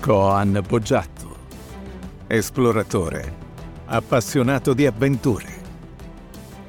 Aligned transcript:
Coan 0.00 0.64
Boggiatto, 0.66 1.36
esploratore, 2.26 3.36
appassionato 3.84 4.72
di 4.72 4.86
avventure. 4.86 5.60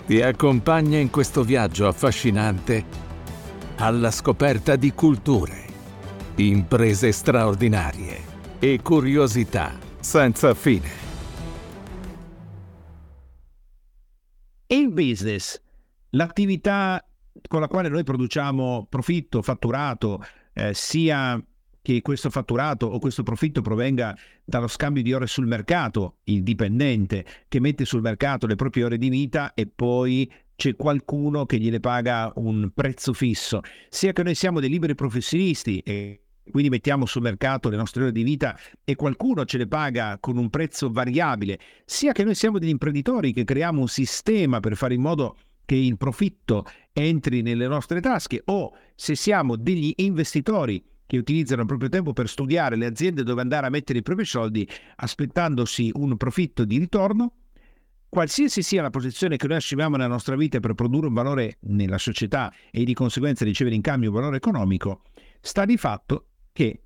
Ti 0.05 0.21
accompagna 0.21 0.97
in 0.97 1.09
questo 1.09 1.43
viaggio 1.43 1.87
affascinante 1.87 2.83
alla 3.77 4.11
scoperta 4.11 4.75
di 4.75 4.91
culture, 4.91 5.65
imprese 6.35 7.13
straordinarie 7.13 8.19
e 8.59 8.81
curiosità 8.83 9.77
senza 10.01 10.53
fine. 10.53 10.89
Il 14.67 14.91
business, 14.91 15.57
l'attività 16.09 17.01
con 17.47 17.61
la 17.61 17.67
quale 17.69 17.87
noi 17.87 18.03
produciamo 18.03 18.87
profitto, 18.89 19.41
fatturato, 19.41 20.21
eh, 20.53 20.73
sia 20.73 21.41
che 21.81 22.01
questo 22.01 22.29
fatturato 22.29 22.85
o 22.85 22.99
questo 22.99 23.23
profitto 23.23 23.61
provenga 23.61 24.15
dallo 24.43 24.67
scambio 24.67 25.01
di 25.01 25.13
ore 25.13 25.27
sul 25.27 25.47
mercato, 25.47 26.17
il 26.25 26.43
dipendente 26.43 27.25
che 27.47 27.59
mette 27.59 27.85
sul 27.85 28.01
mercato 28.01 28.45
le 28.45 28.55
proprie 28.55 28.83
ore 28.83 28.97
di 28.97 29.09
vita 29.09 29.53
e 29.53 29.67
poi 29.67 30.31
c'è 30.55 30.75
qualcuno 30.75 31.45
che 31.45 31.57
gliele 31.57 31.79
paga 31.79 32.31
un 32.35 32.71
prezzo 32.73 33.13
fisso, 33.13 33.61
sia 33.89 34.13
che 34.13 34.21
noi 34.21 34.35
siamo 34.35 34.59
dei 34.59 34.69
liberi 34.69 34.93
professionisti 34.93 35.79
e 35.79 36.21
quindi 36.51 36.69
mettiamo 36.69 37.05
sul 37.05 37.21
mercato 37.23 37.69
le 37.69 37.77
nostre 37.77 38.03
ore 38.03 38.11
di 38.11 38.23
vita 38.23 38.57
e 38.83 38.95
qualcuno 38.95 39.45
ce 39.45 39.57
le 39.57 39.67
paga 39.67 40.17
con 40.19 40.37
un 40.37 40.49
prezzo 40.49 40.91
variabile, 40.91 41.57
sia 41.85 42.11
che 42.11 42.23
noi 42.23 42.35
siamo 42.35 42.59
degli 42.59 42.69
imprenditori 42.69 43.33
che 43.33 43.43
creiamo 43.43 43.81
un 43.81 43.87
sistema 43.87 44.59
per 44.59 44.75
fare 44.75 44.93
in 44.93 45.01
modo 45.01 45.37
che 45.65 45.75
il 45.75 45.97
profitto 45.97 46.65
entri 46.93 47.41
nelle 47.41 47.67
nostre 47.67 48.01
tasche 48.01 48.41
o 48.45 48.73
se 48.93 49.15
siamo 49.15 49.55
degli 49.55 49.93
investitori 49.97 50.83
che 51.11 51.17
utilizzano 51.17 51.63
il 51.63 51.67
proprio 51.67 51.89
tempo 51.89 52.13
per 52.13 52.29
studiare 52.29 52.77
le 52.77 52.85
aziende 52.85 53.23
dove 53.23 53.41
andare 53.41 53.67
a 53.67 53.69
mettere 53.69 53.99
i 53.99 54.01
propri 54.01 54.23
soldi 54.23 54.65
aspettandosi 54.95 55.91
un 55.95 56.15
profitto 56.15 56.63
di 56.63 56.77
ritorno, 56.77 57.33
qualsiasi 58.07 58.63
sia 58.63 58.81
la 58.81 58.91
posizione 58.91 59.35
che 59.35 59.45
noi 59.45 59.57
assumiamo 59.57 59.97
nella 59.97 60.07
nostra 60.07 60.37
vita 60.37 60.61
per 60.61 60.73
produrre 60.73 61.07
un 61.07 61.13
valore 61.13 61.57
nella 61.63 61.97
società 61.97 62.49
e 62.71 62.85
di 62.85 62.93
conseguenza 62.93 63.43
ricevere 63.43 63.75
in 63.75 63.81
cambio 63.81 64.07
un 64.07 64.15
valore 64.15 64.37
economico, 64.37 65.01
sta 65.41 65.65
di 65.65 65.75
fatto 65.75 66.27
che 66.53 66.81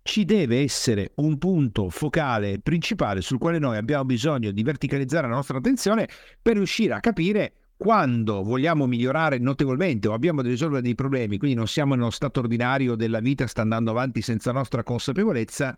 ci 0.00 0.24
deve 0.24 0.60
essere 0.60 1.12
un 1.16 1.36
punto 1.36 1.90
focale 1.90 2.60
principale 2.60 3.20
sul 3.20 3.36
quale 3.36 3.58
noi 3.58 3.76
abbiamo 3.76 4.06
bisogno 4.06 4.52
di 4.52 4.62
verticalizzare 4.62 5.28
la 5.28 5.34
nostra 5.34 5.58
attenzione 5.58 6.08
per 6.40 6.54
riuscire 6.54 6.94
a 6.94 7.00
capire 7.00 7.63
quando 7.76 8.42
vogliamo 8.42 8.86
migliorare 8.86 9.38
notevolmente 9.38 10.08
o 10.08 10.12
abbiamo 10.12 10.42
da 10.42 10.48
risolvere 10.48 10.82
dei 10.82 10.94
problemi, 10.94 11.38
quindi 11.38 11.56
non 11.56 11.66
siamo 11.66 11.94
nello 11.94 12.10
stato 12.10 12.40
ordinario 12.40 12.94
della 12.94 13.20
vita, 13.20 13.46
sta 13.46 13.62
andando 13.62 13.90
avanti 13.90 14.22
senza 14.22 14.52
nostra 14.52 14.82
consapevolezza, 14.82 15.76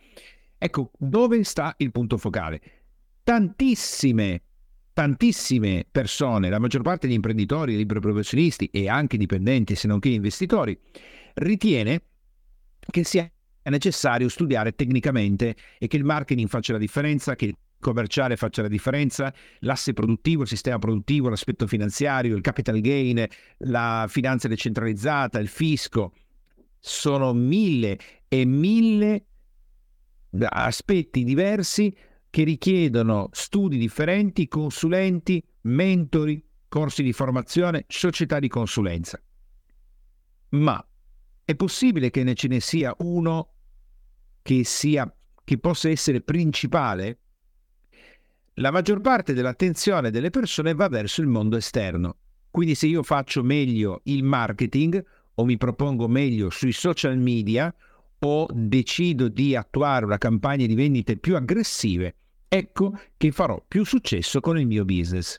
ecco 0.58 0.90
dove 0.98 1.42
sta 1.44 1.74
il 1.78 1.90
punto 1.90 2.16
focale. 2.18 2.60
Tantissime, 3.22 4.42
tantissime 4.92 5.86
persone, 5.90 6.48
la 6.48 6.58
maggior 6.58 6.82
parte 6.82 7.06
degli 7.06 7.16
imprenditori, 7.16 7.76
liberi 7.76 8.00
professionisti 8.00 8.68
e 8.72 8.88
anche 8.88 9.16
dipendenti, 9.16 9.74
se 9.74 9.88
non 9.88 9.98
che 9.98 10.10
investitori, 10.10 10.78
ritiene 11.34 12.02
che 12.78 13.04
sia 13.04 13.28
necessario 13.64 14.28
studiare 14.28 14.76
tecnicamente 14.76 15.56
e 15.78 15.88
che 15.88 15.96
il 15.96 16.04
marketing 16.04 16.48
faccia 16.48 16.72
la 16.74 16.78
differenza, 16.78 17.34
che 17.34 17.46
il 17.46 17.56
commerciale 17.78 18.36
faccia 18.36 18.62
la 18.62 18.68
differenza, 18.68 19.32
l'asse 19.60 19.92
produttivo, 19.92 20.42
il 20.42 20.48
sistema 20.48 20.78
produttivo, 20.78 21.28
l'aspetto 21.28 21.66
finanziario, 21.66 22.36
il 22.36 22.42
capital 22.42 22.80
gain, 22.80 23.26
la 23.58 24.06
finanza 24.08 24.48
decentralizzata, 24.48 25.38
il 25.38 25.48
fisco. 25.48 26.12
Sono 26.78 27.32
mille 27.32 27.98
e 28.28 28.44
mille 28.44 29.26
aspetti 30.48 31.24
diversi 31.24 31.94
che 32.30 32.44
richiedono 32.44 33.28
studi 33.32 33.78
differenti, 33.78 34.46
consulenti, 34.46 35.42
mentori, 35.62 36.44
corsi 36.68 37.02
di 37.02 37.12
formazione, 37.12 37.84
società 37.88 38.38
di 38.38 38.48
consulenza. 38.48 39.20
Ma 40.50 40.84
è 41.44 41.54
possibile 41.54 42.10
che 42.10 42.22
ne 42.24 42.34
ce 42.34 42.48
ne 42.48 42.60
sia 42.60 42.94
uno 42.98 43.52
che, 44.42 44.64
sia, 44.64 45.12
che 45.44 45.58
possa 45.58 45.88
essere 45.88 46.20
principale? 46.20 47.20
La 48.58 48.70
maggior 48.70 49.00
parte 49.00 49.34
dell'attenzione 49.34 50.10
delle 50.10 50.30
persone 50.30 50.74
va 50.74 50.88
verso 50.88 51.20
il 51.20 51.26
mondo 51.26 51.56
esterno. 51.56 52.16
Quindi 52.50 52.74
se 52.74 52.86
io 52.86 53.02
faccio 53.02 53.42
meglio 53.42 54.00
il 54.04 54.22
marketing 54.22 55.04
o 55.34 55.44
mi 55.44 55.58
propongo 55.58 56.08
meglio 56.08 56.48
sui 56.48 56.72
social 56.72 57.18
media 57.18 57.74
o 58.18 58.46
decido 58.50 59.28
di 59.28 59.54
attuare 59.54 60.06
una 60.06 60.16
campagna 60.16 60.64
di 60.64 60.74
vendite 60.74 61.18
più 61.18 61.36
aggressive, 61.36 62.14
ecco 62.48 62.98
che 63.18 63.30
farò 63.30 63.62
più 63.66 63.84
successo 63.84 64.40
con 64.40 64.58
il 64.58 64.66
mio 64.66 64.86
business. 64.86 65.38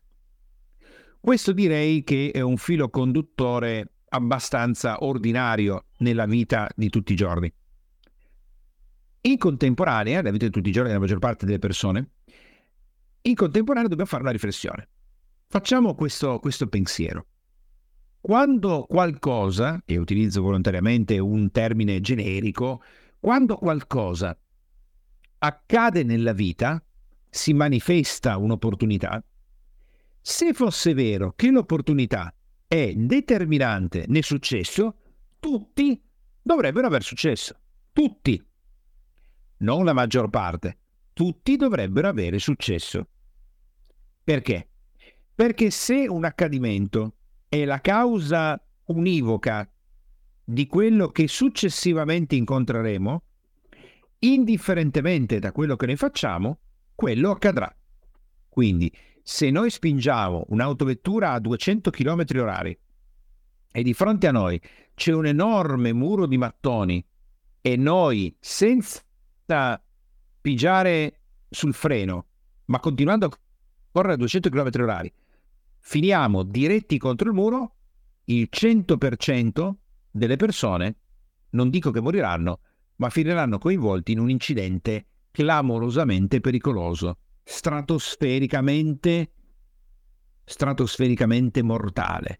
Questo 1.19 1.53
direi 1.53 2.03
che 2.03 2.29
è 2.31 2.41
un 2.41 2.57
filo 2.57 2.89
conduttore 2.89 3.93
abbastanza 4.09 5.03
ordinario 5.03 5.85
nella 5.97 6.27
vita 6.27 6.69
di 6.75 6.89
tutti 6.89 7.13
i 7.13 7.15
giorni. 7.15 7.51
In 9.21 9.37
contemporanea, 9.39 10.17
nella 10.17 10.31
vita 10.31 10.45
di 10.45 10.51
tutti 10.51 10.69
i 10.69 10.71
giorni 10.71 10.89
della 10.89 11.01
maggior 11.01 11.17
parte 11.17 11.47
delle 11.47 11.57
persone, 11.57 12.11
in 13.27 13.35
contemporanea 13.35 13.89
dobbiamo 13.89 14.09
fare 14.09 14.23
una 14.23 14.31
riflessione. 14.31 14.87
Facciamo 15.47 15.95
questo, 15.95 16.39
questo 16.39 16.67
pensiero. 16.67 17.25
Quando 18.19 18.85
qualcosa, 18.87 19.81
e 19.85 19.97
utilizzo 19.97 20.41
volontariamente 20.41 21.19
un 21.19 21.51
termine 21.51 22.01
generico, 22.01 22.81
quando 23.19 23.55
qualcosa 23.55 24.37
accade 25.39 26.03
nella 26.03 26.33
vita, 26.33 26.81
si 27.29 27.53
manifesta 27.53 28.37
un'opportunità, 28.37 29.23
se 30.21 30.53
fosse 30.53 30.93
vero 30.93 31.33
che 31.35 31.51
l'opportunità 31.51 32.33
è 32.67 32.93
determinante 32.93 34.05
nel 34.07 34.23
successo, 34.23 34.95
tutti 35.39 36.01
dovrebbero 36.41 36.87
aver 36.87 37.03
successo. 37.03 37.57
Tutti. 37.93 38.43
Non 39.59 39.85
la 39.85 39.93
maggior 39.93 40.29
parte. 40.29 40.77
Tutti 41.13 41.55
dovrebbero 41.55 42.07
avere 42.07 42.39
successo. 42.39 43.07
Perché? 44.27 44.67
Perché 45.33 45.71
se 45.71 46.05
un 46.05 46.25
accadimento 46.25 47.13
è 47.47 47.63
la 47.63 47.79
causa 47.79 48.61
univoca 48.87 49.71
di 50.43 50.67
quello 50.67 51.07
che 51.11 51.29
successivamente 51.29 52.35
incontreremo, 52.35 53.23
indifferentemente 54.19 55.39
da 55.39 55.53
quello 55.53 55.77
che 55.77 55.85
ne 55.85 55.95
facciamo, 55.95 56.59
quello 56.93 57.31
accadrà. 57.31 57.73
Quindi, 58.49 58.91
se 59.23 59.49
noi 59.49 59.69
spingiamo 59.69 60.43
un'autovettura 60.49 61.31
a 61.31 61.39
200 61.39 61.89
km 61.89 62.23
h 62.25 62.77
e 63.71 63.81
di 63.81 63.93
fronte 63.93 64.27
a 64.27 64.31
noi 64.31 64.61
c'è 64.93 65.13
un 65.13 65.27
enorme 65.27 65.93
muro 65.93 66.25
di 66.25 66.37
mattoni 66.37 67.01
e 67.61 67.77
noi, 67.77 68.35
senza 68.41 69.01
pigiare 70.41 71.21
sul 71.49 71.73
freno, 71.73 72.25
ma 72.65 72.81
continuando 72.81 73.27
a 73.27 73.29
correre 73.97 74.13
a 74.13 74.17
200 74.17 74.49
km 74.49 74.69
h 74.69 75.11
finiamo 75.79 76.43
diretti 76.43 76.99
contro 76.99 77.29
il 77.29 77.33
muro, 77.33 77.75
il 78.25 78.47
100% 78.51 79.73
delle 80.11 80.35
persone, 80.35 80.97
non 81.51 81.71
dico 81.71 81.89
che 81.89 81.99
moriranno, 81.99 82.59
ma 82.97 83.09
finiranno 83.09 83.57
coinvolti 83.57 84.11
in 84.11 84.19
un 84.19 84.29
incidente 84.29 85.05
clamorosamente 85.31 86.41
pericoloso, 86.41 87.17
stratosfericamente, 87.43 89.31
stratosfericamente 90.43 91.63
mortale. 91.63 92.39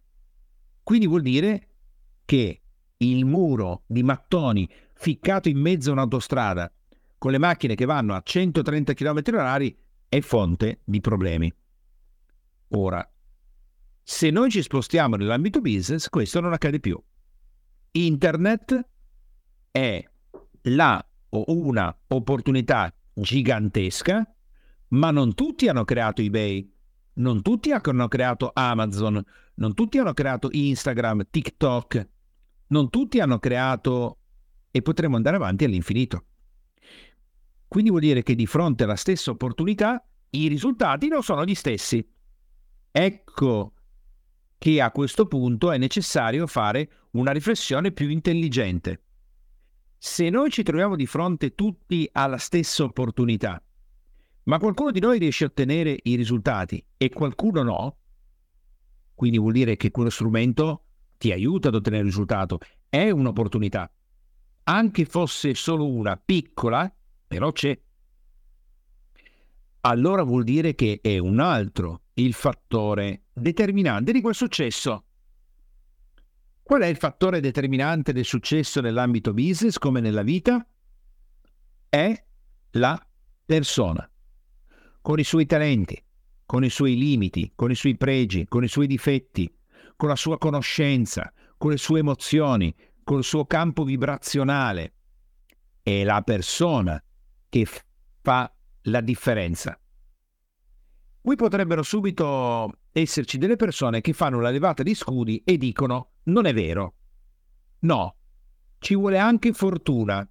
Quindi 0.83 1.07
vuol 1.07 1.23
dire 1.23 1.69
che 2.25 2.61
il 2.97 3.25
muro 3.25 3.81
di 3.87 4.03
mattoni 4.03 4.69
ficcato 4.93 5.49
in 5.49 5.57
mezzo 5.57 5.89
a 5.89 5.93
un'autostrada 5.93 6.71
con 7.17 7.31
le 7.31 7.39
macchine 7.39 7.73
che 7.73 7.85
vanno 7.85 8.13
a 8.13 8.21
130 8.23 8.93
km 8.93 9.21
h 9.23 9.75
è 10.09 10.19
fonte 10.21 10.81
di 10.83 11.01
problemi. 11.01 11.53
Ora, 12.69 13.07
se 14.03 14.29
noi 14.29 14.49
ci 14.49 14.61
spostiamo 14.61 15.15
nell'ambito 15.15 15.61
business, 15.61 16.09
questo 16.09 16.39
non 16.39 16.53
accade 16.53 16.79
più. 16.79 17.01
Internet 17.91 18.87
è 19.71 20.03
la 20.63 21.05
o 21.29 21.43
una 21.47 21.95
opportunità 22.07 22.93
gigantesca, 23.13 24.35
ma 24.89 25.11
non 25.11 25.33
tutti 25.33 25.67
hanno 25.67 25.83
creato 25.83 26.21
eBay, 26.21 26.73
non 27.15 27.41
tutti 27.41 27.71
hanno 27.71 28.07
creato 28.07 28.51
Amazon, 28.53 29.21
non 29.55 29.73
tutti 29.73 29.97
hanno 29.97 30.13
creato 30.13 30.49
Instagram, 30.51 31.27
TikTok, 31.29 32.09
non 32.67 32.89
tutti 32.89 33.19
hanno 33.19 33.39
creato 33.39 34.19
e 34.71 34.81
potremo 34.81 35.15
andare 35.15 35.35
avanti 35.35 35.65
all'infinito. 35.65 36.25
Quindi 37.67 37.89
vuol 37.89 38.01
dire 38.01 38.23
che 38.23 38.35
di 38.35 38.45
fronte 38.45 38.83
alla 38.83 38.95
stessa 38.95 39.31
opportunità 39.31 40.03
i 40.31 40.47
risultati 40.47 41.07
non 41.07 41.23
sono 41.23 41.45
gli 41.45 41.55
stessi. 41.55 42.05
Ecco 42.91 43.73
che 44.57 44.81
a 44.81 44.91
questo 44.91 45.27
punto 45.27 45.71
è 45.71 45.77
necessario 45.77 46.47
fare 46.47 46.89
una 47.11 47.31
riflessione 47.31 47.91
più 47.91 48.09
intelligente. 48.09 49.01
se 49.97 50.29
noi 50.29 50.51
ci 50.51 50.63
troviamo 50.63 50.95
di 50.95 51.05
fronte 51.07 51.55
tutti 51.55 52.07
alla 52.11 52.37
stessa 52.37 52.83
opportunità, 52.83 53.61
ma 54.43 54.59
qualcuno 54.59 54.91
di 54.91 54.99
noi 54.99 55.19
riesce 55.19 55.43
a 55.43 55.47
ottenere 55.47 55.97
i 56.03 56.15
risultati 56.15 56.83
e 56.95 57.09
qualcuno 57.09 57.63
no, 57.63 57.97
quindi 59.15 59.39
vuol 59.39 59.53
dire 59.53 59.75
che 59.75 59.91
quello 59.91 60.09
strumento 60.09 60.83
ti 61.17 61.31
aiuta 61.31 61.69
ad 61.69 61.75
ottenere 61.75 62.03
il 62.03 62.09
risultato, 62.09 62.59
è 62.87 63.09
un'opportunità. 63.09 63.91
Anche 64.63 65.05
fosse 65.05 65.55
solo 65.55 65.87
una 65.87 66.15
piccola, 66.17 66.93
però 67.27 67.51
c'è. 67.51 67.77
Allora 69.81 70.23
vuol 70.23 70.43
dire 70.43 70.73
che 70.75 70.99
è 71.01 71.17
un 71.17 71.39
altro 71.39 72.03
il 72.15 72.33
fattore 72.33 73.23
determinante 73.33 74.11
di 74.11 74.21
quel 74.21 74.35
successo. 74.35 75.03
Qual 76.63 76.81
è 76.81 76.87
il 76.87 76.97
fattore 76.97 77.39
determinante 77.39 78.11
del 78.11 78.25
successo 78.25 78.81
nell'ambito 78.81 79.33
business 79.33 79.77
come 79.77 80.01
nella 80.01 80.23
vita? 80.23 80.65
È 81.87 82.25
la 82.71 83.07
persona, 83.45 84.09
con 85.01 85.19
i 85.19 85.23
suoi 85.23 85.45
talenti, 85.45 86.03
con 86.45 86.63
i 86.65 86.69
suoi 86.69 86.97
limiti, 86.97 87.53
con 87.55 87.71
i 87.71 87.75
suoi 87.75 87.95
pregi, 87.95 88.45
con 88.47 88.63
i 88.63 88.67
suoi 88.67 88.87
difetti, 88.87 89.53
con 89.95 90.09
la 90.09 90.17
sua 90.17 90.37
conoscenza, 90.37 91.31
con 91.57 91.71
le 91.71 91.77
sue 91.77 91.99
emozioni, 91.99 92.75
con 93.03 93.19
il 93.19 93.23
suo 93.23 93.45
campo 93.45 93.85
vibrazionale. 93.85 94.93
È 95.81 96.03
la 96.03 96.21
persona 96.21 97.01
che 97.49 97.67
fa 98.21 98.51
la 98.83 99.01
differenza. 99.01 99.79
Qui 101.21 101.35
potrebbero 101.35 101.83
subito 101.83 102.79
esserci 102.91 103.37
delle 103.37 103.57
persone 103.57 104.01
che 104.01 104.13
fanno 104.13 104.39
la 104.39 104.49
levata 104.49 104.81
di 104.81 104.95
scudi 104.95 105.41
e 105.43 105.57
dicono 105.57 106.11
non 106.23 106.45
è 106.45 106.53
vero. 106.53 106.93
No, 107.79 108.15
ci 108.79 108.95
vuole 108.95 109.17
anche 109.17 109.53
fortuna. 109.53 110.27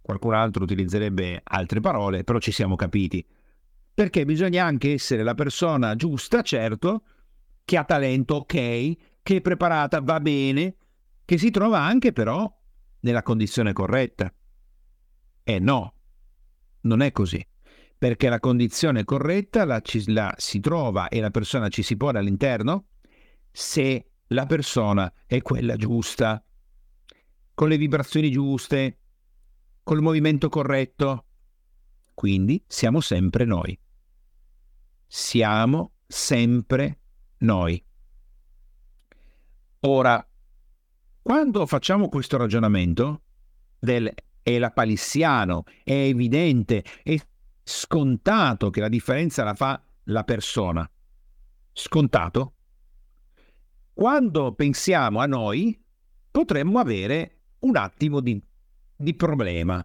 Qualcun 0.00 0.34
altro 0.34 0.64
utilizzerebbe 0.64 1.40
altre 1.44 1.80
parole, 1.80 2.24
però 2.24 2.38
ci 2.38 2.52
siamo 2.52 2.74
capiti. 2.74 3.24
Perché 3.94 4.24
bisogna 4.24 4.64
anche 4.64 4.92
essere 4.94 5.22
la 5.22 5.34
persona 5.34 5.94
giusta, 5.94 6.42
certo, 6.42 7.02
che 7.64 7.76
ha 7.76 7.84
talento, 7.84 8.36
ok, 8.36 8.46
che 9.22 9.36
è 9.36 9.40
preparata, 9.40 10.00
va 10.00 10.18
bene, 10.20 10.74
che 11.24 11.38
si 11.38 11.50
trova 11.50 11.80
anche 11.80 12.12
però 12.12 12.52
nella 13.00 13.22
condizione 13.22 13.72
corretta. 13.72 14.32
E 15.44 15.58
no, 15.58 15.94
non 16.82 17.02
è 17.02 17.12
così 17.12 17.44
perché 18.00 18.30
la 18.30 18.40
condizione 18.40 19.04
corretta 19.04 19.66
la, 19.66 19.80
ci, 19.80 20.10
la 20.10 20.34
si 20.38 20.58
trova 20.58 21.08
e 21.08 21.20
la 21.20 21.30
persona 21.30 21.68
ci 21.68 21.82
si 21.82 21.98
pone 21.98 22.18
all'interno 22.18 22.86
se 23.50 24.12
la 24.28 24.46
persona 24.46 25.12
è 25.26 25.42
quella 25.42 25.76
giusta, 25.76 26.42
con 27.52 27.68
le 27.68 27.76
vibrazioni 27.76 28.30
giuste, 28.30 28.98
col 29.82 30.00
movimento 30.00 30.48
corretto. 30.48 31.26
Quindi 32.14 32.62
siamo 32.66 33.00
sempre 33.00 33.44
noi. 33.44 33.78
Siamo 35.06 35.92
sempre 36.06 37.00
noi. 37.38 37.84
Ora, 39.80 40.26
quando 41.20 41.66
facciamo 41.66 42.08
questo 42.08 42.36
ragionamento 42.36 43.22
del 43.78 44.10
è 44.54 44.58
la 44.58 44.70
palissiano, 44.70 45.64
è 45.82 45.92
evidente, 45.92 46.84
è 47.02 47.16
scontato 47.62 48.70
che 48.70 48.80
la 48.80 48.88
differenza 48.88 49.44
la 49.44 49.54
fa 49.54 49.82
la 50.04 50.24
persona. 50.24 50.88
Scontato. 51.72 52.54
Quando 53.92 54.54
pensiamo 54.54 55.20
a 55.20 55.26
noi, 55.26 55.78
potremmo 56.30 56.78
avere 56.78 57.38
un 57.60 57.76
attimo 57.76 58.20
di, 58.20 58.40
di 58.96 59.14
problema. 59.14 59.84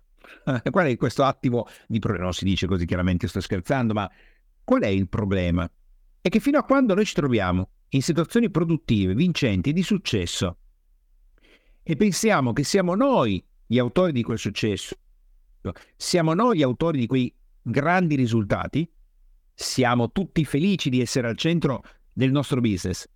qual 0.71 0.87
è 0.87 0.97
questo 0.97 1.23
attimo 1.23 1.67
di 1.87 1.99
problema? 1.99 2.25
Non 2.25 2.33
si 2.33 2.45
dice 2.45 2.67
così 2.67 2.85
chiaramente, 2.85 3.27
sto 3.27 3.41
scherzando, 3.41 3.93
ma 3.93 4.09
qual 4.63 4.81
è 4.81 4.87
il 4.87 5.07
problema? 5.07 5.69
È 6.21 6.29
che 6.29 6.39
fino 6.39 6.57
a 6.57 6.63
quando 6.63 6.95
noi 6.95 7.05
ci 7.05 7.13
troviamo 7.13 7.69
in 7.89 8.01
situazioni 8.01 8.49
produttive, 8.49 9.13
vincenti, 9.13 9.73
di 9.73 9.83
successo, 9.83 10.57
e 11.83 11.95
pensiamo 11.95 12.51
che 12.51 12.63
siamo 12.63 12.95
noi 12.95 13.43
gli 13.65 13.77
autori 13.79 14.11
di 14.11 14.23
quel 14.23 14.37
successo, 14.37 14.95
siamo 15.95 16.33
noi 16.33 16.57
gli 16.57 16.63
autori 16.63 16.99
di 16.99 17.07
quei 17.07 17.33
grandi 17.61 18.15
risultati, 18.15 18.89
siamo 19.53 20.11
tutti 20.11 20.45
felici 20.45 20.89
di 20.89 21.01
essere 21.01 21.27
al 21.27 21.37
centro 21.37 21.81
del 22.11 22.31
nostro 22.31 22.61
business. 22.61 23.07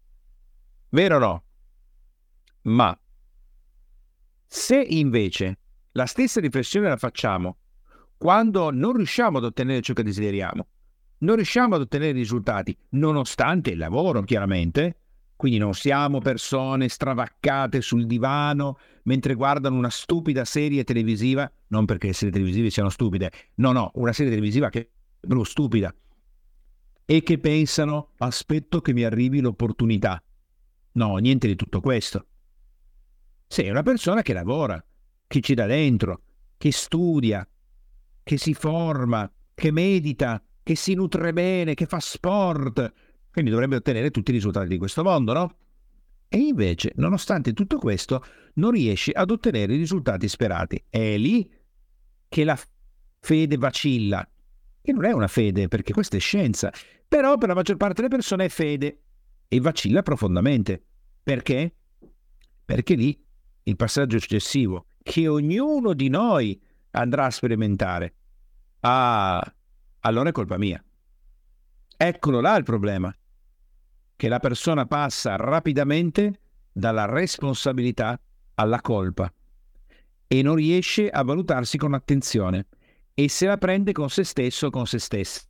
Vero 0.89 1.15
o 1.17 1.19
no? 1.19 1.43
Ma 2.63 2.99
se 4.45 4.79
invece 4.79 5.59
la 5.91 6.05
stessa 6.05 6.39
riflessione 6.39 6.89
la 6.89 6.97
facciamo 6.97 7.57
quando 8.17 8.71
non 8.71 8.93
riusciamo 8.93 9.37
ad 9.37 9.43
ottenere 9.43 9.81
ciò 9.81 9.93
che 9.93 10.03
desideriamo, 10.03 10.67
non 11.19 11.35
riusciamo 11.35 11.75
ad 11.75 11.81
ottenere 11.81 12.11
risultati, 12.11 12.75
nonostante 12.89 13.71
il 13.71 13.77
lavoro, 13.77 14.23
chiaramente, 14.23 14.97
quindi 15.39 15.57
non 15.57 15.73
siamo 15.73 16.19
persone 16.19 16.89
stravaccate 16.89 17.79
sul 17.79 18.05
divano 18.05 18.77
mentre 19.03 19.35
guardano 19.35 19.77
una 19.77 19.89
stupida 19.89 20.43
serie 20.43 20.83
televisiva, 20.83 21.49
non 21.67 21.85
perché 21.85 22.07
le 22.07 22.13
serie 22.13 22.33
televisive 22.33 22.69
siano 22.69 22.89
stupide, 22.89 23.31
no, 23.55 23.71
no, 23.71 23.91
una 23.93 24.11
serie 24.11 24.31
televisiva 24.31 24.67
che 24.67 24.79
è 24.81 24.87
proprio 25.21 25.45
stupida 25.45 25.95
e 27.05 27.23
che 27.23 27.37
pensano 27.37 28.09
aspetto 28.17 28.81
che 28.81 28.91
mi 28.91 29.05
arrivi 29.05 29.39
l'opportunità. 29.39 30.21
No, 30.91 31.15
niente 31.15 31.47
di 31.47 31.55
tutto 31.55 31.79
questo. 31.79 32.27
Sei 33.47 33.69
una 33.69 33.81
persona 33.81 34.21
che 34.21 34.33
lavora, 34.33 34.85
che 35.25 35.39
ci 35.39 35.53
dà 35.53 35.67
dentro, 35.67 36.21
che 36.57 36.73
studia, 36.73 37.47
che 38.23 38.37
si 38.37 38.53
forma, 38.53 39.31
che 39.53 39.71
medita, 39.71 40.43
che 40.61 40.75
si 40.75 40.95
nutre 40.95 41.31
bene, 41.31 41.75
che 41.75 41.85
fa 41.85 42.01
sport, 42.01 43.08
quindi 43.31 43.51
dovrebbe 43.51 43.75
ottenere 43.75 44.11
tutti 44.11 44.31
i 44.31 44.33
risultati 44.33 44.67
di 44.67 44.77
questo 44.77 45.03
mondo, 45.03 45.33
no? 45.33 45.55
E 46.27 46.37
invece, 46.37 46.93
nonostante 46.95 47.53
tutto 47.53 47.77
questo, 47.77 48.23
non 48.55 48.71
riesce 48.71 49.11
ad 49.11 49.31
ottenere 49.31 49.73
i 49.73 49.77
risultati 49.77 50.27
sperati. 50.27 50.83
È 50.87 51.17
lì 51.17 51.49
che 52.27 52.43
la 52.43 52.57
fede 53.19 53.57
vacilla. 53.57 54.27
Che 54.81 54.91
non 54.93 55.05
è 55.05 55.11
una 55.11 55.27
fede, 55.27 55.67
perché 55.67 55.91
questa 55.91 56.17
è 56.17 56.19
scienza. 56.19 56.71
Però 57.07 57.37
per 57.37 57.47
la 57.47 57.55
maggior 57.55 57.77
parte 57.77 58.01
delle 58.01 58.13
persone 58.13 58.45
è 58.45 58.49
fede 58.49 59.01
e 59.47 59.59
vacilla 59.59 60.03
profondamente. 60.03 60.83
Perché? 61.23 61.75
Perché 62.63 62.93
lì 62.93 63.19
il 63.63 63.75
passaggio 63.75 64.19
successivo, 64.19 64.85
che 65.01 65.27
ognuno 65.27 65.93
di 65.93 66.09
noi 66.09 66.61
andrà 66.91 67.25
a 67.25 67.31
sperimentare, 67.31 68.13
ah, 68.81 69.55
allora 70.01 70.29
è 70.29 70.31
colpa 70.31 70.57
mia. 70.57 70.83
Eccolo 71.97 72.39
là 72.39 72.55
il 72.55 72.63
problema, 72.63 73.13
che 74.19 74.27
la 74.27 74.39
persona 74.39 74.85
passa 74.85 75.37
rapidamente 75.37 76.41
dalla 76.73 77.05
responsabilità 77.05 78.19
alla 78.55 78.81
colpa 78.81 79.33
e 80.27 80.41
non 80.41 80.55
riesce 80.55 81.09
a 81.09 81.23
valutarsi 81.23 81.77
con 81.77 81.93
attenzione 81.93 82.67
e 83.13 83.29
se 83.29 83.45
la 83.45 83.57
prende 83.57 83.93
con 83.93 84.09
se 84.09 84.25
stesso 84.25 84.67
o 84.67 84.69
con 84.71 84.85
se 84.85 84.99
stessa. 84.99 85.47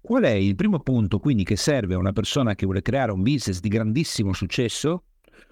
Qual 0.00 0.22
è 0.22 0.30
il 0.30 0.54
primo 0.54 0.80
punto 0.80 1.18
quindi 1.18 1.44
che 1.44 1.56
serve 1.56 1.92
a 1.92 1.98
una 1.98 2.14
persona 2.14 2.54
che 2.54 2.64
vuole 2.64 2.80
creare 2.80 3.12
un 3.12 3.22
business 3.22 3.60
di 3.60 3.68
grandissimo 3.68 4.32
successo 4.32 5.04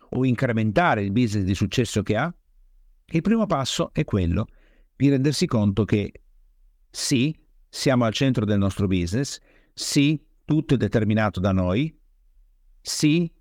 o 0.09 0.25
incrementare 0.25 1.03
il 1.03 1.13
business 1.13 1.45
di 1.45 1.55
successo 1.55 2.03
che 2.03 2.17
ha? 2.17 2.35
Il 3.09 3.21
primo 3.21 3.45
passo 3.45 3.93
è 3.93 4.05
quello 4.05 4.47
di 4.97 5.11
rendersi 5.11 5.45
conto 5.45 5.85
che 5.85 6.13
sì, 6.89 7.39
siamo 7.69 8.07
al 8.07 8.15
centro 8.15 8.47
del 8.47 8.57
nostro 8.57 8.87
business, 8.87 9.39
sì, 9.75 10.19
tutto 10.45 10.75
è 10.75 10.77
determinato 10.77 11.41
da 11.41 11.53
noi, 11.53 11.99
sì, 12.81 13.33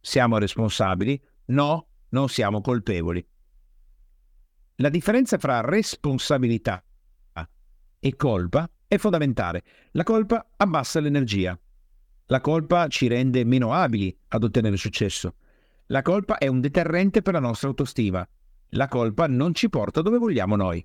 siamo 0.00 0.38
responsabili, 0.38 1.20
no, 1.46 1.86
non 2.10 2.28
siamo 2.28 2.60
colpevoli. 2.60 3.24
La 4.76 4.88
differenza 4.88 5.38
fra 5.38 5.60
responsabilità 5.60 6.82
e 8.02 8.16
colpa 8.16 8.68
è 8.86 8.96
fondamentale. 8.96 9.62
La 9.92 10.02
colpa 10.02 10.50
abbassa 10.56 11.00
l'energia. 11.00 11.58
La 12.26 12.40
colpa 12.40 12.88
ci 12.88 13.06
rende 13.06 13.44
meno 13.44 13.72
abili 13.72 14.16
ad 14.28 14.42
ottenere 14.42 14.76
successo. 14.76 15.34
La 15.86 16.02
colpa 16.02 16.38
è 16.38 16.46
un 16.46 16.60
deterrente 16.60 17.20
per 17.22 17.34
la 17.34 17.40
nostra 17.40 17.68
autostima. 17.68 18.26
La 18.70 18.88
colpa 18.88 19.26
non 19.26 19.54
ci 19.54 19.68
porta 19.68 20.00
dove 20.00 20.18
vogliamo 20.18 20.56
noi. 20.56 20.84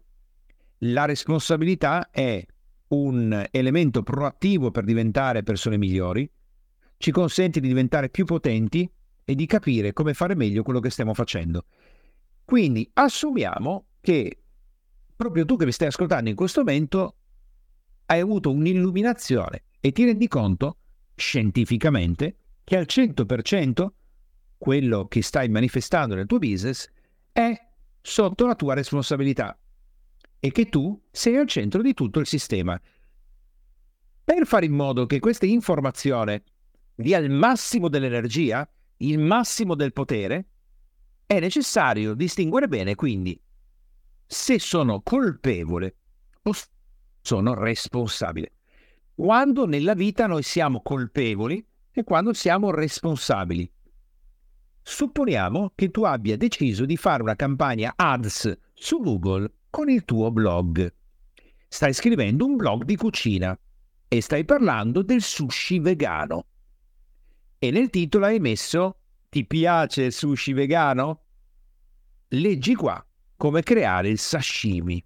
La 0.80 1.06
responsabilità 1.06 2.10
è 2.10 2.46
un 3.04 3.48
elemento 3.52 4.04
proattivo 4.04 4.72
per 4.72 4.84
diventare 4.84 5.44
persone 5.44 5.78
migliori, 5.78 6.30
ci 6.98 7.12
consente 7.12 7.60
di 7.60 7.68
diventare 7.68 8.10
più 8.10 8.26
potenti 8.26 8.90
e 9.24 9.36
di 9.36 9.46
capire 9.46 9.94
come 9.94 10.14
fare 10.14 10.36
meglio 10.36 10.64
quello 10.64 10.80
che 10.80 10.90
stiamo 10.90 11.14
facendo. 11.14 11.66
Quindi 12.44 12.90
assumiamo 12.94 13.88
che 14.00 14.38
proprio 15.16 15.46
tu 15.46 15.56
che 15.56 15.66
mi 15.66 15.72
stai 15.72 15.88
ascoltando 15.88 16.30
in 16.30 16.36
questo 16.36 16.62
momento 16.62 17.16
hai 18.08 18.20
avuto 18.20 18.52
un'illuminazione 18.52 19.64
e 19.80 19.92
ti 19.92 20.06
rendi 20.06 20.28
conto 20.28 20.78
scientificamente 21.16 22.38
che 22.64 22.78
al 22.78 22.86
100% 22.88 23.88
quello 24.58 25.08
che 25.08 25.22
stai 25.22 25.50
manifestando 25.50 26.16
nel 26.16 26.26
tuo 26.28 26.40
business 26.40 26.88
è 27.32 27.54
sotto 28.02 28.46
la 28.46 28.56
tua 28.56 28.74
responsabilità 28.74 29.58
e 30.46 30.52
che 30.52 30.70
tu 30.70 31.02
sei 31.10 31.38
al 31.38 31.48
centro 31.48 31.82
di 31.82 31.96
tutto 31.96 32.20
il 32.20 32.28
sistema. 32.28 32.80
Per 34.24 34.46
fare 34.46 34.68
in 34.68 34.74
modo 34.74 35.08
che 35.08 35.20
questa 35.20 35.48
informazione 35.48 36.44
dia 36.94 37.18
il 37.18 37.32
massimo 37.32 37.90
dell'energia, 37.90 38.70
il 38.98 39.18
massimo 39.18 39.74
del 39.74 39.92
potere, 39.92 40.50
è 41.26 41.40
necessario 41.40 42.14
distinguere 42.14 42.68
bene 42.68 42.94
quindi 42.94 43.42
se 44.24 44.60
sono 44.60 45.02
colpevole 45.02 45.96
o 46.44 46.52
sono 47.22 47.56
responsabile. 47.56 48.52
Quando 49.16 49.66
nella 49.66 49.96
vita 49.96 50.28
noi 50.28 50.44
siamo 50.44 50.84
colpevoli 50.84 51.66
e 51.92 52.04
quando 52.04 52.34
siamo 52.34 52.70
responsabili. 52.70 53.68
Supponiamo 54.84 55.72
che 55.74 55.90
tu 55.90 56.04
abbia 56.04 56.38
deciso 56.38 56.86
di 56.86 56.98
fare 56.98 57.24
una 57.24 57.36
campagna 57.36 57.94
ads 57.96 58.56
su 58.76 59.00
Google 59.00 59.52
con 59.76 59.90
il 59.90 60.06
tuo 60.06 60.32
blog. 60.32 60.90
Stai 61.68 61.94
scrivendo 61.94 62.46
un 62.46 62.56
blog 62.56 62.86
di 62.86 62.96
cucina 62.96 63.60
e 64.08 64.22
stai 64.22 64.46
parlando 64.46 65.02
del 65.02 65.22
sushi 65.22 65.80
vegano. 65.80 66.46
E 67.60 67.72
nel 67.72 67.90
titolo 67.90 68.24
hai 68.24 68.40
messo 68.40 69.00
Ti 69.28 69.46
piace 69.46 70.04
il 70.04 70.14
sushi 70.14 70.54
vegano? 70.54 71.24
Leggi 72.30 72.74
qua 72.74 73.06
come 73.36 73.64
creare 73.64 74.08
il 74.08 74.18
sashimi. 74.18 75.06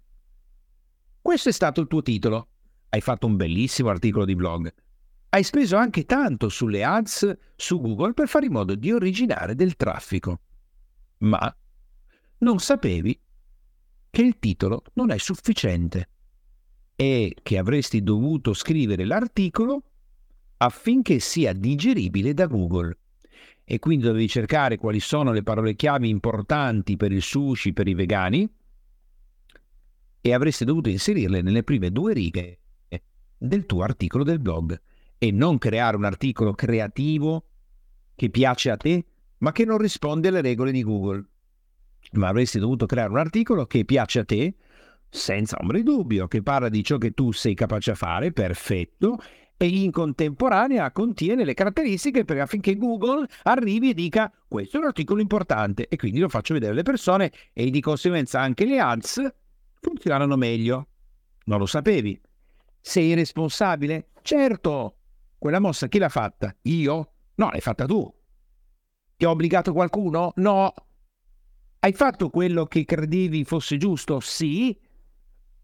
Questo 1.20 1.48
è 1.48 1.52
stato 1.52 1.80
il 1.80 1.88
tuo 1.88 2.02
titolo. 2.02 2.50
Hai 2.90 3.00
fatto 3.00 3.26
un 3.26 3.34
bellissimo 3.34 3.88
articolo 3.88 4.24
di 4.24 4.36
blog 4.36 4.72
hai 5.32 5.44
speso 5.44 5.76
anche 5.76 6.06
tanto 6.06 6.48
sulle 6.48 6.82
ads 6.82 7.38
su 7.54 7.80
Google 7.80 8.14
per 8.14 8.26
fare 8.26 8.46
in 8.46 8.52
modo 8.52 8.74
di 8.74 8.90
originare 8.90 9.54
del 9.54 9.76
traffico. 9.76 10.40
Ma 11.18 11.56
non 12.38 12.58
sapevi 12.58 13.16
che 14.10 14.22
il 14.22 14.38
titolo 14.38 14.82
non 14.94 15.10
è 15.10 15.18
sufficiente 15.18 16.08
e 16.96 17.34
che 17.42 17.56
avresti 17.56 18.02
dovuto 18.02 18.52
scrivere 18.52 19.04
l'articolo 19.04 19.82
affinché 20.58 21.18
sia 21.20 21.52
digeribile 21.52 22.34
da 22.34 22.46
Google. 22.46 22.96
E 23.64 23.78
quindi 23.78 24.04
dovevi 24.04 24.28
cercare 24.28 24.76
quali 24.76 25.00
sono 25.00 25.32
le 25.32 25.42
parole 25.42 25.76
chiave 25.76 26.08
importanti 26.08 26.96
per 26.96 27.12
il 27.12 27.22
sushi, 27.22 27.72
per 27.72 27.86
i 27.86 27.94
vegani, 27.94 28.52
e 30.20 30.34
avresti 30.34 30.64
dovuto 30.64 30.88
inserirle 30.88 31.40
nelle 31.40 31.62
prime 31.62 31.90
due 31.90 32.12
righe 32.12 32.58
del 33.38 33.64
tuo 33.64 33.82
articolo 33.82 34.22
del 34.22 34.38
blog 34.38 34.78
e 35.16 35.30
non 35.30 35.56
creare 35.56 35.96
un 35.96 36.04
articolo 36.04 36.52
creativo 36.52 37.44
che 38.14 38.28
piace 38.28 38.70
a 38.70 38.76
te, 38.76 39.04
ma 39.38 39.52
che 39.52 39.64
non 39.64 39.78
risponde 39.78 40.28
alle 40.28 40.42
regole 40.42 40.72
di 40.72 40.82
Google. 40.82 41.24
Ma 42.12 42.28
avresti 42.28 42.58
dovuto 42.58 42.86
creare 42.86 43.10
un 43.10 43.18
articolo 43.18 43.66
che 43.66 43.84
piace 43.84 44.20
a 44.20 44.24
te, 44.24 44.54
senza 45.08 45.56
ombra 45.60 45.76
di 45.76 45.84
dubbio, 45.84 46.28
che 46.28 46.42
parla 46.42 46.68
di 46.68 46.82
ciò 46.82 46.98
che 46.98 47.12
tu 47.12 47.32
sei 47.32 47.54
capace 47.54 47.92
a 47.92 47.94
fare, 47.94 48.32
perfetto, 48.32 49.18
e 49.56 49.66
in 49.66 49.90
contemporanea 49.90 50.90
contiene 50.90 51.44
le 51.44 51.52
caratteristiche 51.52 52.24
per 52.24 52.40
affinché 52.40 52.76
Google 52.76 53.26
arrivi 53.42 53.90
e 53.90 53.94
dica 53.94 54.32
questo 54.48 54.78
è 54.78 54.80
un 54.80 54.86
articolo 54.86 55.20
importante 55.20 55.86
e 55.86 55.96
quindi 55.96 56.18
lo 56.18 56.30
faccio 56.30 56.54
vedere 56.54 56.72
alle 56.72 56.82
persone 56.82 57.30
e 57.52 57.68
di 57.68 57.80
conseguenza 57.82 58.40
anche 58.40 58.64
le 58.64 58.80
ads 58.80 59.34
funzionano 59.78 60.36
meglio. 60.36 60.88
Non 61.44 61.58
lo 61.58 61.66
sapevi? 61.66 62.18
Sei 62.80 63.12
responsabile? 63.12 64.08
Certo, 64.22 64.96
quella 65.36 65.58
mossa 65.58 65.88
chi 65.88 65.98
l'ha 65.98 66.08
fatta? 66.08 66.56
Io? 66.62 67.12
No, 67.34 67.50
l'hai 67.50 67.60
fatta 67.60 67.84
tu. 67.84 68.10
Ti 69.16 69.24
ha 69.26 69.30
obbligato 69.30 69.74
qualcuno? 69.74 70.32
No. 70.36 70.72
Hai 71.82 71.94
fatto 71.94 72.28
quello 72.28 72.66
che 72.66 72.84
credevi 72.84 73.42
fosse 73.44 73.78
giusto? 73.78 74.20
Sì. 74.20 74.78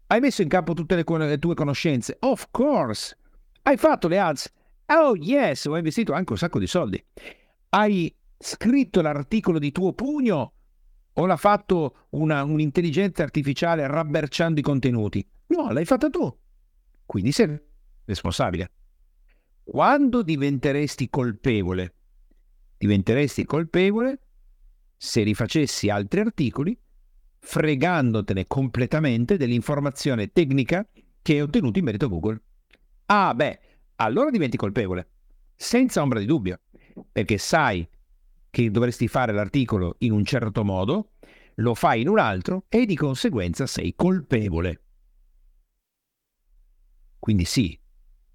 Hai 0.07 0.19
messo 0.19 0.41
in 0.41 0.47
campo 0.47 0.73
tutte 0.73 0.95
le, 0.95 1.03
le 1.05 1.37
tue 1.37 1.53
conoscenze? 1.53 2.17
Of 2.21 2.47
course. 2.49 3.15
Hai 3.61 3.77
fatto 3.77 4.07
le 4.07 4.19
ads? 4.19 4.51
Oh 4.87 5.15
yes, 5.15 5.65
ho 5.65 5.77
investito 5.77 6.13
anche 6.13 6.31
un 6.31 6.39
sacco 6.39 6.57
di 6.57 6.65
soldi. 6.65 7.05
Hai 7.69 8.11
scritto 8.35 9.01
l'articolo 9.01 9.59
di 9.59 9.71
tuo 9.71 9.93
pugno 9.93 10.53
o 11.13 11.25
l'ha 11.27 11.37
fatto 11.37 12.07
una, 12.11 12.43
un'intelligenza 12.43 13.21
artificiale 13.21 13.85
rabberciando 13.85 14.59
i 14.59 14.63
contenuti? 14.63 15.23
No, 15.47 15.71
l'hai 15.71 15.85
fatta 15.85 16.09
tu. 16.09 16.35
Quindi 17.05 17.31
sei 17.31 17.61
responsabile. 18.05 18.71
Quando 19.63 20.23
diventeresti 20.23 21.11
colpevole? 21.11 21.93
Diventeresti 22.75 23.45
colpevole 23.45 24.21
se 24.97 25.23
rifacessi 25.23 25.89
altri 25.89 26.19
articoli 26.21 26.77
fregandotene 27.39 28.45
completamente 28.47 29.37
dell'informazione 29.37 30.31
tecnica 30.31 30.85
che 31.21 31.33
hai 31.33 31.41
ottenuto 31.41 31.79
in 31.79 31.85
merito 31.85 32.05
a 32.05 32.09
Google. 32.09 32.41
Ah, 33.05 33.33
beh, 33.33 33.59
allora 33.97 34.29
diventi 34.29 34.57
colpevole, 34.57 35.09
senza 35.55 36.01
ombra 36.01 36.19
di 36.19 36.25
dubbio, 36.25 36.59
perché 37.11 37.37
sai 37.37 37.87
che 38.49 38.71
dovresti 38.71 39.07
fare 39.07 39.31
l'articolo 39.31 39.95
in 39.99 40.11
un 40.11 40.25
certo 40.25 40.63
modo, 40.63 41.11
lo 41.55 41.73
fai 41.73 42.01
in 42.01 42.09
un 42.09 42.19
altro 42.19 42.65
e 42.69 42.85
di 42.85 42.95
conseguenza 42.95 43.65
sei 43.65 43.93
colpevole. 43.95 44.81
Quindi 47.19 47.45
sì, 47.45 47.77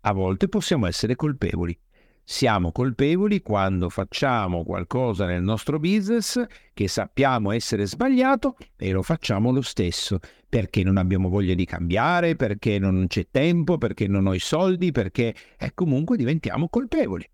a 0.00 0.12
volte 0.12 0.48
possiamo 0.48 0.86
essere 0.86 1.16
colpevoli. 1.16 1.78
Siamo 2.24 2.70
colpevoli 2.70 3.42
quando 3.42 3.88
facciamo 3.88 4.62
qualcosa 4.64 5.26
nel 5.26 5.42
nostro 5.42 5.78
business 5.78 6.42
che 6.72 6.88
sappiamo 6.88 7.50
essere 7.50 7.86
sbagliato 7.86 8.56
e 8.76 8.92
lo 8.92 9.02
facciamo 9.02 9.50
lo 9.50 9.60
stesso 9.60 10.18
perché 10.48 10.82
non 10.84 10.98
abbiamo 10.98 11.28
voglia 11.28 11.54
di 11.54 11.64
cambiare, 11.64 12.36
perché 12.36 12.78
non 12.78 13.06
c'è 13.08 13.28
tempo, 13.30 13.78
perché 13.78 14.06
non 14.06 14.26
ho 14.26 14.34
i 14.34 14.38
soldi, 14.38 14.92
perché 14.92 15.34
e 15.58 15.72
comunque 15.74 16.16
diventiamo 16.16 16.68
colpevoli. 16.68 17.28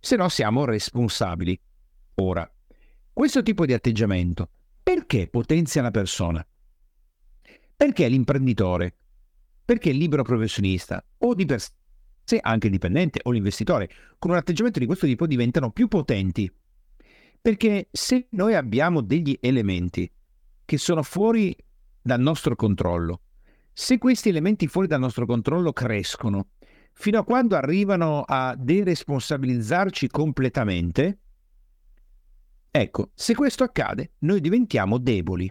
Se 0.00 0.16
no 0.16 0.28
siamo 0.28 0.64
responsabili. 0.64 1.58
Ora, 2.16 2.50
questo 3.12 3.42
tipo 3.42 3.66
di 3.66 3.72
atteggiamento 3.72 4.48
perché 4.82 5.28
potenzia 5.28 5.82
la 5.82 5.90
persona? 5.90 6.44
Perché 7.76 8.08
l'imprenditore 8.08 8.96
perché 9.64 9.90
il 9.90 9.96
libero 9.96 10.22
professionista 10.22 11.02
o 11.18 11.34
di 11.34 11.46
per 11.46 11.60
sé 11.60 11.70
anche 12.40 12.66
il 12.66 12.72
dipendente 12.72 13.20
o 13.24 13.30
l'investitore 13.30 13.90
con 14.18 14.30
un 14.30 14.36
atteggiamento 14.36 14.78
di 14.78 14.86
questo 14.86 15.06
tipo 15.06 15.26
diventano 15.26 15.70
più 15.70 15.88
potenti. 15.88 16.50
Perché 17.40 17.88
se 17.90 18.28
noi 18.30 18.54
abbiamo 18.54 19.00
degli 19.00 19.36
elementi 19.40 20.10
che 20.64 20.78
sono 20.78 21.02
fuori 21.02 21.54
dal 22.00 22.20
nostro 22.20 22.54
controllo, 22.54 23.22
se 23.72 23.98
questi 23.98 24.28
elementi 24.28 24.68
fuori 24.68 24.86
dal 24.86 25.00
nostro 25.00 25.26
controllo 25.26 25.72
crescono, 25.72 26.50
fino 26.92 27.18
a 27.18 27.24
quando 27.24 27.56
arrivano 27.56 28.22
a 28.22 28.54
deresponsabilizzarci 28.56 30.08
completamente, 30.08 31.18
ecco, 32.70 33.10
se 33.14 33.34
questo 33.34 33.64
accade, 33.64 34.12
noi 34.18 34.40
diventiamo 34.40 34.98
deboli. 34.98 35.50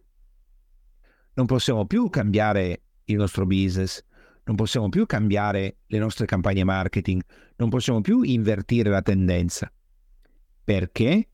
Non 1.34 1.46
possiamo 1.46 1.86
più 1.86 2.10
cambiare 2.10 2.84
il 3.06 3.16
nostro 3.18 3.46
business, 3.46 4.04
non 4.52 4.60
possiamo 4.60 4.90
più 4.90 5.06
cambiare 5.06 5.78
le 5.86 5.98
nostre 5.98 6.26
campagne 6.26 6.66
marketing, 6.66 7.22
non 7.56 7.70
possiamo 7.70 8.02
più 8.02 8.22
invertire 8.22 8.90
la 8.90 9.02
tendenza, 9.02 9.72
perché 10.62 11.30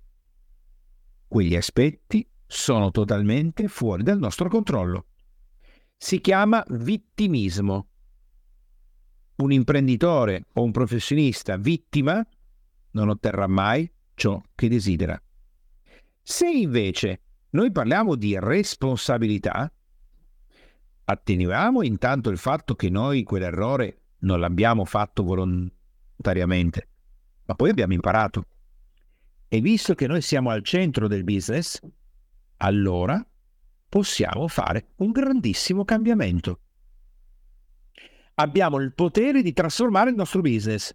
quegli 1.27 1.55
aspetti 1.55 2.29
sono 2.45 2.91
totalmente 2.91 3.67
fuori 3.69 4.03
dal 4.03 4.19
nostro 4.19 4.49
controllo. 4.49 5.07
Si 5.97 6.21
chiama 6.21 6.63
vittimismo. 6.69 7.87
Un 9.37 9.51
imprenditore 9.51 10.45
o 10.53 10.61
un 10.61 10.71
professionista 10.71 11.57
vittima 11.57 12.23
non 12.91 13.09
otterrà 13.09 13.47
mai 13.47 13.91
ciò 14.13 14.39
che 14.53 14.69
desidera. 14.69 15.19
Se 16.21 16.47
invece 16.47 17.21
noi 17.49 17.71
parliamo 17.71 18.13
di 18.13 18.37
responsabilità, 18.39 19.71
attenuiamo 21.09 21.83
intanto 21.83 22.29
il 22.29 22.37
fatto 22.37 22.75
che 22.75 22.89
noi 22.89 23.23
quell'errore 23.23 24.01
non 24.19 24.41
l'abbiamo 24.41 24.83
fatto 24.83 25.23
volontariamente, 25.23 26.89
ma 27.45 27.55
poi 27.55 27.69
abbiamo 27.69 27.93
imparato. 27.93 28.43
E 29.47 29.61
visto 29.61 29.95
che 29.95 30.05
noi 30.07 30.21
siamo 30.21 30.49
al 30.49 30.63
centro 30.63 31.07
del 31.07 31.23
business, 31.23 31.79
allora 32.57 33.25
possiamo 33.87 34.49
fare 34.49 34.89
un 34.97 35.11
grandissimo 35.11 35.85
cambiamento. 35.85 36.59
Abbiamo 38.35 38.77
il 38.79 38.93
potere 38.93 39.41
di 39.41 39.53
trasformare 39.53 40.09
il 40.09 40.17
nostro 40.17 40.41
business. 40.41 40.93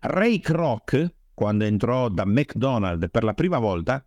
Ray 0.00 0.40
Kroc, 0.40 1.14
quando 1.34 1.64
entrò 1.64 2.08
da 2.08 2.24
McDonald's 2.24 3.08
per 3.10 3.22
la 3.22 3.34
prima 3.34 3.58
volta, 3.58 4.04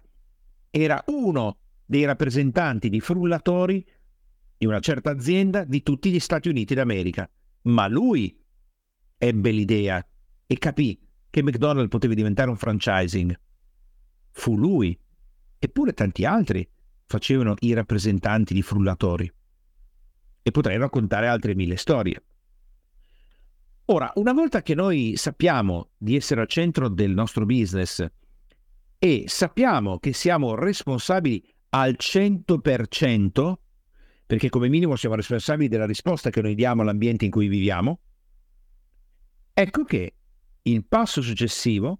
era 0.69 1.01
uno 1.07 1.57
dei 1.85 2.03
rappresentanti 2.03 2.89
di 2.89 2.99
frullatori 2.99 3.85
di 4.61 4.67
una 4.67 4.79
certa 4.79 5.09
azienda 5.09 5.63
di 5.63 5.81
tutti 5.81 6.11
gli 6.11 6.19
Stati 6.19 6.47
Uniti 6.47 6.75
d'America. 6.75 7.27
Ma 7.63 7.87
lui 7.87 8.39
ebbe 9.17 9.49
l'idea 9.49 10.05
e 10.45 10.57
capì 10.59 11.01
che 11.31 11.41
McDonald's 11.41 11.89
poteva 11.89 12.13
diventare 12.13 12.51
un 12.51 12.57
franchising. 12.57 13.35
Fu 14.29 14.55
lui, 14.55 14.95
eppure 15.57 15.93
tanti 15.93 16.25
altri, 16.25 16.69
facevano 17.07 17.55
i 17.61 17.73
rappresentanti 17.73 18.53
di 18.53 18.61
frullatori. 18.61 19.33
E 20.43 20.51
potrei 20.51 20.77
raccontare 20.77 21.27
altre 21.27 21.55
mille 21.55 21.75
storie. 21.75 22.23
Ora, 23.85 24.11
una 24.13 24.33
volta 24.33 24.61
che 24.61 24.75
noi 24.75 25.13
sappiamo 25.15 25.89
di 25.97 26.15
essere 26.15 26.41
al 26.41 26.47
centro 26.47 26.87
del 26.87 27.13
nostro 27.13 27.47
business 27.47 28.05
e 28.99 29.23
sappiamo 29.25 29.97
che 29.97 30.13
siamo 30.13 30.53
responsabili 30.53 31.43
al 31.69 31.95
100%, 31.97 33.53
perché 34.31 34.47
come 34.47 34.69
minimo 34.69 34.95
siamo 34.95 35.15
responsabili 35.15 35.67
della 35.67 35.85
risposta 35.85 36.29
che 36.29 36.41
noi 36.41 36.55
diamo 36.55 36.83
all'ambiente 36.83 37.25
in 37.25 37.31
cui 37.31 37.49
viviamo, 37.49 37.99
ecco 39.53 39.83
che 39.83 40.13
il 40.61 40.85
passo 40.85 41.21
successivo 41.21 41.99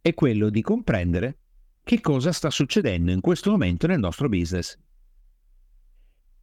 è 0.00 0.14
quello 0.14 0.50
di 0.50 0.62
comprendere 0.62 1.38
che 1.82 2.00
cosa 2.00 2.30
sta 2.30 2.48
succedendo 2.48 3.10
in 3.10 3.20
questo 3.20 3.50
momento 3.50 3.88
nel 3.88 3.98
nostro 3.98 4.28
business. 4.28 4.78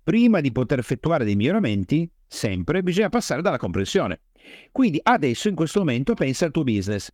Prima 0.03 0.41
di 0.41 0.51
poter 0.51 0.79
effettuare 0.79 1.23
dei 1.23 1.37
miglioramenti, 1.37 2.11
sempre 2.27 2.83
bisogna 2.83 3.07
passare 3.07 3.41
dalla 3.41 3.57
comprensione. 3.57 4.23
Quindi 4.69 4.99
adesso 5.01 5.47
in 5.47 5.55
questo 5.55 5.79
momento 5.79 6.13
pensa 6.13 6.43
al 6.43 6.51
tuo 6.51 6.65
business, 6.65 7.09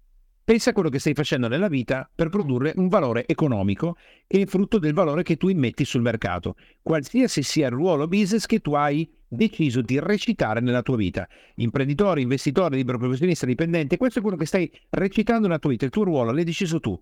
pensa 0.48 0.70
a 0.70 0.74
quello 0.74 0.88
che 0.88 1.00
stai 1.00 1.14
facendo 1.14 1.50
nella 1.50 1.68
vita 1.68 2.10
per 2.16 2.30
produrre 2.30 2.72
un 2.78 2.88
valore 2.88 3.28
economico 3.28 3.98
che 4.26 4.44
è 4.44 4.46
frutto 4.46 4.80
del 4.80 4.94
valore 4.94 5.22
che 5.22 5.36
tu 5.36 5.50
immetti 5.50 5.84
sul 5.84 6.02
mercato, 6.02 6.56
qualsiasi 6.82 7.44
sia 7.44 7.66
il 7.66 7.74
ruolo 7.74 8.08
business 8.08 8.46
che 8.46 8.62
tu 8.62 8.74
hai 8.74 9.12
deciso 9.28 9.82
di 9.82 10.00
recitare 10.00 10.62
nella 10.62 10.84
tua 10.84 10.96
vita. 10.96 11.28
Imprenditore, 11.56 12.22
investitore, 12.22 12.78
libero 12.78 12.98
professionista, 12.98 13.46
dipendente, 13.46 13.98
questo 13.98 14.20
è 14.20 14.22
quello 14.22 14.38
che 14.38 14.46
stai 14.46 14.72
recitando 14.92 15.48
nella 15.48 15.60
tua 15.60 15.72
vita, 15.72 15.84
il 15.84 15.92
tuo 15.92 16.06
ruolo, 16.06 16.32
l'hai 16.32 16.46
deciso 16.46 16.80
tu. 16.80 16.98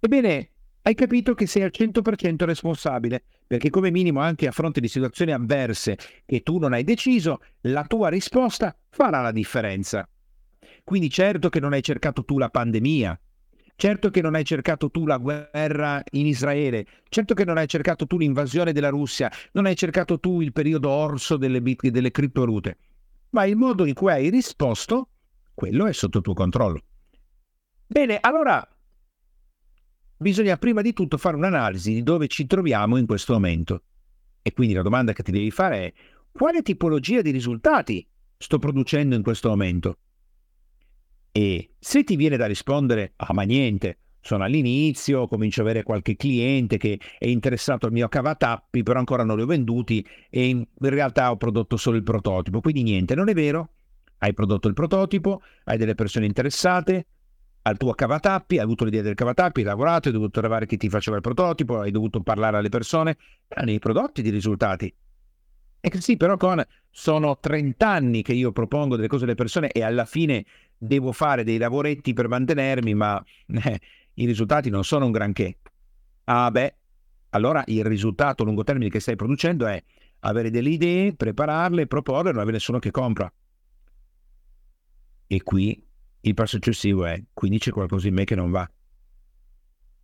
Ebbene, 0.00 0.50
hai 0.80 0.94
capito 0.94 1.34
che 1.34 1.46
sei 1.46 1.62
al 1.62 1.72
100% 1.76 2.42
responsabile, 2.46 3.24
perché 3.46 3.68
come 3.68 3.90
minimo 3.90 4.20
anche 4.20 4.46
a 4.46 4.52
fronte 4.52 4.80
di 4.80 4.88
situazioni 4.88 5.32
avverse 5.32 5.98
che 6.24 6.40
tu 6.40 6.56
non 6.56 6.72
hai 6.72 6.84
deciso, 6.84 7.40
la 7.64 7.84
tua 7.84 8.08
risposta 8.08 8.74
farà 8.88 9.20
la 9.20 9.32
differenza. 9.32 10.08
Quindi 10.86 11.10
certo 11.10 11.48
che 11.48 11.58
non 11.58 11.72
hai 11.72 11.82
cercato 11.82 12.24
tu 12.24 12.38
la 12.38 12.48
pandemia, 12.48 13.20
certo 13.74 14.08
che 14.08 14.22
non 14.22 14.36
hai 14.36 14.44
cercato 14.44 14.88
tu 14.88 15.04
la 15.04 15.16
guerra 15.16 16.00
in 16.12 16.26
Israele, 16.26 16.86
certo 17.08 17.34
che 17.34 17.44
non 17.44 17.56
hai 17.56 17.66
cercato 17.66 18.06
tu 18.06 18.18
l'invasione 18.18 18.70
della 18.70 18.90
Russia, 18.90 19.28
non 19.54 19.66
hai 19.66 19.74
cercato 19.74 20.20
tu 20.20 20.40
il 20.40 20.52
periodo 20.52 20.88
orso 20.88 21.36
delle, 21.36 21.60
bit- 21.60 21.88
delle 21.88 22.12
criptovalute, 22.12 22.78
ma 23.30 23.44
il 23.46 23.56
modo 23.56 23.84
in 23.84 23.94
cui 23.94 24.12
hai 24.12 24.30
risposto, 24.30 25.08
quello 25.54 25.86
è 25.86 25.92
sotto 25.92 26.20
tuo 26.20 26.34
controllo. 26.34 26.80
Bene, 27.84 28.18
allora 28.20 28.64
bisogna 30.18 30.56
prima 30.56 30.82
di 30.82 30.92
tutto 30.92 31.16
fare 31.16 31.34
un'analisi 31.34 31.94
di 31.94 32.04
dove 32.04 32.28
ci 32.28 32.46
troviamo 32.46 32.96
in 32.96 33.06
questo 33.06 33.32
momento. 33.32 33.82
E 34.40 34.52
quindi 34.52 34.74
la 34.74 34.82
domanda 34.82 35.12
che 35.12 35.24
ti 35.24 35.32
devi 35.32 35.50
fare 35.50 35.78
è 35.78 35.92
quale 36.30 36.62
tipologia 36.62 37.22
di 37.22 37.32
risultati 37.32 38.08
sto 38.38 38.60
producendo 38.60 39.16
in 39.16 39.24
questo 39.24 39.48
momento? 39.48 39.98
E 41.36 41.72
se 41.78 42.02
ti 42.02 42.16
viene 42.16 42.38
da 42.38 42.46
rispondere, 42.46 43.12
ah 43.16 43.34
ma 43.34 43.42
niente, 43.42 43.98
sono 44.22 44.44
all'inizio, 44.44 45.26
comincio 45.26 45.60
ad 45.60 45.66
avere 45.66 45.82
qualche 45.82 46.16
cliente 46.16 46.78
che 46.78 46.98
è 47.18 47.26
interessato 47.26 47.84
al 47.84 47.92
mio 47.92 48.08
cavatappi, 48.08 48.82
però 48.82 49.00
ancora 49.00 49.22
non 49.22 49.36
li 49.36 49.42
ho 49.42 49.46
venduti 49.46 50.02
e 50.30 50.46
in 50.46 50.64
realtà 50.78 51.30
ho 51.30 51.36
prodotto 51.36 51.76
solo 51.76 51.98
il 51.98 52.04
prototipo, 52.04 52.62
quindi 52.62 52.82
niente, 52.84 53.14
non 53.14 53.28
è 53.28 53.34
vero, 53.34 53.68
hai 54.20 54.32
prodotto 54.32 54.66
il 54.68 54.72
prototipo, 54.72 55.42
hai 55.64 55.76
delle 55.76 55.94
persone 55.94 56.24
interessate, 56.24 57.06
al 57.60 57.76
tuo 57.76 57.92
cavatappi, 57.92 58.56
hai 58.56 58.64
avuto 58.64 58.86
l'idea 58.86 59.02
del 59.02 59.14
cavatappi, 59.14 59.60
hai 59.60 59.66
lavorato, 59.66 60.08
hai 60.08 60.14
dovuto 60.14 60.40
trovare 60.40 60.64
chi 60.64 60.78
ti 60.78 60.88
faceva 60.88 61.16
il 61.16 61.22
prototipo, 61.22 61.80
hai 61.80 61.90
dovuto 61.90 62.22
parlare 62.22 62.56
alle 62.56 62.70
persone, 62.70 63.18
hanno 63.48 63.72
i 63.72 63.78
prodotti 63.78 64.22
di 64.22 64.30
risultati. 64.30 64.90
E 65.80 65.88
che 65.90 66.00
sì, 66.00 66.16
però 66.16 66.36
con 66.36 66.64
sono 66.90 67.38
30 67.38 67.88
anni 67.88 68.22
che 68.22 68.32
io 68.32 68.50
propongo 68.50 68.96
delle 68.96 69.06
cose 69.06 69.24
alle 69.24 69.34
persone 69.34 69.70
e 69.70 69.84
alla 69.84 70.04
fine 70.04 70.44
devo 70.78 71.12
fare 71.12 71.44
dei 71.44 71.58
lavoretti 71.58 72.12
per 72.12 72.28
mantenermi, 72.28 72.94
ma 72.94 73.22
eh, 73.46 73.80
i 74.14 74.26
risultati 74.26 74.70
non 74.70 74.84
sono 74.84 75.06
un 75.06 75.12
granché. 75.12 75.58
Ah 76.24 76.50
beh, 76.50 76.76
allora 77.30 77.62
il 77.66 77.84
risultato 77.84 78.42
a 78.42 78.46
lungo 78.46 78.64
termine 78.64 78.90
che 78.90 79.00
stai 79.00 79.16
producendo 79.16 79.66
è 79.66 79.82
avere 80.20 80.50
delle 80.50 80.70
idee, 80.70 81.14
prepararle, 81.14 81.86
proporle, 81.86 82.30
non 82.30 82.40
avere 82.40 82.56
nessuno 82.56 82.78
che 82.78 82.90
compra. 82.90 83.32
E 85.28 85.42
qui 85.42 85.84
il 86.20 86.34
passo 86.34 86.56
successivo 86.56 87.04
è, 87.04 87.22
quindi 87.32 87.58
c'è 87.58 87.70
qualcosa 87.70 88.08
in 88.08 88.14
me 88.14 88.24
che 88.24 88.34
non 88.34 88.50
va. 88.50 88.68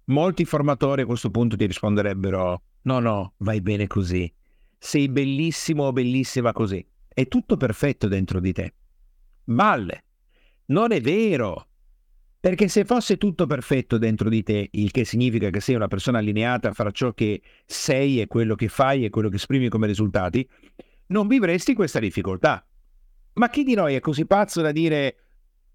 Molti 0.06 0.44
formatori 0.44 1.02
a 1.02 1.06
questo 1.06 1.30
punto 1.30 1.56
ti 1.56 1.64
risponderebbero, 1.66 2.62
no, 2.82 2.98
no, 2.98 3.34
vai 3.38 3.60
bene 3.60 3.86
così. 3.86 4.32
Sei 4.78 5.08
bellissimo 5.08 5.84
o 5.84 5.92
bellissima 5.92 6.52
così. 6.52 6.84
È 7.08 7.26
tutto 7.28 7.56
perfetto 7.56 8.08
dentro 8.08 8.40
di 8.40 8.52
te. 8.52 8.74
Balle. 9.44 10.04
Non 10.72 10.90
è 10.90 11.02
vero. 11.02 11.66
Perché 12.40 12.66
se 12.66 12.86
fosse 12.86 13.18
tutto 13.18 13.46
perfetto 13.46 13.98
dentro 13.98 14.30
di 14.30 14.42
te, 14.42 14.70
il 14.72 14.90
che 14.90 15.04
significa 15.04 15.50
che 15.50 15.60
sei 15.60 15.74
una 15.74 15.86
persona 15.86 16.16
allineata 16.16 16.72
fra 16.72 16.90
ciò 16.90 17.12
che 17.12 17.42
sei 17.66 18.22
e 18.22 18.26
quello 18.26 18.54
che 18.54 18.68
fai 18.68 19.04
e 19.04 19.10
quello 19.10 19.28
che 19.28 19.36
esprimi 19.36 19.68
come 19.68 19.86
risultati, 19.86 20.48
non 21.08 21.28
vivresti 21.28 21.74
questa 21.74 21.98
difficoltà. 21.98 22.66
Ma 23.34 23.50
chi 23.50 23.64
di 23.64 23.74
noi 23.74 23.94
è 23.94 24.00
così 24.00 24.24
pazzo 24.24 24.62
da 24.62 24.72
dire 24.72 25.16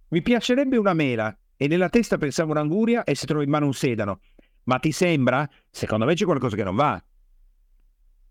mi 0.10 0.24
piacerebbe 0.24 0.78
una 0.78 0.94
mela 0.94 1.38
e 1.56 1.68
nella 1.68 1.90
testa 1.90 2.18
pensavo 2.18 2.52
un'anguria 2.52 3.04
e 3.04 3.14
si 3.14 3.28
trova 3.28 3.44
in 3.44 3.50
mano 3.52 3.68
un 3.68 3.74
sedano. 3.74 4.22
Ma 4.64 4.80
ti 4.80 4.92
sembra? 4.92 5.48
Secondo 5.70 6.06
me 6.06 6.16
c'è 6.16 6.26
qualcosa 6.26 6.56
che 6.56 6.64
non 6.64 6.76
va. 6.76 7.02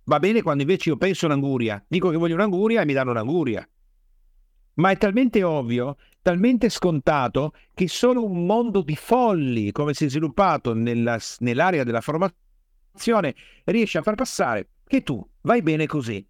Va 0.05 0.18
bene 0.18 0.42
quando 0.42 0.62
invece 0.62 0.88
io 0.88 0.96
penso 0.96 1.26
un'anguria, 1.26 1.83
dico 1.87 2.11
che 2.11 2.16
voglio 2.16 2.35
un'anguria 2.35 2.83
e 2.83 2.85
mi 2.85 2.92
danno 2.92 3.12
un'anguria. 3.12 3.66
Ma 4.74 4.90
è 4.90 4.98
talmente 4.98 5.42
ovvio, 5.42 5.96
talmente 6.26 6.70
scontato, 6.70 7.52
che 7.72 7.86
solo 7.86 8.24
un 8.24 8.46
mondo 8.46 8.82
di 8.82 8.96
folli, 8.96 9.70
come 9.70 9.94
si 9.94 10.06
è 10.06 10.08
sviluppato 10.08 10.74
nella, 10.74 11.20
nell'area 11.38 11.84
della 11.84 12.00
formazione, 12.00 13.36
riesce 13.62 13.98
a 13.98 14.02
far 14.02 14.16
passare 14.16 14.70
che 14.84 15.04
tu 15.04 15.24
vai 15.42 15.62
bene 15.62 15.86
così. 15.86 16.26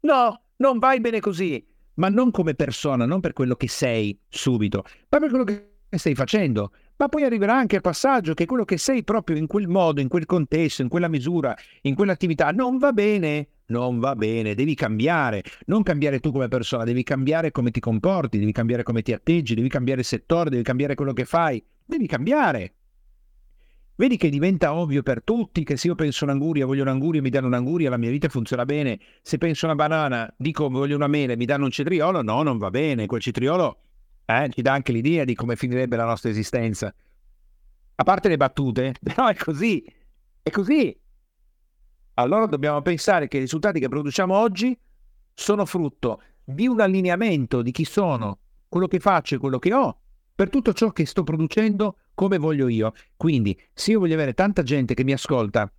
No, 0.00 0.42
non 0.56 0.80
vai 0.80 0.98
bene 0.98 1.20
così 1.20 1.64
ma 1.94 2.08
non 2.08 2.30
come 2.30 2.54
persona, 2.54 3.06
non 3.06 3.20
per 3.20 3.32
quello 3.32 3.54
che 3.54 3.68
sei 3.68 4.18
subito, 4.28 4.84
ma 5.08 5.18
per 5.18 5.28
quello 5.28 5.44
che 5.44 5.78
stai 5.90 6.14
facendo. 6.14 6.72
Ma 6.96 7.08
poi 7.08 7.22
arriverà 7.22 7.56
anche 7.56 7.76
il 7.76 7.80
passaggio 7.80 8.34
che 8.34 8.46
quello 8.46 8.64
che 8.64 8.76
sei 8.76 9.04
proprio 9.04 9.36
in 9.36 9.46
quel 9.46 9.68
modo, 9.68 10.00
in 10.00 10.08
quel 10.08 10.26
contesto, 10.26 10.82
in 10.82 10.88
quella 10.88 11.08
misura, 11.08 11.56
in 11.82 11.94
quell'attività 11.94 12.50
non 12.50 12.78
va 12.78 12.92
bene. 12.92 13.48
Non 13.70 13.98
va 13.98 14.16
bene, 14.16 14.54
devi 14.54 14.74
cambiare, 14.74 15.42
non 15.66 15.82
cambiare 15.82 16.20
tu 16.20 16.32
come 16.32 16.48
persona, 16.48 16.84
devi 16.84 17.02
cambiare 17.02 17.50
come 17.50 17.70
ti 17.70 17.80
comporti, 17.80 18.38
devi 18.38 18.52
cambiare 18.52 18.82
come 18.82 19.02
ti 19.02 19.12
atteggi, 19.12 19.54
devi 19.54 19.68
cambiare 19.68 20.00
il 20.00 20.06
settore, 20.06 20.48
devi 20.48 20.62
cambiare 20.62 20.94
quello 20.94 21.12
che 21.12 21.26
fai, 21.26 21.62
devi 21.84 22.06
cambiare. 22.06 22.72
Vedi 23.96 24.16
che 24.16 24.30
diventa 24.30 24.72
ovvio 24.72 25.02
per 25.02 25.22
tutti 25.22 25.64
che 25.64 25.76
se 25.76 25.88
io 25.88 25.96
penso 25.96 26.24
un'anguria, 26.24 26.64
voglio 26.64 26.82
un'anguria, 26.82 27.20
mi 27.20 27.30
danno 27.30 27.48
un'anguria, 27.48 27.90
la 27.90 27.96
mia 27.98 28.10
vita 28.10 28.28
funziona 28.28 28.64
bene. 28.64 29.00
Se 29.20 29.36
penso 29.38 29.66
una 29.66 29.74
banana, 29.74 30.32
dico 30.38 30.70
voglio 30.70 30.94
una 30.94 31.08
mela, 31.08 31.36
mi 31.36 31.44
danno 31.44 31.64
un 31.64 31.70
cetriolo, 31.70 32.22
no, 32.22 32.42
non 32.42 32.56
va 32.58 32.70
bene. 32.70 33.06
Quel 33.06 33.20
cetriolo 33.20 33.80
eh, 34.24 34.48
ci 34.50 34.62
dà 34.62 34.72
anche 34.72 34.92
l'idea 34.92 35.24
di 35.24 35.34
come 35.34 35.56
finirebbe 35.56 35.96
la 35.96 36.04
nostra 36.04 36.30
esistenza. 36.30 36.94
A 37.96 38.04
parte 38.04 38.28
le 38.28 38.36
battute, 38.36 38.94
però 39.02 39.26
è 39.26 39.34
così, 39.34 39.84
è 40.42 40.50
così. 40.50 40.96
Allora 42.18 42.46
dobbiamo 42.46 42.82
pensare 42.82 43.28
che 43.28 43.36
i 43.36 43.40
risultati 43.40 43.78
che 43.78 43.88
produciamo 43.88 44.36
oggi 44.36 44.76
sono 45.32 45.64
frutto 45.64 46.20
di 46.42 46.66
un 46.66 46.80
allineamento 46.80 47.62
di 47.62 47.70
chi 47.70 47.84
sono, 47.84 48.40
quello 48.68 48.88
che 48.88 48.98
faccio 48.98 49.36
e 49.36 49.38
quello 49.38 49.60
che 49.60 49.72
ho, 49.72 50.00
per 50.34 50.50
tutto 50.50 50.72
ciò 50.72 50.90
che 50.90 51.06
sto 51.06 51.22
producendo 51.22 51.98
come 52.14 52.38
voglio 52.38 52.66
io. 52.66 52.92
Quindi, 53.16 53.56
se 53.72 53.92
io 53.92 54.00
voglio 54.00 54.14
avere 54.14 54.34
tanta 54.34 54.64
gente 54.64 54.94
che 54.94 55.04
mi 55.04 55.12
ascolta 55.12 55.72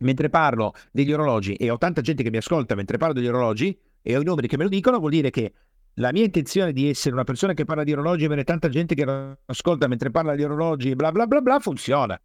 mentre 0.00 0.30
parlo 0.30 0.72
degli 0.90 1.12
orologi 1.12 1.52
e 1.52 1.68
ho 1.68 1.76
tanta 1.76 2.00
gente 2.00 2.22
che 2.22 2.30
mi 2.30 2.38
ascolta 2.38 2.74
mentre 2.74 2.96
parlo 2.96 3.12
degli 3.12 3.26
orologi 3.26 3.78
e 4.00 4.16
ho 4.16 4.22
i 4.22 4.24
numeri 4.24 4.48
che 4.48 4.56
me 4.56 4.62
lo 4.62 4.70
dicono, 4.70 4.98
vuol 4.98 5.10
dire 5.10 5.28
che 5.28 5.52
la 5.94 6.12
mia 6.12 6.24
intenzione 6.24 6.72
di 6.72 6.88
essere 6.88 7.12
una 7.12 7.24
persona 7.24 7.52
che 7.52 7.66
parla 7.66 7.84
di 7.84 7.92
orologi 7.92 8.22
e 8.22 8.26
avere 8.26 8.44
tanta 8.44 8.70
gente 8.70 8.94
che 8.94 9.36
ascolta 9.44 9.86
mentre 9.86 10.10
parla 10.10 10.34
di 10.34 10.44
orologi 10.44 10.94
bla 10.94 11.12
bla 11.12 11.26
bla 11.26 11.42
bla 11.42 11.58
funziona. 11.58 12.18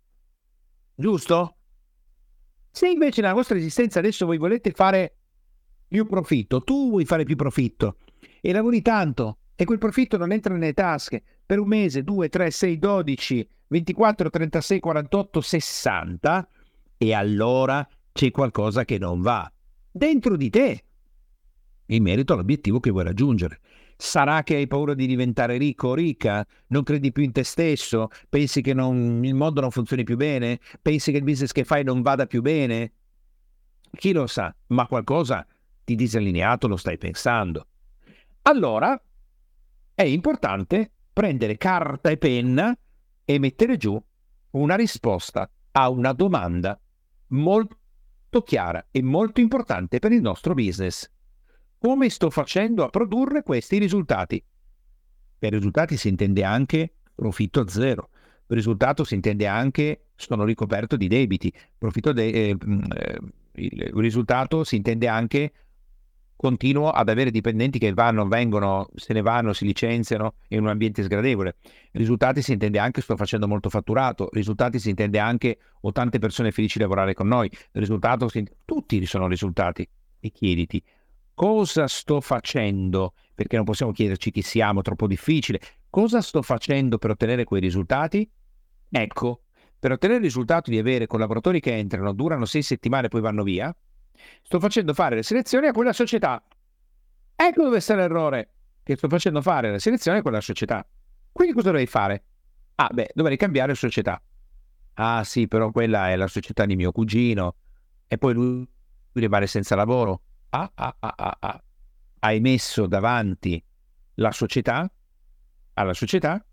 Giusto? 0.95 1.57
Se 2.75 2.89
invece 2.89 3.21
nella 3.21 3.33
vostra 3.33 3.55
esistenza 3.55 3.99
adesso 3.99 4.25
voi 4.25 4.37
volete 4.37 4.71
fare 4.71 5.15
più 5.87 6.05
profitto, 6.05 6.61
tu 6.61 6.89
vuoi 6.89 7.05
fare 7.05 7.23
più 7.23 7.37
profitto. 7.37 7.99
E 8.41 8.51
lavori 8.51 8.81
tanto 8.81 9.37
e 9.55 9.63
quel 9.63 9.77
profitto 9.77 10.17
non 10.17 10.33
entra 10.33 10.53
nelle 10.53 10.73
tasche. 10.73 11.23
Per 11.45 11.57
un 11.57 11.69
mese, 11.69 12.03
2, 12.03 12.27
3, 12.27 12.51
6, 12.51 12.77
12, 12.77 13.49
24, 13.67 14.29
36, 14.29 14.79
48, 14.81 15.39
60 15.39 16.49
e 16.97 17.13
allora 17.13 17.87
c'è 18.11 18.29
qualcosa 18.31 18.83
che 18.83 18.97
non 18.97 19.21
va. 19.21 19.49
Dentro 19.89 20.35
di 20.35 20.49
te. 20.49 20.83
In 21.85 22.03
merito 22.03 22.33
all'obiettivo 22.33 22.81
che 22.81 22.91
vuoi 22.91 23.05
raggiungere. 23.05 23.61
Sarà 23.97 24.43
che 24.43 24.55
hai 24.55 24.67
paura 24.67 24.93
di 24.93 25.07
diventare 25.07 25.57
ricco 25.57 25.89
o 25.89 25.93
ricca? 25.93 26.45
Non 26.67 26.83
credi 26.83 27.11
più 27.11 27.23
in 27.23 27.31
te 27.31 27.43
stesso? 27.43 28.09
Pensi 28.27 28.61
che 28.61 28.73
non, 28.73 29.23
il 29.23 29.33
mondo 29.33 29.61
non 29.61 29.71
funzioni 29.71 30.03
più 30.03 30.17
bene? 30.17 30.59
Pensi 30.81 31.11
che 31.11 31.17
il 31.17 31.23
business 31.23 31.51
che 31.51 31.63
fai 31.63 31.83
non 31.83 32.01
vada 32.01 32.25
più 32.25 32.41
bene? 32.41 32.91
Chi 33.91 34.11
lo 34.11 34.27
sa, 34.27 34.53
ma 34.67 34.87
qualcosa 34.87 35.47
di 35.83 35.95
disallineato 35.95 36.67
lo 36.67 36.75
stai 36.75 36.97
pensando. 36.97 37.67
Allora 38.43 39.01
è 39.93 40.03
importante 40.03 40.91
prendere 41.13 41.57
carta 41.57 42.09
e 42.09 42.17
penna 42.17 42.77
e 43.23 43.39
mettere 43.39 43.77
giù 43.77 44.01
una 44.51 44.75
risposta 44.75 45.49
a 45.71 45.89
una 45.89 46.11
domanda 46.11 46.79
molto 47.27 48.41
chiara 48.43 48.85
e 48.91 49.01
molto 49.01 49.39
importante 49.39 49.99
per 49.99 50.11
il 50.11 50.21
nostro 50.21 50.53
business. 50.53 51.09
Come 51.85 52.09
sto 52.09 52.31
facendo 52.31 52.83
a 52.83 52.89
produrre 52.89 53.43
questi 53.43 53.77
risultati? 53.77 54.43
Per 55.37 55.53
risultati 55.53 55.97
si 55.97 56.07
intende 56.07 56.43
anche 56.43 56.91
profitto 57.13 57.67
zero. 57.67 58.09
Per 58.43 58.57
risultato 58.57 59.03
si 59.03 59.13
intende 59.13 59.45
anche 59.45 60.05
sono 60.15 60.45
ricoperto 60.45 60.95
di 60.95 61.07
debiti. 61.07 61.53
De- 61.77 62.27
eh, 62.27 62.57
eh, 62.57 63.19
il 63.57 63.91
risultato 63.93 64.63
si 64.63 64.77
intende 64.77 65.07
anche 65.07 65.53
continuo 66.35 66.89
ad 66.89 67.07
avere 67.07 67.29
dipendenti 67.29 67.77
che 67.77 67.93
vanno, 67.93 68.27
vengono, 68.27 68.89
se 68.95 69.13
ne 69.13 69.21
vanno, 69.21 69.53
si 69.53 69.65
licenziano 69.65 70.37
in 70.47 70.61
un 70.61 70.69
ambiente 70.69 71.03
sgradevole. 71.03 71.57
Risultati 71.91 72.41
si 72.41 72.53
intende 72.53 72.79
anche 72.79 73.01
sto 73.01 73.15
facendo 73.15 73.47
molto 73.47 73.69
fatturato, 73.69 74.29
risultati 74.31 74.79
si 74.79 74.89
intende 74.89 75.19
anche 75.19 75.59
ho 75.81 75.91
tante 75.91 76.17
persone 76.17 76.49
felici 76.49 76.79
di 76.79 76.83
lavorare 76.83 77.13
con 77.13 77.27
noi, 77.27 77.47
risultato 77.73 78.27
si... 78.27 78.43
tutti 78.65 79.05
sono 79.05 79.27
risultati. 79.27 79.87
E 80.19 80.31
chiediti 80.31 80.81
cosa 81.35 81.87
sto 81.87 82.21
facendo, 82.21 83.13
perché 83.35 83.57
non 83.57 83.65
possiamo 83.65 83.91
chiederci 83.91 84.31
chi 84.31 84.41
siamo, 84.41 84.79
è 84.79 84.83
troppo 84.83 85.05
difficile, 85.05 85.59
cosa 85.89 86.21
sto 86.21 86.41
facendo 86.41 86.97
per 86.97 87.11
ottenere 87.11 87.43
quei 87.43 87.61
risultati? 87.61 88.27
Ecco, 88.89 89.41
per 89.77 89.91
ottenere 89.91 90.19
il 90.19 90.25
risultato 90.25 90.71
di 90.71 90.79
avere 90.79 91.05
collaboratori 91.05 91.59
che 91.59 91.75
entrano, 91.75 92.13
durano 92.13 92.45
sei 92.45 92.63
settimane 92.63 93.05
e 93.05 93.09
poi 93.09 93.21
vanno 93.21 93.43
via, 93.43 93.75
sto 94.41 94.59
facendo 94.59 94.93
fare 94.93 95.15
le 95.15 95.23
selezioni 95.23 95.67
a 95.67 95.73
quella 95.73 95.93
società. 95.93 96.41
Ecco 97.35 97.63
dove 97.63 97.81
sta 97.81 97.95
l'errore, 97.95 98.49
che 98.81 98.95
sto 98.95 99.09
facendo 99.09 99.41
fare 99.41 99.69
le 99.71 99.79
selezioni 99.79 100.19
a 100.19 100.21
quella 100.21 100.41
società. 100.41 100.87
Quindi 101.31 101.53
cosa 101.53 101.67
dovrei 101.67 101.85
fare? 101.85 102.23
Ah, 102.75 102.89
beh, 102.91 103.11
dovrei 103.13 103.35
cambiare 103.35 103.75
società. 103.75 104.21
Ah, 104.93 105.23
sì, 105.25 105.49
però 105.49 105.71
quella 105.71 106.09
è 106.09 106.15
la 106.15 106.27
società 106.27 106.65
di 106.65 106.77
mio 106.77 106.93
cugino 106.93 107.55
e 108.07 108.17
poi 108.17 108.33
lui 108.33 108.67
rimane 109.11 109.47
senza 109.47 109.75
lavoro. 109.75 110.21
Ah, 110.57 110.71
ah, 110.99 111.37
ah. 111.39 111.63
Hai 112.19 112.39
messo 112.39 112.87
davanti 112.87 113.61
la 114.15 114.31
società, 114.31 114.89
alla 115.73 115.93
società, 115.93 116.43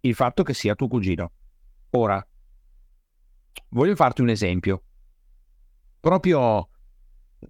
il 0.00 0.14
fatto 0.14 0.42
che 0.42 0.52
sia 0.52 0.74
tuo 0.74 0.86
cugino. 0.86 1.32
Ora, 1.90 2.24
voglio 3.70 3.96
farti 3.96 4.20
un 4.20 4.28
esempio. 4.28 4.82
Proprio 5.98 6.68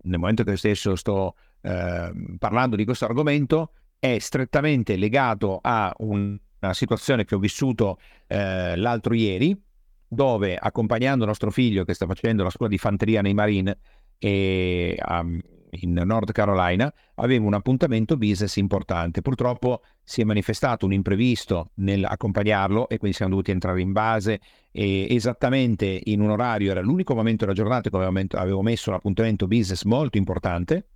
nel 0.03 0.19
momento 0.19 0.45
che 0.45 0.57
stesso 0.57 0.95
sto 0.95 1.35
eh, 1.63 2.13
parlando 2.39 2.77
di 2.77 2.85
questo 2.85 3.05
argomento, 3.05 3.73
è 3.99 4.19
strettamente 4.19 4.97
legato 4.97 5.59
a 5.61 5.93
un, 5.99 6.39
una 6.61 6.75
situazione 6.75 7.25
che 7.25 7.35
ho 7.35 7.39
vissuto 7.39 7.99
eh, 8.29 8.77
l'altro 8.77 9.15
ieri, 9.15 9.61
dove 10.07 10.57
accompagnando 10.57 11.25
nostro 11.25 11.51
figlio 11.51 11.85
che 11.85 11.95
sta 11.95 12.07
facendo 12.07 12.45
la 12.45 12.51
scuola 12.51 12.71
di 12.71 12.79
fanteria 12.79 13.21
nei 13.21 13.35
Marine 13.35 13.79
e, 14.17 14.97
um, 15.07 15.41
in 15.71 15.93
North 15.93 16.33
Carolina, 16.33 16.93
avevo 17.17 17.47
un 17.47 17.55
appuntamento 17.55 18.17
business 18.17 18.57
importante. 18.57 19.23
Purtroppo 19.23 19.83
si 20.03 20.21
è 20.21 20.25
manifestato 20.25 20.87
un 20.87 20.93
imprevisto 20.93 21.71
nell'accompagnarlo 21.75 22.89
e 22.89 22.99
quindi 22.99 23.17
siamo 23.17 23.33
dovuti 23.33 23.51
entrare 23.51 23.81
in 23.81 23.93
base 23.93 24.41
e 24.73 25.07
esattamente 25.15 26.01
in 26.05 26.21
un 26.21 26.31
orario, 26.31 26.71
era 26.71 26.81
l'unico 26.81 27.15
momento 27.15 27.45
della 27.45 27.57
giornata 27.57 27.91
cui 27.91 28.01
avevo 28.01 28.63
messo 28.63 28.91
un 28.91 28.97
appuntamento 28.97 29.47
business 29.47 29.85
molto 29.85 30.19
importante 30.19 30.87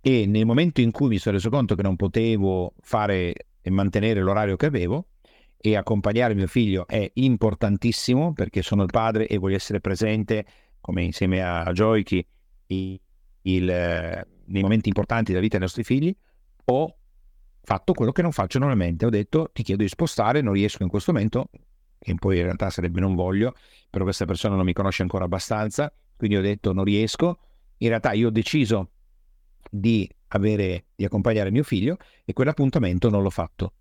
e 0.00 0.26
nel 0.26 0.44
momento 0.46 0.80
in 0.80 0.90
cui 0.90 1.08
mi 1.08 1.18
sono 1.18 1.36
reso 1.36 1.48
conto 1.48 1.74
che 1.74 1.82
non 1.82 1.96
potevo 1.96 2.74
fare 2.80 3.34
e 3.60 3.70
mantenere 3.70 4.20
l'orario 4.20 4.56
che 4.56 4.66
avevo 4.66 5.06
e 5.56 5.76
accompagnare 5.76 6.34
mio 6.34 6.48
figlio 6.48 6.88
è 6.88 7.08
importantissimo 7.14 8.32
perché 8.32 8.62
sono 8.62 8.82
il 8.82 8.90
padre 8.90 9.28
e 9.28 9.38
voglio 9.38 9.54
essere 9.54 9.80
presente 9.80 10.44
come 10.80 11.04
insieme 11.04 11.40
a 11.40 11.70
Joyki 11.72 12.26
il, 13.42 13.64
nei 13.64 14.62
momenti 14.62 14.88
importanti 14.88 15.30
della 15.30 15.42
vita 15.42 15.56
dei 15.56 15.66
nostri 15.66 15.84
figli, 15.84 16.14
ho 16.64 16.96
fatto 17.62 17.92
quello 17.92 18.12
che 18.12 18.22
non 18.22 18.32
faccio 18.32 18.58
normalmente. 18.58 19.06
Ho 19.06 19.10
detto 19.10 19.50
ti 19.52 19.62
chiedo 19.62 19.82
di 19.82 19.88
spostare, 19.88 20.40
non 20.40 20.52
riesco 20.52 20.82
in 20.82 20.88
questo 20.88 21.12
momento, 21.12 21.48
che 21.98 22.14
poi 22.14 22.38
in 22.38 22.44
realtà 22.44 22.70
sarebbe 22.70 23.00
non 23.00 23.14
voglio, 23.14 23.54
però 23.88 24.04
questa 24.04 24.24
persona 24.24 24.56
non 24.56 24.64
mi 24.64 24.72
conosce 24.72 25.02
ancora 25.02 25.24
abbastanza, 25.24 25.92
quindi 26.16 26.36
ho 26.36 26.40
detto 26.42 26.72
non 26.72 26.84
riesco. 26.84 27.38
In 27.78 27.88
realtà 27.88 28.12
io 28.12 28.28
ho 28.28 28.30
deciso 28.30 28.90
di, 29.70 30.08
avere, 30.28 30.86
di 30.94 31.04
accompagnare 31.04 31.50
mio 31.50 31.64
figlio 31.64 31.96
e 32.24 32.32
quell'appuntamento 32.32 33.08
non 33.08 33.22
l'ho 33.22 33.30
fatto. 33.30 33.72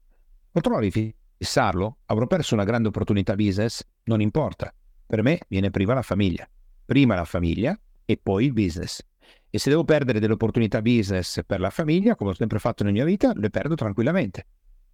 Potrò 0.51 0.79
rifissarlo? 0.79 1.97
Avrò 2.05 2.27
perso 2.27 2.55
una 2.55 2.63
grande 2.63 2.89
opportunità 2.89 3.35
business? 3.35 3.85
Non 4.03 4.21
importa. 4.21 4.73
Per 5.05 5.21
me 5.23 5.39
viene 5.47 5.69
prima 5.69 5.93
la 5.93 6.01
famiglia. 6.01 6.49
Prima 6.85 7.15
la 7.15 7.25
famiglia 7.25 7.77
e 8.05 8.17
poi 8.21 8.45
il 8.45 8.53
business. 8.53 9.05
E 9.53 9.59
se 9.59 9.69
devo 9.69 9.83
perdere 9.83 10.21
delle 10.21 10.33
opportunità 10.33 10.81
business 10.81 11.41
per 11.45 11.59
la 11.59 11.69
famiglia, 11.69 12.15
come 12.15 12.29
ho 12.29 12.33
sempre 12.33 12.57
fatto 12.57 12.83
nella 12.83 12.95
mia 12.95 13.05
vita, 13.05 13.33
le 13.35 13.49
perdo 13.49 13.75
tranquillamente. 13.75 14.45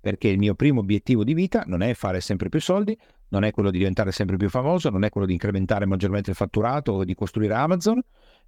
Perché 0.01 0.29
il 0.29 0.39
mio 0.39 0.55
primo 0.55 0.79
obiettivo 0.79 1.23
di 1.23 1.35
vita 1.35 1.63
non 1.67 1.83
è 1.83 1.93
fare 1.93 2.21
sempre 2.21 2.49
più 2.49 2.59
soldi, 2.59 2.97
non 3.29 3.43
è 3.43 3.51
quello 3.51 3.69
di 3.69 3.77
diventare 3.77 4.11
sempre 4.11 4.35
più 4.35 4.49
famoso, 4.49 4.89
non 4.89 5.03
è 5.03 5.09
quello 5.09 5.27
di 5.27 5.33
incrementare 5.33 5.85
maggiormente 5.85 6.31
il 6.31 6.35
fatturato 6.35 6.93
o 6.93 7.03
di 7.03 7.13
costruire 7.13 7.53
Amazon, 7.53 8.01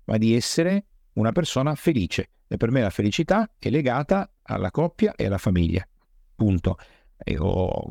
ma 0.05 0.17
di 0.17 0.33
essere 0.33 0.85
una 1.13 1.31
persona 1.31 1.75
felice. 1.75 2.29
E 2.47 2.57
per 2.57 2.71
me 2.71 2.81
la 2.81 2.89
felicità 2.89 3.47
è 3.59 3.69
legata 3.69 4.31
alla 4.41 4.71
coppia 4.71 5.13
e 5.15 5.27
alla 5.27 5.37
famiglia. 5.37 5.87
Punto. 6.35 6.77
E 7.23 7.35
ho 7.37 7.87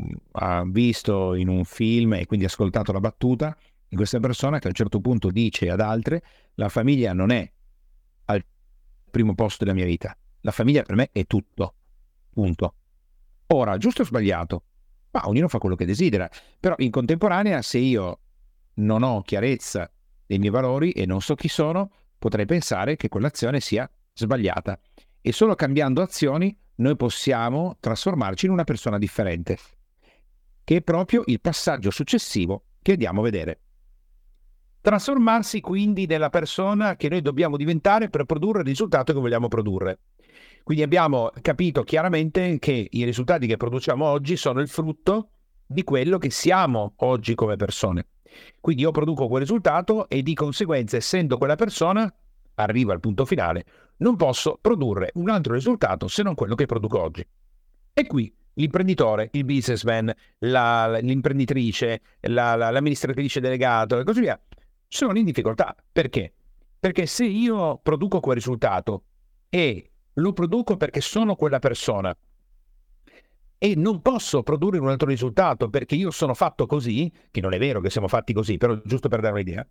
visto 0.66 1.34
in 1.34 1.48
un 1.48 1.64
film 1.64 2.14
e 2.14 2.26
quindi 2.26 2.46
ascoltato 2.46 2.90
la 2.90 2.98
battuta 2.98 3.56
di 3.86 3.94
questa 3.94 4.18
persona 4.18 4.58
che 4.58 4.66
a 4.66 4.70
un 4.70 4.74
certo 4.74 5.00
punto 5.00 5.30
dice 5.30 5.70
ad 5.70 5.80
altre 5.80 6.22
la 6.54 6.68
famiglia 6.68 7.12
non 7.12 7.30
è 7.30 7.48
primo 9.08 9.34
posto 9.34 9.64
della 9.64 9.76
mia 9.76 9.86
vita. 9.86 10.16
La 10.42 10.50
famiglia 10.50 10.82
per 10.82 10.96
me 10.96 11.10
è 11.12 11.24
tutto. 11.26 11.74
Punto. 12.30 12.74
Ora, 13.48 13.76
giusto 13.78 14.02
o 14.02 14.04
sbagliato? 14.04 14.62
Ma 15.10 15.26
ognuno 15.28 15.48
fa 15.48 15.58
quello 15.58 15.74
che 15.74 15.86
desidera. 15.86 16.28
Però 16.60 16.74
in 16.78 16.90
contemporanea, 16.90 17.62
se 17.62 17.78
io 17.78 18.20
non 18.74 19.02
ho 19.02 19.22
chiarezza 19.22 19.90
dei 20.26 20.38
miei 20.38 20.50
valori 20.50 20.92
e 20.92 21.06
non 21.06 21.20
so 21.20 21.34
chi 21.34 21.48
sono, 21.48 21.90
potrei 22.18 22.46
pensare 22.46 22.96
che 22.96 23.08
quell'azione 23.08 23.60
sia 23.60 23.90
sbagliata. 24.12 24.78
E 25.20 25.32
solo 25.32 25.54
cambiando 25.54 26.02
azioni 26.02 26.56
noi 26.76 26.96
possiamo 26.96 27.76
trasformarci 27.80 28.46
in 28.46 28.52
una 28.52 28.64
persona 28.64 28.98
differente, 28.98 29.58
che 30.62 30.76
è 30.76 30.82
proprio 30.82 31.22
il 31.26 31.40
passaggio 31.40 31.90
successivo 31.90 32.64
che 32.82 32.92
andiamo 32.92 33.20
a 33.20 33.24
vedere. 33.24 33.60
Trasformarsi 34.80 35.60
quindi 35.60 36.06
nella 36.06 36.30
persona 36.30 36.96
che 36.96 37.08
noi 37.08 37.20
dobbiamo 37.20 37.56
diventare 37.56 38.08
per 38.08 38.24
produrre 38.24 38.60
il 38.60 38.66
risultato 38.66 39.12
che 39.12 39.18
vogliamo 39.18 39.48
produrre. 39.48 39.98
Quindi 40.62 40.84
abbiamo 40.84 41.30
capito 41.42 41.82
chiaramente 41.82 42.58
che 42.58 42.88
i 42.90 43.04
risultati 43.04 43.46
che 43.46 43.56
produciamo 43.56 44.04
oggi 44.04 44.36
sono 44.36 44.60
il 44.60 44.68
frutto 44.68 45.30
di 45.66 45.82
quello 45.82 46.18
che 46.18 46.30
siamo 46.30 46.92
oggi 46.96 47.34
come 47.34 47.56
persone. 47.56 48.06
Quindi 48.60 48.82
io 48.82 48.90
produco 48.90 49.28
quel 49.28 49.42
risultato 49.42 50.08
e 50.08 50.22
di 50.22 50.34
conseguenza, 50.34 50.96
essendo 50.96 51.38
quella 51.38 51.56
persona, 51.56 52.12
arrivo 52.54 52.92
al 52.92 53.00
punto 53.00 53.24
finale, 53.24 53.64
non 53.98 54.16
posso 54.16 54.58
produrre 54.60 55.10
un 55.14 55.28
altro 55.28 55.54
risultato 55.54 56.08
se 56.08 56.22
non 56.22 56.34
quello 56.34 56.54
che 56.54 56.66
produco 56.66 57.00
oggi. 57.00 57.26
E 57.92 58.06
qui 58.06 58.32
l'imprenditore, 58.54 59.28
il 59.32 59.44
businessman, 59.44 60.12
la, 60.38 60.98
l'imprenditrice, 61.00 62.00
la, 62.22 62.54
la, 62.56 62.70
l'amministratrice 62.70 63.40
delegato 63.40 63.98
e 63.98 64.04
così 64.04 64.20
via, 64.20 64.38
sono 64.88 65.18
in 65.18 65.24
difficoltà. 65.24 65.74
Perché? 65.92 66.32
Perché 66.80 67.06
se 67.06 67.24
io 67.24 67.78
produco 67.82 68.20
quel 68.20 68.36
risultato 68.36 69.04
e 69.48 69.90
lo 70.14 70.32
produco 70.32 70.76
perché 70.76 71.00
sono 71.00 71.36
quella 71.36 71.58
persona 71.58 72.16
e 73.60 73.74
non 73.76 74.00
posso 74.00 74.42
produrre 74.42 74.78
un 74.78 74.88
altro 74.88 75.08
risultato 75.08 75.68
perché 75.68 75.96
io 75.96 76.10
sono 76.10 76.34
fatto 76.34 76.66
così, 76.66 77.12
che 77.30 77.40
non 77.40 77.52
è 77.52 77.58
vero 77.58 77.80
che 77.80 77.90
siamo 77.90 78.08
fatti 78.08 78.32
così, 78.32 78.56
però 78.56 78.80
giusto 78.84 79.08
per 79.08 79.20
dare 79.20 79.34
un'idea, 79.34 79.66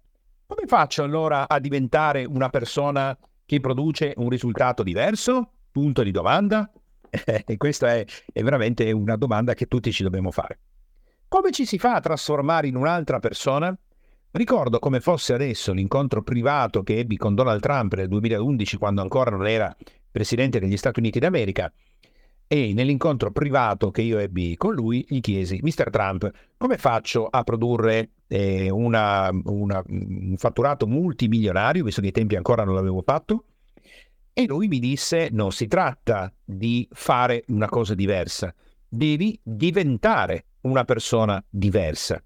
come 0.46 0.66
faccio 0.66 1.04
allora 1.04 1.48
a 1.48 1.60
diventare 1.60 2.26
una 2.26 2.50
persona 2.50 3.18
che 3.46 3.60
produce 3.62 4.14
un 4.18 4.30
risultato 4.30 4.84
diverso? 4.84 5.52
Punto 5.72 6.04
di 6.04 6.12
domanda. 6.12 6.70
e 7.46 7.58
questa 7.58 7.96
è, 7.96 8.06
è 8.34 8.44
veramente 8.44 8.92
una 8.92 9.16
domanda 9.16 9.54
che 9.54 9.68
tutti 9.68 9.92
ci 9.92 10.04
dobbiamo 10.04 10.32
fare. 10.32 10.60
Come 11.30 11.52
ci 11.52 11.66
si 11.66 11.78
fa 11.78 11.96
a 11.96 12.00
trasformare 12.02 12.68
in 12.68 12.76
un'altra 12.76 13.20
persona? 13.20 13.78
Ricordo 14.32 14.80
come 14.80 15.00
fosse 15.00 15.34
adesso 15.34 15.72
l'incontro 15.74 16.22
privato 16.22 16.84
che 16.84 17.00
ebbi 17.00 17.18
con 17.18 17.34
Donald 17.34 17.62
Trump 17.62 17.94
nel 17.96 18.08
2011 18.08 18.78
quando 18.78 19.02
ancora 19.02 19.32
non 19.32 19.48
era 19.48 19.76
presidente 20.12 20.60
degli 20.60 20.78
Stati 20.78 21.00
Uniti 21.00 21.18
d'America 21.20 21.72
e 22.46 22.74
nell'incontro 22.74 23.32
privato 23.32 23.92
che 23.92 24.02
io 24.02 24.20
ebbi 24.20 24.56
con 24.56 24.74
lui 24.74 25.06
gli 25.08 25.20
chiesi, 25.20 25.60
Mr. 25.62 25.90
Trump, 25.90 26.32
come 26.56 26.78
faccio 26.78 27.28
a 27.28 27.44
produrre 27.44 28.12
eh, 28.28 28.70
una, 28.70 29.30
una, 29.46 29.84
un 29.86 30.36
fatturato 30.38 30.88
multimilionario, 30.88 31.84
visto 31.84 32.00
che 32.02 32.08
ai 32.08 32.14
tempi 32.14 32.36
ancora 32.36 32.64
non 32.64 32.76
l'avevo 32.76 33.02
fatto? 33.02 33.44
E 34.34 34.46
lui 34.46 34.68
mi 34.68 34.80
disse, 34.80 35.30
non 35.32 35.52
si 35.52 35.68
tratta 35.68 36.32
di 36.44 36.88
fare 36.92 37.44
una 37.48 37.68
cosa 37.68 37.96
diversa, 37.96 38.54
devi 38.88 39.38
diventare 39.44 40.46
una 40.62 40.86
persona 40.86 41.44
diversa. 41.50 42.22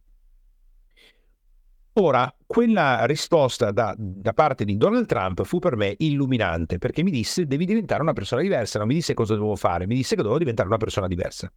Ora, 1.95 2.34
quella 2.45 3.06
risposta 3.06 3.71
da, 3.71 3.93
da, 3.97 4.32
parte 4.32 4.63
di 4.63 4.77
Donald 4.77 5.06
Trump 5.08 5.43
fu 5.43 5.60
per 5.60 5.75
me 5.75 5.93
illuminante 5.97 6.77
perché 6.77 7.04
mi 7.04 7.12
disse 7.12 7.45
devi 7.45 7.65
diventare 7.65 8.01
una 8.01 8.13
persona 8.13 8.41
diversa, 8.41 8.80
non 8.80 8.88
mi 8.88 8.93
disse 8.93 9.13
cosa 9.13 9.36
dovevo 9.36 9.58
fare, 9.58 9.88
mi 9.88 9.95
disse 9.95 10.15
che 10.15 10.21
dovevo 10.21 10.39
diventare 10.39 10.69
una 10.69 10.77
persona 10.77 11.08
diversa. 11.08 11.51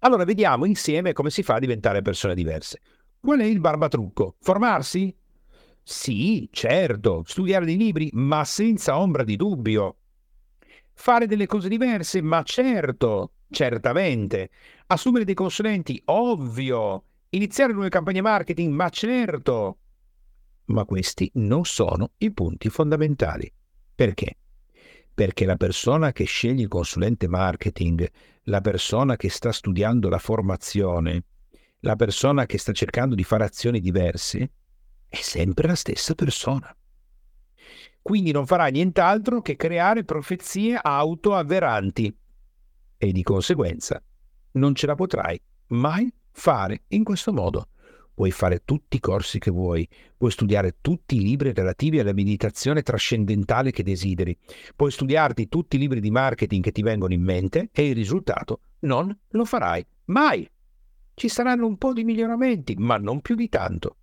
Allora 0.00 0.24
vediamo 0.24 0.64
insieme 0.64 1.12
come 1.12 1.28
si 1.28 1.42
fa 1.42 1.56
a 1.56 1.58
diventare 1.58 2.00
persone 2.00 2.34
diverse. 2.34 2.80
Qual 3.20 3.40
è 3.40 3.44
il 3.44 3.60
barbatrucco? 3.60 4.36
Formarsi? 4.40 5.14
Sì, 5.82 6.48
certo, 6.50 7.24
studiare 7.26 7.66
dei 7.66 7.76
libri, 7.76 8.08
ma 8.12 8.44
senza 8.44 8.98
ombra 8.98 9.22
di 9.22 9.36
dubbio. 9.36 9.96
Fare 10.94 11.26
delle 11.26 11.46
cose 11.46 11.68
diverse, 11.68 12.22
ma 12.22 12.42
certo, 12.42 13.32
certamente. 13.50 14.50
Assumere 14.86 15.24
dei 15.24 15.34
consulenti, 15.34 16.00
ovvio. 16.06 17.02
Iniziare 17.30 17.74
nuove 17.74 17.90
campagne 17.90 18.22
marketing? 18.22 18.72
Ma 18.72 18.88
certo! 18.88 19.78
Ma 20.66 20.84
questi 20.86 21.30
non 21.34 21.64
sono 21.64 22.12
i 22.18 22.32
punti 22.32 22.70
fondamentali. 22.70 23.52
Perché? 23.94 24.36
Perché 25.12 25.44
la 25.44 25.56
persona 25.56 26.12
che 26.12 26.24
sceglie 26.24 26.62
il 26.62 26.68
consulente 26.68 27.28
marketing, 27.28 28.08
la 28.44 28.62
persona 28.62 29.16
che 29.16 29.28
sta 29.28 29.52
studiando 29.52 30.08
la 30.08 30.18
formazione, 30.18 31.24
la 31.80 31.96
persona 31.96 32.46
che 32.46 32.56
sta 32.56 32.72
cercando 32.72 33.14
di 33.14 33.24
fare 33.24 33.44
azioni 33.44 33.80
diverse, 33.80 34.50
è 35.06 35.16
sempre 35.16 35.68
la 35.68 35.74
stessa 35.74 36.14
persona. 36.14 36.74
Quindi 38.00 38.30
non 38.30 38.46
farà 38.46 38.68
nient'altro 38.68 39.42
che 39.42 39.56
creare 39.56 40.04
profezie 40.04 40.78
autoavveranti 40.80 42.16
e 42.96 43.12
di 43.12 43.22
conseguenza 43.22 44.02
non 44.52 44.74
ce 44.74 44.86
la 44.86 44.94
potrai 44.94 45.38
mai 45.68 46.10
fare 46.38 46.84
in 46.88 47.04
questo 47.04 47.32
modo. 47.32 47.68
Puoi 48.14 48.30
fare 48.30 48.62
tutti 48.64 48.96
i 48.96 49.00
corsi 49.00 49.38
che 49.38 49.50
vuoi, 49.50 49.86
puoi 50.16 50.30
studiare 50.30 50.76
tutti 50.80 51.16
i 51.16 51.20
libri 51.20 51.52
relativi 51.52 51.98
alla 51.98 52.12
meditazione 52.12 52.82
trascendentale 52.82 53.70
che 53.70 53.82
desideri, 53.82 54.36
puoi 54.74 54.90
studiarti 54.90 55.48
tutti 55.48 55.76
i 55.76 55.78
libri 55.78 56.00
di 56.00 56.10
marketing 56.10 56.62
che 56.62 56.72
ti 56.72 56.82
vengono 56.82 57.12
in 57.12 57.22
mente 57.22 57.68
e 57.72 57.88
il 57.88 57.94
risultato 57.94 58.60
non 58.80 59.16
lo 59.28 59.44
farai 59.44 59.84
mai. 60.06 60.48
Ci 61.14 61.28
saranno 61.28 61.66
un 61.66 61.76
po' 61.76 61.92
di 61.92 62.04
miglioramenti, 62.04 62.74
ma 62.76 62.96
non 62.96 63.20
più 63.20 63.34
di 63.34 63.48
tanto. 63.48 63.96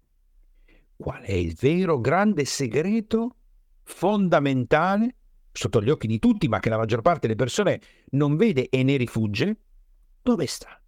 Qual 0.95 1.21
è 1.21 1.33
il 1.33 1.55
vero 1.59 1.99
grande 1.99 2.45
segreto 2.45 3.35
fondamentale 3.83 5.15
sotto 5.51 5.81
gli 5.81 5.89
occhi 5.89 6.07
di 6.07 6.19
tutti, 6.19 6.47
ma 6.47 6.59
che 6.59 6.69
la 6.69 6.77
maggior 6.77 7.01
parte 7.01 7.27
delle 7.27 7.35
persone 7.35 7.81
non 8.11 8.35
vede 8.35 8.67
e 8.69 8.83
ne 8.83 8.97
rifugge? 8.97 9.57
Dove 10.21 10.45
sta? 10.45 10.79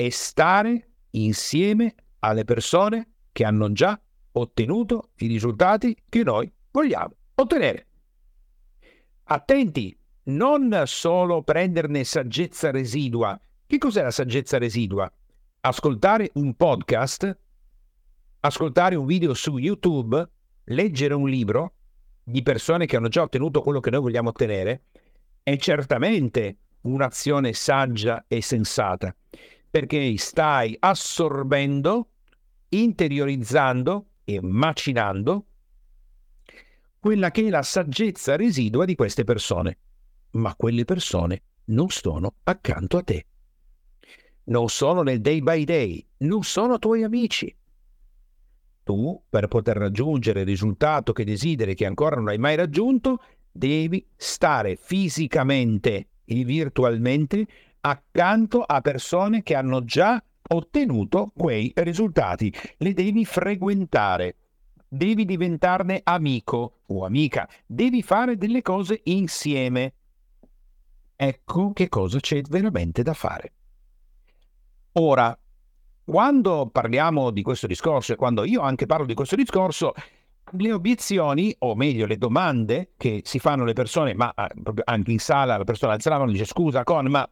E 0.00 0.12
stare 0.12 0.90
insieme 1.10 1.92
alle 2.20 2.44
persone 2.44 3.14
che 3.32 3.44
hanno 3.44 3.72
già 3.72 4.00
ottenuto 4.30 5.10
i 5.16 5.26
risultati 5.26 5.96
che 6.08 6.22
noi 6.22 6.48
vogliamo 6.70 7.16
ottenere. 7.34 7.86
Attenti, 9.24 9.98
non 10.26 10.84
solo 10.86 11.42
prenderne 11.42 12.04
saggezza 12.04 12.70
residua. 12.70 13.40
Che 13.66 13.78
cos'è 13.78 14.02
la 14.02 14.12
saggezza 14.12 14.56
residua? 14.56 15.12
Ascoltare 15.62 16.30
un 16.34 16.54
podcast, 16.54 17.36
ascoltare 18.38 18.94
un 18.94 19.04
video 19.04 19.34
su 19.34 19.58
YouTube, 19.58 20.28
leggere 20.66 21.14
un 21.14 21.28
libro 21.28 21.72
di 22.22 22.44
persone 22.44 22.86
che 22.86 22.94
hanno 22.94 23.08
già 23.08 23.22
ottenuto 23.22 23.62
quello 23.62 23.80
che 23.80 23.90
noi 23.90 24.00
vogliamo 24.00 24.28
ottenere, 24.28 24.84
è 25.42 25.56
certamente 25.56 26.58
un'azione 26.82 27.52
saggia 27.52 28.24
e 28.28 28.40
sensata 28.40 29.12
perché 29.70 30.16
stai 30.16 30.76
assorbendo, 30.78 32.08
interiorizzando 32.68 34.06
e 34.24 34.40
macinando 34.42 35.46
quella 36.98 37.30
che 37.30 37.46
è 37.46 37.50
la 37.50 37.62
saggezza 37.62 38.36
residua 38.36 38.84
di 38.84 38.94
queste 38.94 39.24
persone. 39.24 39.78
Ma 40.32 40.54
quelle 40.56 40.84
persone 40.84 41.42
non 41.66 41.88
sono 41.88 42.34
accanto 42.42 42.96
a 42.96 43.02
te. 43.02 43.26
Non 44.44 44.68
sono 44.68 45.02
nel 45.02 45.20
day 45.20 45.40
by 45.40 45.64
day, 45.64 46.06
non 46.18 46.42
sono 46.42 46.78
tuoi 46.78 47.02
amici. 47.02 47.54
Tu, 48.82 49.22
per 49.28 49.48
poter 49.48 49.76
raggiungere 49.76 50.40
il 50.40 50.46
risultato 50.46 51.12
che 51.12 51.24
desideri, 51.24 51.74
che 51.74 51.86
ancora 51.86 52.16
non 52.16 52.28
hai 52.28 52.38
mai 52.38 52.56
raggiunto, 52.56 53.20
devi 53.50 54.06
stare 54.16 54.76
fisicamente 54.76 56.08
e 56.24 56.44
virtualmente 56.44 57.46
accanto 57.80 58.62
a 58.62 58.80
persone 58.80 59.42
che 59.42 59.54
hanno 59.54 59.84
già 59.84 60.22
ottenuto 60.50 61.32
quei 61.36 61.72
risultati. 61.76 62.52
Le 62.78 62.92
devi 62.92 63.24
frequentare, 63.24 64.36
devi 64.88 65.24
diventarne 65.24 66.00
amico 66.02 66.80
o 66.86 67.04
amica, 67.04 67.48
devi 67.66 68.02
fare 68.02 68.36
delle 68.36 68.62
cose 68.62 69.00
insieme. 69.04 69.94
Ecco 71.16 71.72
che 71.72 71.88
cosa 71.88 72.20
c'è 72.20 72.40
veramente 72.42 73.02
da 73.02 73.14
fare. 73.14 73.52
Ora, 74.92 75.36
quando 76.04 76.68
parliamo 76.72 77.30
di 77.30 77.42
questo 77.42 77.66
discorso 77.66 78.12
e 78.12 78.16
quando 78.16 78.44
io 78.44 78.62
anche 78.62 78.86
parlo 78.86 79.04
di 79.04 79.14
questo 79.14 79.36
discorso, 79.36 79.92
le 80.52 80.72
obiezioni, 80.72 81.54
o 81.58 81.74
meglio 81.74 82.06
le 82.06 82.16
domande 82.16 82.92
che 82.96 83.20
si 83.24 83.38
fanno 83.38 83.64
le 83.64 83.74
persone, 83.74 84.14
ma 84.14 84.32
ah, 84.34 84.48
anche 84.84 85.10
in 85.10 85.18
sala 85.18 85.58
la 85.58 85.64
persona 85.64 85.92
alza 85.92 86.10
la 86.10 86.18
mano 86.18 86.30
e 86.30 86.32
dice 86.32 86.46
scusa 86.46 86.84
Con, 86.84 87.06
ma 87.08 87.28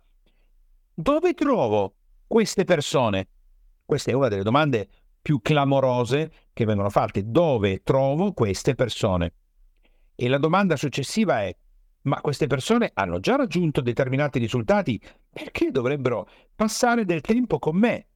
dove 0.98 1.34
trovo 1.34 1.94
queste 2.26 2.64
persone? 2.64 3.28
Questa 3.84 4.10
è 4.10 4.14
una 4.14 4.28
delle 4.28 4.42
domande 4.42 4.88
più 5.20 5.40
clamorose 5.42 6.32
che 6.54 6.64
vengono 6.64 6.88
fatte. 6.88 7.30
Dove 7.30 7.82
trovo 7.82 8.32
queste 8.32 8.74
persone? 8.74 9.34
E 10.14 10.28
la 10.28 10.38
domanda 10.38 10.74
successiva 10.76 11.42
è, 11.42 11.54
ma 12.02 12.20
queste 12.22 12.46
persone 12.46 12.90
hanno 12.94 13.20
già 13.20 13.36
raggiunto 13.36 13.82
determinati 13.82 14.38
risultati, 14.38 14.98
perché 15.30 15.70
dovrebbero 15.70 16.26
passare 16.54 17.04
del 17.04 17.20
tempo 17.20 17.58
con 17.58 17.76
me? 17.76 18.06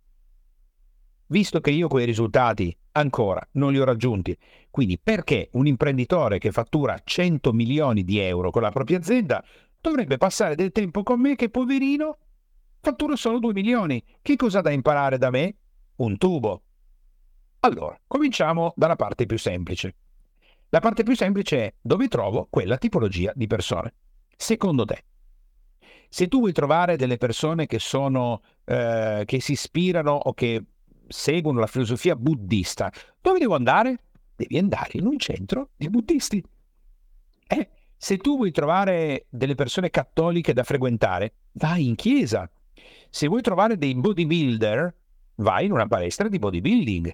Visto 1.26 1.60
che 1.60 1.70
io 1.70 1.86
quei 1.86 2.06
risultati 2.06 2.74
ancora 2.92 3.46
non 3.52 3.72
li 3.72 3.78
ho 3.78 3.84
raggiunti, 3.84 4.36
quindi 4.70 4.98
perché 4.98 5.50
un 5.52 5.66
imprenditore 5.66 6.38
che 6.38 6.50
fattura 6.50 6.98
100 7.04 7.52
milioni 7.52 8.04
di 8.04 8.18
euro 8.18 8.50
con 8.50 8.62
la 8.62 8.70
propria 8.70 8.96
azienda 8.96 9.44
dovrebbe 9.78 10.16
passare 10.16 10.54
del 10.54 10.72
tempo 10.72 11.02
con 11.02 11.20
me 11.20 11.36
che 11.36 11.50
poverino 11.50 12.16
fatturo 12.80 13.16
solo 13.16 13.38
2 13.38 13.52
milioni. 13.52 14.02
Che 14.20 14.36
cosa 14.36 14.60
da 14.60 14.70
imparare 14.70 15.18
da 15.18 15.30
me? 15.30 15.56
Un 15.96 16.16
tubo. 16.16 16.62
Allora, 17.60 17.98
cominciamo 18.06 18.72
dalla 18.76 18.96
parte 18.96 19.26
più 19.26 19.38
semplice. 19.38 19.94
La 20.70 20.80
parte 20.80 21.02
più 21.02 21.14
semplice 21.14 21.66
è 21.66 21.74
dove 21.80 22.08
trovo 22.08 22.46
quella 22.48 22.78
tipologia 22.78 23.32
di 23.34 23.46
persone. 23.46 23.92
Secondo 24.36 24.84
te, 24.84 25.04
se 26.08 26.28
tu 26.28 26.38
vuoi 26.38 26.52
trovare 26.52 26.96
delle 26.96 27.18
persone 27.18 27.66
che 27.66 27.78
sono, 27.78 28.42
eh, 28.64 29.24
che 29.26 29.40
si 29.40 29.52
ispirano 29.52 30.12
o 30.12 30.32
che 30.32 30.64
seguono 31.06 31.60
la 31.60 31.66
filosofia 31.66 32.16
buddista, 32.16 32.90
dove 33.20 33.38
devo 33.38 33.54
andare? 33.54 33.96
Devi 34.34 34.58
andare 34.58 34.92
in 34.92 35.06
un 35.06 35.18
centro 35.18 35.70
di 35.76 35.90
buddisti. 35.90 36.42
Eh, 37.46 37.68
se 37.96 38.16
tu 38.16 38.36
vuoi 38.36 38.50
trovare 38.52 39.26
delle 39.28 39.54
persone 39.54 39.90
cattoliche 39.90 40.52
da 40.52 40.64
frequentare, 40.64 41.34
vai 41.52 41.86
in 41.86 41.94
chiesa. 41.96 42.50
Se 43.12 43.26
vuoi 43.26 43.42
trovare 43.42 43.76
dei 43.76 43.92
bodybuilder, 43.96 44.94
vai 45.36 45.64
in 45.64 45.72
una 45.72 45.88
palestra 45.88 46.28
di 46.28 46.38
bodybuilding. 46.38 47.12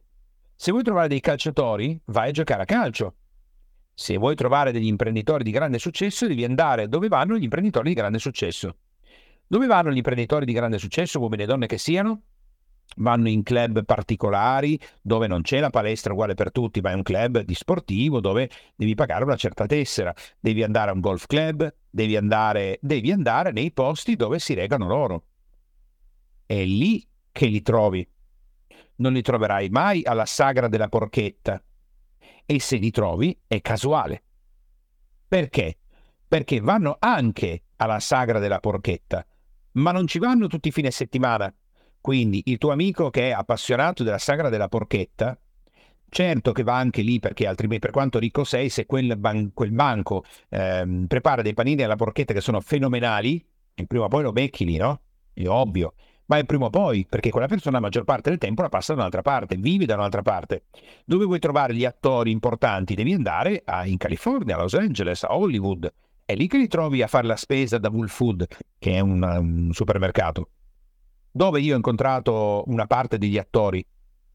Se 0.55 0.71
vuoi 0.71 0.83
trovare 0.83 1.09
dei 1.09 1.21
calciatori, 1.21 1.99
vai 2.07 2.29
a 2.29 2.33
giocare 2.33 2.63
a 2.63 2.67
calcio. 2.67 3.15
Se 3.95 4.19
vuoi 4.19 4.35
trovare 4.35 4.73
degli 4.73 4.87
imprenditori 4.87 5.43
di 5.43 5.51
grande 5.51 5.79
successo, 5.79 6.27
devi 6.27 6.45
andare 6.45 6.87
dove 6.89 7.09
vanno 7.09 7.39
gli 7.39 7.45
imprenditori 7.45 7.89
di 7.89 7.95
grande 7.95 8.19
successo. 8.19 8.77
Dove 9.47 9.67
vanno 9.67 9.91
gli 9.91 9.97
imprenditori 9.97 10.45
di 10.45 10.53
grande 10.53 10.77
successo, 10.77 11.19
uomini 11.19 11.45
e 11.45 11.47
donne 11.47 11.67
che 11.67 11.79
siano? 11.79 12.21
Vanno 12.97 13.31
in 13.31 13.43
club 13.43 13.83
particolari 13.87 14.79
dove 15.01 15.27
non 15.27 15.41
c'è 15.41 15.61
la 15.61 15.71
palestra 15.71 16.13
uguale 16.13 16.35
per 16.35 16.53
tutti, 16.53 16.83
ma 16.83 16.91
è 16.91 16.95
un 16.95 17.03
club 17.03 17.41
di 17.41 17.55
sportivo 17.55 18.21
dove 18.21 18.51
devi 18.77 18.95
pagare 18.95 19.25
una 19.25 19.37
certa 19.37 19.65
tessera. 19.65 20.15
Devi 20.39 20.63
andare 20.63 20.91
a 20.91 20.93
un 20.93 21.01
golf 21.01 21.25
club, 21.25 21.75
devi 21.89 22.17
andare, 22.17 22.79
devi 22.83 23.11
andare 23.11 23.51
nei 23.51 23.73
posti 23.73 24.15
dove 24.15 24.39
si 24.39 24.53
regano 24.53 24.87
loro 24.89 25.25
è 26.47 26.65
lì 26.65 27.07
che 27.33 27.47
li 27.47 27.61
trovi. 27.61 28.09
Non 28.97 29.13
li 29.13 29.21
troverai 29.21 29.69
mai 29.69 30.03
alla 30.05 30.25
sagra 30.25 30.69
della 30.69 30.89
porchetta. 30.89 31.63
E 32.47 32.61
se 32.61 32.77
li 32.77 32.91
trovi 32.91 33.39
è 33.47 33.61
casuale. 33.61 34.23
Perché? 35.29 35.79
Perché 36.27 36.61
vanno 36.61 36.97
anche 36.99 37.65
alla 37.77 38.01
sagra 38.01 38.39
della 38.39 38.61
porchetta, 38.61 39.27
ma 39.73 39.93
non 39.93 40.07
ci 40.07 40.19
vanno 40.19 40.47
tutti 40.47 40.69
i 40.69 40.73
fine 40.73 40.91
settimana. 40.91 41.53
Quindi 42.01 42.43
il 42.47 42.59
tuo 42.59 42.71
amico 42.71 43.11
che 43.11 43.29
è 43.29 43.33
appassionato 43.33 44.05
della 44.05 44.19
sagra 44.19 44.49
della 44.49 44.69
porchetta, 44.69 45.37
certo 46.09 46.53
che 46.53 46.63
va 46.63 46.77
anche 46.77 47.03
lì 47.03 47.19
perché 47.19 47.47
altrimenti 47.47 47.85
per 47.87 47.91
quanto 47.91 48.21
ricco 48.21 48.45
sei, 48.45 48.69
se 48.69 48.87
quel, 48.87 49.17
ban- 49.19 49.53
quel 49.53 49.73
banco 49.73 50.25
ehm, 50.51 51.07
prepara 51.07 51.43
dei 51.43 51.55
panini 51.55 51.83
alla 51.83 51.97
porchetta 51.97 52.33
che 52.33 52.41
sono 52.41 52.61
fenomenali, 52.61 53.45
prima 53.87 54.05
o 54.05 54.09
poi 54.09 54.23
lo 54.23 54.33
becchi 54.33 54.65
lì, 54.65 54.77
no? 54.77 55.01
È 55.33 55.47
ovvio. 55.49 55.95
Ma 56.27 56.39
è 56.39 56.45
prima 56.45 56.67
o 56.67 56.71
poi, 56.71 57.07
perché 57.09 57.31
quella 57.31 57.47
persona 57.47 57.77
la 57.77 57.83
maggior 57.83 58.05
parte 58.05 58.31
del 58.31 58.39
tempo 58.39 58.63
la 58.63 58.69
passa 58.69 58.95
da 58.95 59.01
un'altra 59.01 59.23
parte, 59.23 59.57
vive 59.57 59.87
da 59.87 59.95
un'altra 59.95 60.23
parte. 60.23 60.65
Dove 61.05 61.25
vuoi 61.25 61.39
trovare 61.39 61.75
gli 61.75 61.85
attori 61.85 62.33
importanti? 62.33 62.95
Devi 62.95 63.13
andare 63.13 63.63
a, 63.65 63.87
in 63.87 63.97
California, 63.97 64.57
a 64.57 64.61
Los 64.61 64.75
Angeles, 64.75 65.23
a 65.23 65.37
Hollywood. 65.37 65.93
È 66.25 66.35
lì 66.35 66.49
che 66.49 66.59
li 66.59 66.67
trovi 66.67 67.03
a 67.03 67.07
fare 67.07 67.29
la 67.29 67.37
spesa 67.37 67.79
da 67.79 67.91
Wool 67.91 68.09
Food, 68.09 68.45
che 68.79 68.95
è 68.95 69.01
un, 69.01 69.23
un 69.23 69.71
supermercato. 69.73 70.51
Dove 71.31 71.61
io 71.61 71.75
ho 71.75 71.77
incontrato 71.77 72.65
una 72.67 72.87
parte 72.87 73.19
degli 73.19 73.39
attori 73.39 73.87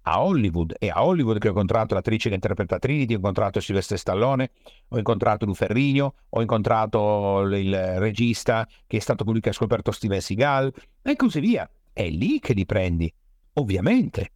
a 0.03 0.23
Hollywood. 0.23 0.75
È 0.77 0.87
a 0.87 1.03
Hollywood 1.03 1.39
che 1.39 1.47
ho 1.47 1.51
incontrato 1.51 1.93
l'attrice 1.93 2.29
che 2.29 2.35
interpreta 2.35 2.79
Trinity, 2.79 3.13
ho 3.13 3.17
incontrato 3.17 3.59
Silvestre 3.59 3.97
Stallone, 3.97 4.51
ho 4.87 4.97
incontrato 4.97 5.45
Luferrigno, 5.45 6.13
ho 6.29 6.41
incontrato 6.41 7.41
il 7.51 7.99
regista 7.99 8.65
che 8.87 8.97
è 8.97 8.99
stato 9.01 9.25
colui 9.25 9.41
che 9.41 9.49
ha 9.49 9.53
scoperto 9.53 9.91
Steven 9.91 10.21
Seagal 10.21 10.71
e 11.01 11.15
così 11.17 11.41
via. 11.41 11.69
È 11.93 12.07
lì 12.07 12.39
che 12.39 12.53
li 12.53 12.65
prendi, 12.65 13.13
ovviamente. 13.53 14.31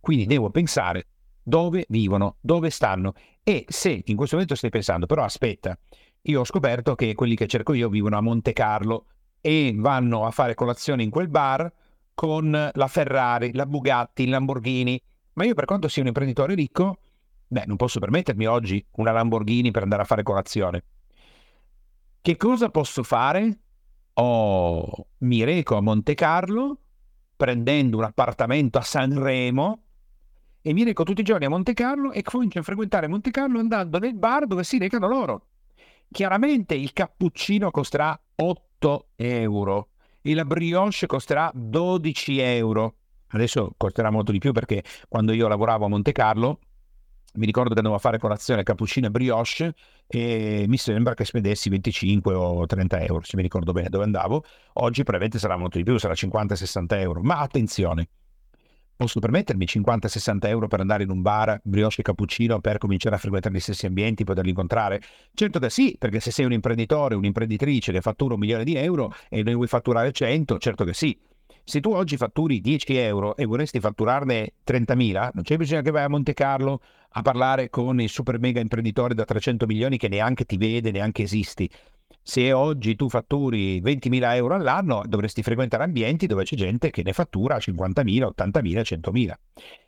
Quindi 0.00 0.26
devo 0.26 0.50
pensare 0.50 1.06
dove 1.42 1.84
vivono, 1.88 2.36
dove 2.40 2.70
stanno 2.70 3.14
e 3.42 3.64
se 3.68 4.02
in 4.04 4.16
questo 4.16 4.36
momento 4.36 4.54
stai 4.54 4.70
pensando, 4.70 5.06
però 5.06 5.24
aspetta, 5.24 5.76
io 6.22 6.40
ho 6.40 6.44
scoperto 6.44 6.94
che 6.94 7.14
quelli 7.14 7.34
che 7.34 7.46
cerco 7.46 7.72
io 7.72 7.88
vivono 7.88 8.16
a 8.16 8.20
Monte 8.20 8.52
Carlo 8.52 9.06
e 9.40 9.74
vanno 9.76 10.26
a 10.26 10.30
fare 10.30 10.54
colazione 10.54 11.02
in 11.02 11.10
quel 11.10 11.28
bar 11.28 11.72
con 12.14 12.70
la 12.72 12.86
Ferrari, 12.86 13.52
la 13.54 13.66
Bugatti, 13.66 14.24
il 14.24 14.30
Lamborghini. 14.30 15.02
Ma 15.34 15.44
io 15.44 15.54
per 15.54 15.64
quanto 15.64 15.88
sia 15.88 16.02
un 16.02 16.08
imprenditore 16.08 16.54
ricco, 16.54 16.98
beh, 17.46 17.64
non 17.66 17.76
posso 17.76 17.98
permettermi 17.98 18.46
oggi 18.46 18.84
una 18.96 19.12
Lamborghini 19.12 19.70
per 19.70 19.82
andare 19.82 20.02
a 20.02 20.04
fare 20.04 20.22
colazione. 20.22 20.84
Che 22.20 22.36
cosa 22.36 22.68
posso 22.68 23.02
fare? 23.02 23.58
Oh, 24.22 25.06
mi 25.20 25.44
reco 25.44 25.78
a 25.78 25.80
Monte 25.80 26.14
Carlo 26.14 26.78
prendendo 27.34 27.96
un 27.96 28.04
appartamento 28.04 28.76
a 28.76 28.82
Sanremo 28.82 29.82
e 30.60 30.74
mi 30.74 30.84
reco 30.84 31.04
tutti 31.04 31.22
i 31.22 31.24
giorni 31.24 31.46
a 31.46 31.48
Monte 31.48 31.72
Carlo 31.72 32.12
e 32.12 32.20
comincio 32.20 32.58
a 32.58 32.62
frequentare 32.62 33.08
Monte 33.08 33.30
Carlo 33.30 33.60
andando 33.60 33.98
nel 33.98 34.14
bar 34.14 34.46
dove 34.46 34.62
si 34.62 34.76
recano 34.76 35.08
loro. 35.08 35.46
Chiaramente 36.10 36.74
il 36.74 36.92
cappuccino 36.92 37.70
costerà 37.70 38.20
8 38.34 39.06
euro 39.16 39.88
e 40.20 40.34
la 40.34 40.44
brioche 40.44 41.06
costerà 41.06 41.50
12 41.54 42.40
euro. 42.40 42.96
Adesso 43.28 43.72
costerà 43.78 44.10
molto 44.10 44.32
di 44.32 44.38
più 44.38 44.52
perché 44.52 44.84
quando 45.08 45.32
io 45.32 45.48
lavoravo 45.48 45.86
a 45.86 45.88
Monte 45.88 46.12
Carlo 46.12 46.58
mi 47.34 47.46
ricordo 47.46 47.70
che 47.70 47.78
andavo 47.78 47.96
a 47.96 48.00
fare 48.00 48.18
colazione 48.18 48.62
cappuccino 48.62 49.06
e 49.06 49.10
brioche 49.10 49.74
e 50.06 50.64
mi 50.68 50.76
sembra 50.76 51.14
che 51.14 51.24
spendessi 51.24 51.68
25 51.68 52.34
o 52.34 52.66
30 52.66 53.00
euro, 53.02 53.22
se 53.22 53.36
mi 53.36 53.42
ricordo 53.42 53.72
bene 53.72 53.88
dove 53.88 54.04
andavo. 54.04 54.44
Oggi 54.74 55.02
probabilmente 55.02 55.38
sarà 55.38 55.56
molto 55.56 55.78
di 55.78 55.84
più, 55.84 55.98
sarà 55.98 56.14
50-60 56.14 56.86
euro. 56.98 57.20
Ma 57.22 57.38
attenzione, 57.38 58.08
Posso 59.00 59.18
permettermi 59.18 59.64
50-60 59.64 60.46
euro 60.48 60.68
per 60.68 60.80
andare 60.80 61.04
in 61.04 61.10
un 61.10 61.22
bar, 61.22 61.58
brioche 61.64 62.02
e 62.02 62.04
cappuccino, 62.04 62.60
per 62.60 62.76
cominciare 62.76 63.14
a 63.14 63.18
frequentare 63.18 63.54
gli 63.54 63.58
stessi 63.58 63.86
ambienti, 63.86 64.24
poterli 64.24 64.50
incontrare? 64.50 65.00
Certo 65.32 65.58
che 65.58 65.70
sì, 65.70 65.96
perché 65.98 66.20
se 66.20 66.30
sei 66.30 66.44
un 66.44 66.52
imprenditore, 66.52 67.14
un'imprenditrice 67.14 67.92
che 67.92 68.02
fattura 68.02 68.34
un 68.34 68.40
milione 68.40 68.62
di 68.62 68.74
euro 68.74 69.14
e 69.30 69.42
ne 69.42 69.54
vuoi 69.54 69.68
fatturare 69.68 70.12
100, 70.12 70.58
certo 70.58 70.84
che 70.84 70.92
sì. 70.92 71.18
Se 71.64 71.80
tu 71.80 71.92
oggi 71.92 72.18
fatturi 72.18 72.60
10 72.60 72.94
euro 72.96 73.36
e 73.36 73.46
vorresti 73.46 73.80
fatturarne 73.80 74.52
30.000, 74.66 75.30
non 75.32 75.44
c'è 75.44 75.56
bisogno 75.56 75.80
che 75.80 75.90
vai 75.90 76.02
a 76.02 76.08
Monte 76.10 76.34
Carlo 76.34 76.82
a 77.12 77.22
parlare 77.22 77.70
con 77.70 78.00
il 78.00 78.08
super 78.08 78.38
mega 78.38 78.60
imprenditore 78.60 79.14
da 79.14 79.24
300 79.24 79.66
milioni 79.66 79.96
che 79.96 80.08
neanche 80.08 80.44
ti 80.44 80.56
vede, 80.56 80.90
neanche 80.90 81.22
esisti 81.22 81.68
se 82.22 82.52
oggi 82.52 82.96
tu 82.96 83.08
fatturi 83.08 83.80
20.000 83.80 84.34
euro 84.34 84.54
all'anno, 84.54 85.02
dovresti 85.06 85.42
frequentare 85.42 85.84
ambienti 85.84 86.26
dove 86.26 86.44
c'è 86.44 86.56
gente 86.56 86.90
che 86.90 87.02
ne 87.02 87.12
fattura 87.12 87.56
50.000, 87.56 88.30
80.000, 88.36 88.80
100.000, 88.80 89.32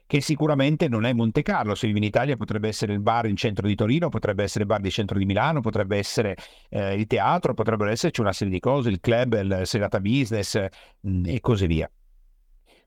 che 0.06 0.20
sicuramente 0.20 0.88
non 0.88 1.04
è 1.04 1.12
Monte 1.12 1.42
Carlo. 1.42 1.74
Se 1.74 1.86
vivi 1.86 1.98
in 1.98 2.04
Italia 2.04 2.36
potrebbe 2.36 2.68
essere 2.68 2.94
il 2.94 3.00
bar 3.00 3.26
in 3.26 3.36
centro 3.36 3.66
di 3.66 3.74
Torino, 3.74 4.08
potrebbe 4.08 4.42
essere 4.42 4.62
il 4.62 4.68
bar 4.68 4.80
di 4.80 4.90
centro 4.90 5.18
di 5.18 5.24
Milano, 5.24 5.60
potrebbe 5.60 5.98
essere 5.98 6.36
eh, 6.68 6.94
il 6.94 7.06
teatro, 7.06 7.54
potrebbero 7.54 7.90
esserci 7.90 8.20
una 8.20 8.32
serie 8.32 8.52
di 8.52 8.60
cose, 8.60 8.88
il 8.88 9.00
club, 9.00 9.38
il 9.40 9.60
serata 9.64 10.00
business 10.00 10.58
mh, 11.00 11.10
mm, 11.10 11.24
e 11.26 11.40
così 11.40 11.66
via. 11.66 11.90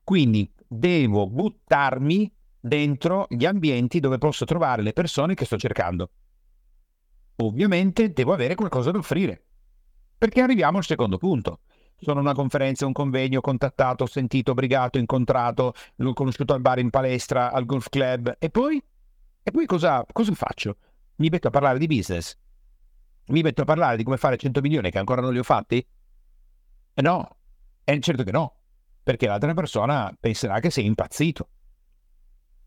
Quindi 0.02 0.50
devo 0.66 1.26
buttarmi 1.28 2.32
dentro 2.66 3.26
gli 3.28 3.44
ambienti 3.44 4.00
dove 4.00 4.18
posso 4.18 4.44
trovare 4.44 4.82
le 4.82 4.92
persone 4.92 5.34
che 5.34 5.44
sto 5.44 5.56
cercando 5.56 6.10
ovviamente 7.36 8.12
devo 8.12 8.32
avere 8.32 8.54
qualcosa 8.54 8.90
da 8.90 8.98
offrire. 8.98 9.42
Perché 10.16 10.40
arriviamo 10.40 10.78
al 10.78 10.84
secondo 10.84 11.18
punto. 11.18 11.60
Sono 11.98 12.20
una 12.20 12.34
conferenza, 12.34 12.86
un 12.86 12.92
convegno, 12.92 13.40
contattato, 13.40 14.06
sentito, 14.06 14.54
brigato, 14.54 14.98
incontrato, 14.98 15.72
l'ho 15.96 16.12
conosciuto 16.12 16.52
al 16.52 16.60
bar 16.60 16.78
in 16.78 16.90
palestra, 16.90 17.50
al 17.50 17.64
golf 17.64 17.88
club. 17.88 18.36
E 18.38 18.50
poi? 18.50 18.82
E 19.42 19.50
poi 19.50 19.66
cosa, 19.66 20.04
cosa 20.12 20.34
faccio? 20.34 20.76
Mi 21.16 21.28
metto 21.28 21.48
a 21.48 21.50
parlare 21.50 21.78
di 21.78 21.86
business? 21.86 22.36
Mi 23.28 23.40
metto 23.42 23.62
a 23.62 23.64
parlare 23.64 23.96
di 23.96 24.04
come 24.04 24.18
fare 24.18 24.36
100 24.36 24.60
milioni 24.60 24.90
che 24.90 24.98
ancora 24.98 25.20
non 25.22 25.32
li 25.32 25.38
ho 25.38 25.42
fatti? 25.42 25.84
E 26.94 27.02
no, 27.02 27.36
è 27.82 27.98
certo 27.98 28.22
che 28.24 28.30
no, 28.30 28.56
perché 29.02 29.26
l'altra 29.26 29.54
persona 29.54 30.14
penserà 30.18 30.60
che 30.60 30.70
sei 30.70 30.84
impazzito. 30.84 31.48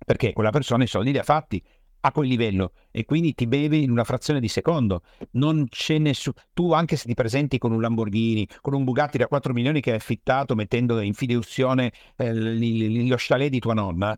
Perché 0.06 0.34
quella 0.34 0.52
persona 0.52 0.84
i 0.84 0.88
soldi 0.88 1.12
li 1.12 1.18
ha 1.18 1.24
fatti 1.24 1.62
a 2.02 2.12
quel 2.12 2.30
livello 2.30 2.72
e 2.92 3.04
quindi 3.04 3.34
ti 3.34 3.48
bevi 3.48 3.84
in 3.84 3.92
una 3.92 4.04
frazione 4.04 4.40
di 4.40 4.48
secondo. 4.48 5.02
Non 5.32 5.66
c'è 5.68 5.98
nessuno. 5.98 6.36
Tu, 6.54 6.72
anche 6.72 6.96
se 6.96 7.08
ti 7.08 7.14
presenti 7.14 7.58
con 7.58 7.72
un 7.72 7.82
Lamborghini, 7.82 8.48
con 8.62 8.74
un 8.74 8.84
Bugatti 8.84 9.18
da 9.18 9.28
4 9.28 9.54
milioni 9.54 9.82
che 9.82 9.92
hai 9.92 9.98
affittato 9.98 10.56
mettendo 10.56 11.00
in 11.00 11.14
fideuzione 11.14 11.92
eh, 12.18 12.34
lo 12.34 13.16
chalet 13.18 13.50
di 13.50 13.60
tua 13.60 13.74
nonna, 13.74 14.18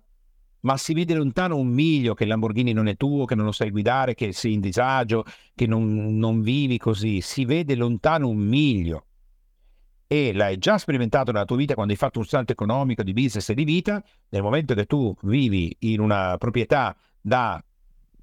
ma 0.61 0.77
si 0.77 0.93
vede 0.93 1.15
lontano 1.15 1.57
un 1.57 1.67
miglio 1.67 2.13
che 2.13 2.23
il 2.23 2.29
Lamborghini 2.29 2.71
non 2.71 2.87
è 2.87 2.95
tuo, 2.95 3.25
che 3.25 3.35
non 3.35 3.45
lo 3.45 3.51
sai 3.51 3.71
guidare, 3.71 4.13
che 4.13 4.31
sei 4.31 4.53
in 4.53 4.59
disagio, 4.59 5.23
che 5.55 5.65
non, 5.65 6.17
non 6.17 6.41
vivi 6.41 6.77
così. 6.77 7.21
Si 7.21 7.45
vede 7.45 7.75
lontano 7.75 8.27
un 8.27 8.37
miglio 8.37 9.05
e 10.11 10.33
l'hai 10.33 10.57
già 10.57 10.77
sperimentato 10.77 11.31
nella 11.31 11.45
tua 11.45 11.55
vita 11.55 11.73
quando 11.73 11.93
hai 11.93 11.97
fatto 11.97 12.19
un 12.19 12.25
salto 12.25 12.51
economico 12.51 13.01
di 13.01 13.13
business 13.13 13.47
e 13.47 13.53
di 13.53 13.63
vita, 13.63 14.03
nel 14.27 14.41
momento 14.41 14.73
che 14.73 14.83
tu 14.83 15.15
vivi 15.21 15.73
in 15.79 16.01
una 16.01 16.35
proprietà 16.37 16.93
da 17.21 17.63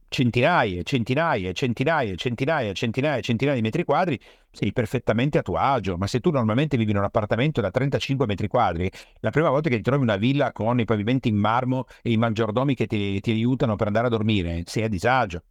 centinaia, 0.06 0.82
centinaia, 0.82 1.50
centinaia, 1.52 2.14
centinaia, 2.14 2.72
centinaia, 2.74 3.20
centinaia 3.22 3.56
di 3.56 3.62
metri 3.62 3.84
quadri, 3.84 4.20
sei 4.50 4.70
perfettamente 4.74 5.38
a 5.38 5.42
tuo 5.42 5.56
agio. 5.56 5.96
Ma 5.96 6.06
se 6.06 6.20
tu 6.20 6.28
normalmente 6.28 6.76
vivi 6.76 6.90
in 6.90 6.98
un 6.98 7.04
appartamento 7.04 7.62
da 7.62 7.70
35 7.70 8.26
metri 8.26 8.48
quadri, 8.48 8.90
la 9.20 9.30
prima 9.30 9.48
volta 9.48 9.70
che 9.70 9.76
ti 9.76 9.82
trovi 9.82 10.02
una 10.02 10.16
villa 10.16 10.52
con 10.52 10.78
i 10.78 10.84
pavimenti 10.84 11.30
in 11.30 11.36
marmo 11.36 11.86
e 12.02 12.10
i 12.10 12.18
maggiordomi 12.18 12.74
che 12.74 12.86
ti, 12.86 13.18
ti 13.20 13.30
aiutano 13.30 13.76
per 13.76 13.86
andare 13.86 14.08
a 14.08 14.10
dormire, 14.10 14.62
sei 14.66 14.82
a 14.82 14.88
disagio. 14.88 15.42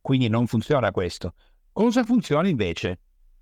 Quindi 0.00 0.26
non 0.26 0.48
funziona 0.48 0.90
questo. 0.90 1.34
Cosa 1.70 2.02
funziona 2.02 2.48
invece? 2.48 2.98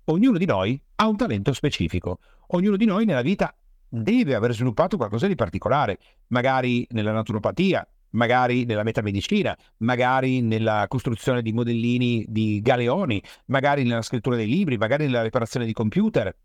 Ognuno 0.09 0.39
di 0.39 0.45
noi 0.45 0.79
ha 0.95 1.07
un 1.07 1.17
talento 1.17 1.53
specifico. 1.53 2.17
Ognuno 2.47 2.77
di 2.77 2.85
noi 2.85 3.05
nella 3.05 3.21
vita 3.21 3.55
deve 3.87 4.33
aver 4.33 4.53
sviluppato 4.53 4.97
qualcosa 4.97 5.27
di 5.27 5.35
particolare, 5.35 5.99
magari 6.27 6.87
nella 6.91 7.11
naturopatia, 7.11 7.87
magari 8.11 8.65
nella 8.65 8.81
metamedicina, 8.81 9.55
magari 9.77 10.41
nella 10.41 10.85
costruzione 10.87 11.43
di 11.43 11.53
modellini 11.53 12.25
di 12.27 12.59
galeoni, 12.59 13.21
magari 13.45 13.83
nella 13.83 14.01
scrittura 14.01 14.35
dei 14.35 14.47
libri, 14.47 14.77
magari 14.77 15.05
nella 15.05 15.21
riparazione 15.21 15.67
di 15.67 15.73
computer. 15.73 16.35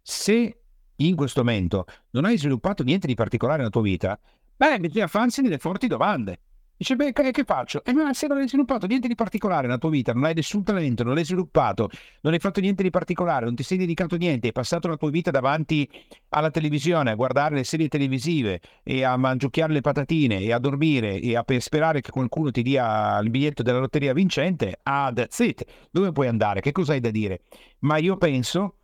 Se 0.00 0.60
in 0.96 1.16
questo 1.16 1.44
momento 1.44 1.84
non 2.12 2.24
hai 2.24 2.38
sviluppato 2.38 2.82
niente 2.82 3.06
di 3.06 3.14
particolare 3.14 3.58
nella 3.58 3.68
tua 3.68 3.82
vita, 3.82 4.18
beh, 4.56 4.80
bisogna 4.80 5.06
farsi 5.06 5.42
delle 5.42 5.58
forti 5.58 5.86
domande. 5.86 6.38
Dice, 6.78 6.94
beh, 6.94 7.12
che 7.12 7.44
faccio? 7.44 7.82
E 7.84 7.94
ma 7.94 8.12
se 8.12 8.26
non 8.26 8.36
hai 8.36 8.48
sviluppato 8.48 8.86
niente 8.86 9.08
di 9.08 9.14
particolare 9.14 9.66
nella 9.66 9.78
tua 9.78 9.88
vita, 9.88 10.12
non 10.12 10.24
hai 10.24 10.34
nessun 10.34 10.62
talento, 10.62 11.04
non 11.04 11.14
l'hai 11.14 11.24
sviluppato, 11.24 11.88
non 12.20 12.34
hai 12.34 12.38
fatto 12.38 12.60
niente 12.60 12.82
di 12.82 12.90
particolare, 12.90 13.46
non 13.46 13.54
ti 13.54 13.62
sei 13.62 13.78
dedicato 13.78 14.16
a 14.16 14.18
niente, 14.18 14.48
hai 14.48 14.52
passato 14.52 14.86
la 14.86 14.96
tua 14.96 15.08
vita 15.08 15.30
davanti 15.30 15.88
alla 16.30 16.50
televisione 16.50 17.12
a 17.12 17.14
guardare 17.14 17.54
le 17.54 17.64
serie 17.64 17.88
televisive 17.88 18.60
e 18.82 19.04
a 19.04 19.16
mangiucchiare 19.16 19.72
le 19.72 19.80
patatine 19.80 20.40
e 20.40 20.52
a 20.52 20.58
dormire 20.58 21.18
e 21.18 21.34
a 21.34 21.44
sperare 21.60 22.02
che 22.02 22.10
qualcuno 22.10 22.50
ti 22.50 22.60
dia 22.60 23.18
il 23.20 23.30
biglietto 23.30 23.62
della 23.62 23.78
lotteria 23.78 24.12
vincente, 24.12 24.78
ah, 24.82 25.10
that's 25.14 25.38
it. 25.38 25.64
Dove 25.90 26.12
puoi 26.12 26.28
andare? 26.28 26.60
Che 26.60 26.72
cosa 26.72 26.92
hai 26.92 27.00
da 27.00 27.10
dire? 27.10 27.40
Ma 27.80 27.96
io 27.96 28.18
penso 28.18 28.80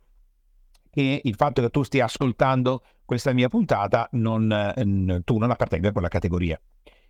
che 0.89 1.21
il 1.23 1.35
fatto 1.35 1.61
che 1.61 1.69
tu 1.69 1.83
stia 1.83 2.05
ascoltando 2.05 2.83
questa 3.05 3.33
mia 3.33 3.49
puntata, 3.49 4.07
non, 4.13 4.51
eh, 4.51 5.21
tu 5.23 5.37
non 5.37 5.51
appartenga 5.51 5.89
a 5.89 5.91
quella 5.91 6.07
categoria. 6.07 6.59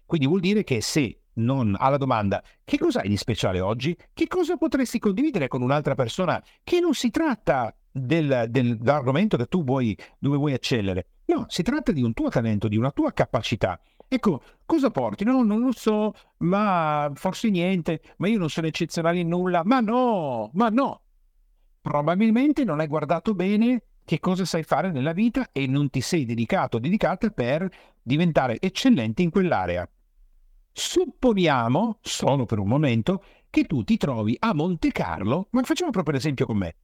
Quindi 0.06 0.28
vuol 0.28 0.40
dire 0.40 0.64
che 0.64 0.82
se 0.82 1.20
non 1.36 1.76
alla 1.78 1.98
domanda 1.98 2.44
che 2.64 2.78
cos'hai 2.78 3.08
di 3.08 3.18
speciale 3.18 3.60
oggi? 3.60 3.98
Che 4.14 4.28
cosa 4.28 4.58
potresti 4.58 5.00
condividere 5.00 5.48
con 5.48 5.62
un'altra 5.62 5.96
persona 5.96 6.44
che 6.64 6.80
non 6.80 6.94
si 6.94 7.10
tratta 7.10 7.76
del, 7.92 8.48
del, 8.50 8.78
dell'argomento 8.78 9.38
che 9.38 9.46
tu 9.46 9.64
vuoi, 9.64 9.98
dove 10.18 10.38
vuoi 10.38 10.54
eccellere. 10.54 11.08
No, 11.26 11.46
si 11.48 11.64
tratta 11.64 11.92
di 11.92 12.02
un 12.02 12.14
tuo 12.14 12.30
talento, 12.30 12.68
di 12.68 12.78
una 12.78 12.92
tua 12.92 13.14
capacità. 13.14 13.80
Ecco, 14.08 14.44
cosa 14.66 14.92
porti? 14.92 15.24
No, 15.24 15.44
non 15.44 15.62
lo 15.62 15.72
so, 15.72 16.14
ma 16.40 17.10
forse 17.16 17.50
niente, 17.50 18.02
ma 18.18 18.28
io 18.28 18.38
non 18.38 18.50
sono 18.50 18.68
eccezionale 18.68 19.20
in 19.20 19.28
nulla. 19.28 19.64
Ma 19.64 19.80
no, 19.80 20.52
ma 20.54 20.70
no. 20.70 21.02
Probabilmente 21.82 22.64
non 22.64 22.80
hai 22.80 22.88
guardato 22.88 23.34
bene 23.34 23.84
che 24.06 24.20
cosa 24.20 24.46
sai 24.46 24.64
fare 24.64 24.92
nella 24.92 25.14
vita 25.14 25.50
e 25.52 25.68
non 25.68 25.90
ti 25.90 26.02
sei 26.02 26.26
dedicato 26.26 26.78
o 26.78 26.80
dedicata 26.80 27.30
per 27.30 27.70
diventare 28.02 28.60
eccellente 28.60 29.22
in 29.22 29.30
quell'area. 29.30 29.90
Supponiamo, 30.72 32.00
solo 32.02 32.46
per 32.46 32.60
un 32.60 32.68
momento, 32.68 33.24
che 33.50 33.66
tu 33.66 33.84
ti 33.84 33.98
trovi 33.98 34.36
a 34.40 34.54
Monte 34.54 34.92
Carlo, 34.92 35.48
ma 35.52 35.62
facciamo 35.64 35.92
proprio 35.92 36.16
l'esempio 36.16 36.46
con 36.46 36.58
me. 36.58 36.76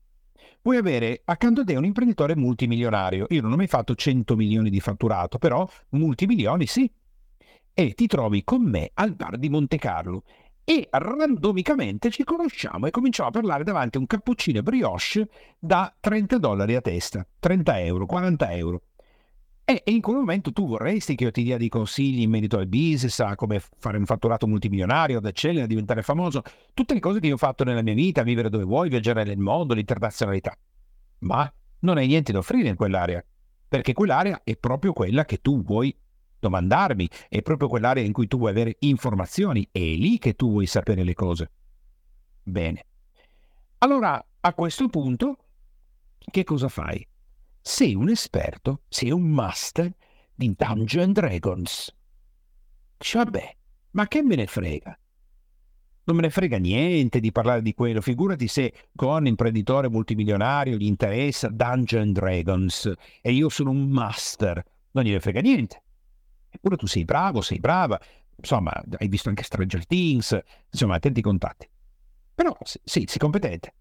Vuoi 0.62 0.76
avere 0.76 1.22
accanto 1.24 1.62
a 1.62 1.64
te 1.64 1.74
un 1.74 1.84
imprenditore 1.84 2.36
multimilionario. 2.36 3.26
Io 3.30 3.40
non 3.40 3.52
ho 3.52 3.56
mai 3.56 3.66
fatto 3.66 3.94
100 3.94 4.36
milioni 4.36 4.70
di 4.70 4.78
fatturato, 4.78 5.38
però 5.38 5.68
multimilioni 5.90 6.66
sì. 6.66 6.90
E 7.72 7.94
ti 7.94 8.06
trovi 8.06 8.44
con 8.44 8.62
me 8.62 8.90
al 8.94 9.14
bar 9.14 9.38
di 9.38 9.48
Monte 9.48 9.78
Carlo 9.78 10.24
e 10.70 10.86
randomicamente 10.88 12.10
ci 12.10 12.22
conosciamo 12.22 12.86
e 12.86 12.92
cominciamo 12.92 13.28
a 13.28 13.32
parlare 13.32 13.64
davanti 13.64 13.96
a 13.96 14.00
un 14.00 14.06
cappuccino 14.06 14.62
brioche 14.62 15.28
da 15.58 15.92
30 15.98 16.38
dollari 16.38 16.76
a 16.76 16.80
testa, 16.80 17.26
30 17.40 17.80
euro, 17.80 18.06
40 18.06 18.52
euro. 18.52 18.82
E, 19.64 19.82
in 19.86 20.00
quel 20.00 20.18
momento 20.18 20.52
tu 20.52 20.68
vorresti 20.68 21.16
che 21.16 21.24
io 21.24 21.32
ti 21.32 21.42
dia 21.42 21.56
dei 21.56 21.68
consigli 21.68 22.20
in 22.20 22.30
merito 22.30 22.56
al 22.56 22.68
business, 22.68 23.18
a 23.18 23.34
come 23.34 23.60
fare 23.78 23.98
un 23.98 24.06
fatturato 24.06 24.46
multimilionario, 24.46 25.18
ad 25.18 25.26
eccellere, 25.26 25.64
a 25.64 25.66
diventare 25.66 26.02
famoso, 26.02 26.40
tutte 26.72 26.94
le 26.94 27.00
cose 27.00 27.18
che 27.18 27.26
io 27.26 27.34
ho 27.34 27.36
fatto 27.36 27.64
nella 27.64 27.82
mia 27.82 27.94
vita, 27.94 28.22
vivere 28.22 28.48
dove 28.48 28.62
vuoi, 28.62 28.88
viaggiare 28.88 29.24
nel 29.24 29.38
mondo, 29.38 29.74
l'internazionalità. 29.74 30.56
Ma 31.20 31.52
non 31.80 31.96
hai 31.96 32.06
niente 32.06 32.30
da 32.30 32.38
offrire 32.38 32.68
in 32.68 32.76
quell'area, 32.76 33.24
perché 33.66 33.92
quell'area 33.92 34.42
è 34.44 34.56
proprio 34.56 34.92
quella 34.92 35.24
che 35.24 35.40
tu 35.40 35.64
vuoi 35.64 35.92
domandarmi, 36.40 37.08
è 37.28 37.42
proprio 37.42 37.68
quell'area 37.68 38.02
in 38.02 38.12
cui 38.12 38.26
tu 38.26 38.38
vuoi 38.38 38.50
avere 38.50 38.76
informazioni, 38.80 39.68
è 39.70 39.78
lì 39.78 40.18
che 40.18 40.34
tu 40.34 40.50
vuoi 40.50 40.66
sapere 40.66 41.04
le 41.04 41.14
cose. 41.14 41.50
Bene. 42.42 42.84
Allora, 43.78 44.22
a 44.40 44.54
questo 44.54 44.88
punto, 44.88 45.36
che 46.18 46.44
cosa 46.44 46.68
fai? 46.68 47.06
sei 47.62 47.94
un 47.94 48.08
esperto, 48.08 48.82
sei 48.88 49.10
un 49.10 49.22
master 49.22 49.92
di 50.34 50.54
Dungeons 50.56 51.12
Dragons. 51.12 51.94
Cioè, 52.96 53.24
vabbè, 53.24 53.56
ma 53.92 54.08
che 54.08 54.22
me 54.22 54.34
ne 54.34 54.46
frega? 54.46 54.98
Non 56.04 56.16
me 56.16 56.22
ne 56.22 56.30
frega 56.30 56.58
niente 56.58 57.20
di 57.20 57.30
parlare 57.30 57.62
di 57.62 57.74
quello. 57.74 58.00
Figurati 58.00 58.48
se 58.48 58.72
con 58.96 59.26
imprenditore 59.26 59.88
multimilionario 59.88 60.76
gli 60.76 60.86
interessa 60.86 61.48
Dungeons 61.48 62.12
Dragons 62.12 62.92
e 63.20 63.32
io 63.32 63.48
sono 63.48 63.70
un 63.70 63.88
master. 63.88 64.62
Non 64.92 65.04
gliene 65.04 65.20
frega 65.20 65.40
niente. 65.40 65.82
Eppure 66.50 66.76
tu 66.76 66.86
sei 66.86 67.04
bravo, 67.04 67.40
sei 67.40 67.60
brava. 67.60 68.00
Insomma, 68.36 68.72
hai 68.98 69.08
visto 69.08 69.28
anche 69.28 69.42
Stranger 69.42 69.86
Things. 69.86 70.38
Insomma, 70.70 70.96
attenti 70.96 71.20
contatti. 71.20 71.68
Però 72.34 72.56
sì, 72.62 73.04
sei 73.06 73.18
competente. 73.18 73.74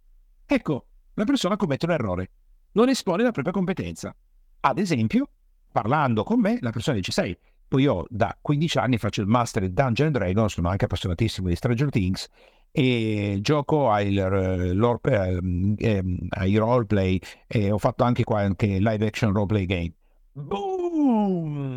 Ecco, 0.45 0.85
la 1.13 1.23
persona 1.23 1.55
commette 1.55 1.85
un 1.85 1.91
errore 1.91 2.31
non 2.71 2.89
espone 2.89 3.23
la 3.23 3.31
propria 3.31 3.53
competenza. 3.53 4.15
Ad 4.61 4.77
esempio, 4.77 5.29
parlando 5.71 6.23
con 6.23 6.39
me, 6.39 6.57
la 6.61 6.71
persona 6.71 6.97
dice, 6.97 7.11
sai, 7.11 7.37
poi 7.67 7.83
io 7.83 8.05
da 8.09 8.37
15 8.39 8.77
anni 8.77 8.97
faccio 8.97 9.21
il 9.21 9.27
master 9.27 9.63
di 9.63 9.73
Dungeon 9.73 10.11
Dragon, 10.11 10.49
sono 10.49 10.69
anche 10.69 10.85
appassionatissimo 10.85 11.47
di 11.47 11.55
Stranger 11.55 11.89
Things, 11.89 12.27
e 12.71 13.39
gioco 13.41 13.89
ai, 13.89 14.15
ehm, 14.17 16.27
ai 16.29 16.55
roleplay 16.55 17.19
e 17.47 17.71
ho 17.71 17.79
fatto 17.79 18.03
anche 18.03 18.23
qualche 18.23 18.79
live 18.79 19.05
action 19.05 19.33
roleplay 19.33 19.65
game. 19.65 19.93
Boom! 20.33 21.68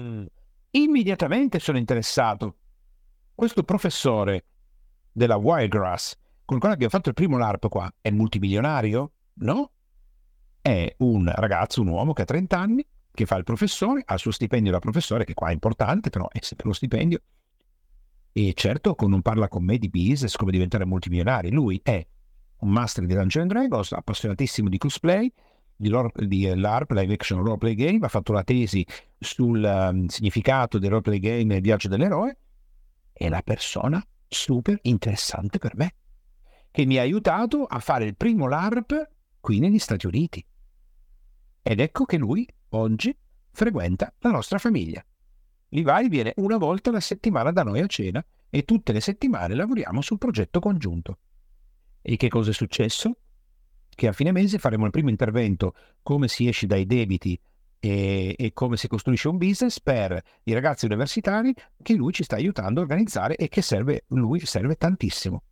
Immediatamente 0.72 1.58
sono 1.58 1.78
interessato. 1.78 2.56
Questo 3.34 3.62
professore 3.62 4.44
della 5.10 5.36
Wiregrass, 5.36 6.16
con 6.44 6.56
il 6.56 6.60
quale 6.60 6.74
abbiamo 6.74 6.92
fatto 6.92 7.08
il 7.08 7.14
primo 7.14 7.38
LARP 7.38 7.68
qua, 7.68 7.92
è 8.00 8.10
multimilionario? 8.10 9.12
No? 9.34 9.72
è 10.62 10.94
un 10.98 11.30
ragazzo, 11.34 11.82
un 11.82 11.88
uomo 11.88 12.12
che 12.12 12.22
ha 12.22 12.24
30 12.24 12.58
anni, 12.58 12.86
che 13.10 13.26
fa 13.26 13.36
il 13.36 13.44
professore, 13.44 14.02
ha 14.06 14.14
il 14.14 14.20
suo 14.20 14.30
stipendio 14.30 14.70
da 14.70 14.78
professore, 14.78 15.24
che 15.24 15.34
qua 15.34 15.48
è 15.48 15.52
importante, 15.52 16.08
però 16.08 16.28
è 16.30 16.38
sempre 16.40 16.68
lo 16.68 16.72
stipendio. 16.72 17.20
E 18.32 18.52
certo 18.54 18.94
non 19.00 19.20
parla 19.20 19.48
con 19.48 19.64
me 19.64 19.76
di 19.76 19.90
business, 19.90 20.36
come 20.36 20.52
diventare 20.52 20.86
multimilionari. 20.86 21.50
Lui 21.50 21.80
è 21.82 22.06
un 22.60 22.70
master 22.70 23.04
di 23.04 23.12
Dungeons 23.12 23.48
Dragons, 23.48 23.92
appassionatissimo 23.92 24.68
di 24.68 24.78
cosplay, 24.78 25.30
di, 25.82 26.28
di 26.28 26.54
LARP, 26.54 26.92
Live 26.92 27.12
Action 27.12 27.42
Roleplay 27.42 27.74
Game, 27.74 27.98
ha 28.02 28.08
fatto 28.08 28.32
la 28.32 28.44
tesi 28.44 28.86
sul 29.18 29.62
um, 29.62 30.06
significato 30.06 30.78
del 30.78 30.90
roleplay 30.90 31.18
game 31.18 31.54
e 31.54 31.56
il 31.56 31.62
viaggio 31.62 31.88
dell'eroe. 31.88 32.38
È 33.12 33.28
la 33.28 33.42
persona 33.42 34.02
super 34.28 34.78
interessante 34.82 35.58
per 35.58 35.76
me, 35.76 35.94
che 36.70 36.86
mi 36.86 36.96
ha 36.96 37.02
aiutato 37.02 37.64
a 37.64 37.78
fare 37.80 38.04
il 38.04 38.16
primo 38.16 38.46
LARP 38.46 39.10
qui 39.40 39.58
negli 39.58 39.78
Stati 39.78 40.06
Uniti. 40.06 40.44
Ed 41.60 41.80
ecco 41.80 42.04
che 42.04 42.16
lui, 42.16 42.48
oggi, 42.70 43.14
frequenta 43.50 44.12
la 44.20 44.30
nostra 44.30 44.58
famiglia. 44.58 45.04
Levi 45.68 46.08
viene 46.08 46.32
una 46.36 46.56
volta 46.56 46.90
alla 46.90 47.00
settimana 47.00 47.50
da 47.50 47.62
noi 47.62 47.80
a 47.80 47.86
cena 47.86 48.24
e 48.50 48.64
tutte 48.64 48.92
le 48.92 49.00
settimane 49.00 49.54
lavoriamo 49.54 50.00
sul 50.00 50.18
progetto 50.18 50.60
congiunto. 50.60 51.18
E 52.02 52.16
che 52.16 52.28
cosa 52.28 52.50
è 52.50 52.52
successo? 52.52 53.16
Che 53.94 54.08
a 54.08 54.12
fine 54.12 54.32
mese 54.32 54.58
faremo 54.58 54.86
il 54.86 54.90
primo 54.90 55.10
intervento 55.10 55.74
come 56.02 56.28
si 56.28 56.48
esce 56.48 56.66
dai 56.66 56.86
debiti 56.86 57.38
e, 57.78 58.34
e, 58.38 58.52
come 58.52 58.76
si 58.76 58.88
costruisce 58.88 59.28
un 59.28 59.38
business 59.38 59.80
per 59.80 60.22
i 60.44 60.52
ragazzi 60.52 60.86
universitari 60.86 61.54
che 61.82 61.94
lui 61.94 62.12
ci 62.12 62.22
sta 62.22 62.36
aiutando 62.36 62.80
a 62.80 62.82
organizzare 62.82 63.36
e 63.36 63.48
che 63.48 63.60
serve, 63.60 64.04
lui 64.08 64.40
serve 64.40 64.76
tantissimo. 64.76 65.42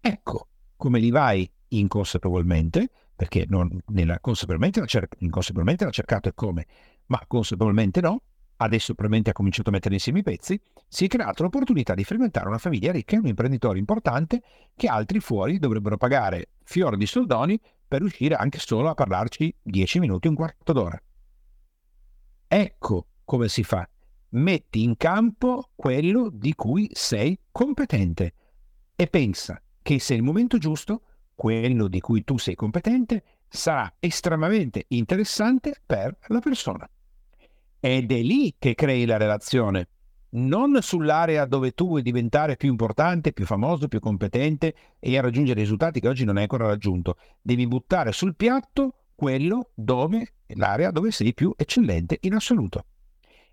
Ecco 0.00 0.48
come 0.76 0.98
Levi 0.98 1.50
inconsapevolmente 1.68 2.90
perché 3.20 3.44
non, 3.46 3.78
nella, 3.88 4.18
consapevolmente, 4.18 4.80
l'ha 4.80 4.86
cer- 4.86 5.14
inconsapevolmente 5.18 5.84
l'ha 5.84 5.90
cercato 5.90 6.30
e 6.30 6.32
come, 6.34 6.66
ma 7.06 7.22
consapevolmente 7.26 8.00
no, 8.00 8.22
adesso 8.62 8.92
probabilmente 8.92 9.30
ha 9.30 9.34
cominciato 9.34 9.70
a 9.70 9.72
mettere 9.72 9.94
insieme 9.94 10.20
i 10.20 10.22
pezzi, 10.22 10.60
si 10.86 11.06
è 11.06 11.08
creata 11.08 11.42
l'opportunità 11.42 11.94
di 11.94 12.04
frequentare 12.04 12.48
una 12.48 12.58
famiglia 12.58 12.92
ricca 12.92 13.16
e 13.16 13.18
un 13.18 13.26
imprenditore 13.26 13.78
importante 13.78 14.42
che 14.76 14.86
altri 14.86 15.20
fuori 15.20 15.58
dovrebbero 15.58 15.96
pagare 15.96 16.50
fior 16.64 16.96
di 16.96 17.06
soldoni 17.06 17.60
per 17.86 18.00
riuscire 18.00 18.34
anche 18.34 18.58
solo 18.58 18.88
a 18.88 18.94
parlarci 18.94 19.54
dieci 19.62 19.98
minuti, 19.98 20.28
un 20.28 20.34
quarto 20.34 20.72
d'ora. 20.72 21.02
Ecco 22.46 23.06
come 23.24 23.48
si 23.48 23.64
fa. 23.64 23.88
Metti 24.32 24.82
in 24.82 24.96
campo 24.96 25.70
quello 25.74 26.30
di 26.32 26.54
cui 26.54 26.88
sei 26.92 27.38
competente 27.50 28.34
e 28.94 29.06
pensa 29.08 29.60
che 29.82 29.98
se 29.98 30.14
è 30.14 30.16
il 30.16 30.22
momento 30.22 30.58
giusto 30.58 31.02
quello 31.34 31.88
di 31.88 32.00
cui 32.00 32.22
tu 32.22 32.38
sei 32.38 32.54
competente 32.54 33.24
sarà 33.48 33.92
estremamente 33.98 34.84
interessante 34.88 35.80
per 35.84 36.16
la 36.28 36.38
persona. 36.38 36.88
Ed 37.80 38.12
è 38.12 38.20
lì 38.20 38.54
che 38.58 38.74
crei 38.74 39.06
la 39.06 39.16
relazione, 39.16 39.88
non 40.32 40.80
sull'area 40.80 41.46
dove 41.46 41.72
tu 41.72 41.88
vuoi 41.88 42.02
diventare 42.02 42.56
più 42.56 42.68
importante, 42.68 43.32
più 43.32 43.46
famoso, 43.46 43.88
più 43.88 44.00
competente 44.00 44.74
e 44.98 45.20
raggiungere 45.20 45.60
risultati 45.60 45.98
che 45.98 46.08
oggi 46.08 46.24
non 46.24 46.36
hai 46.36 46.42
ancora 46.42 46.66
raggiunto. 46.66 47.16
Devi 47.40 47.66
buttare 47.66 48.12
sul 48.12 48.36
piatto 48.36 49.06
quello 49.14 49.70
dove 49.74 50.34
l'area 50.48 50.90
dove 50.90 51.10
sei 51.10 51.32
più 51.32 51.54
eccellente 51.56 52.18
in 52.20 52.34
assoluto. 52.34 52.84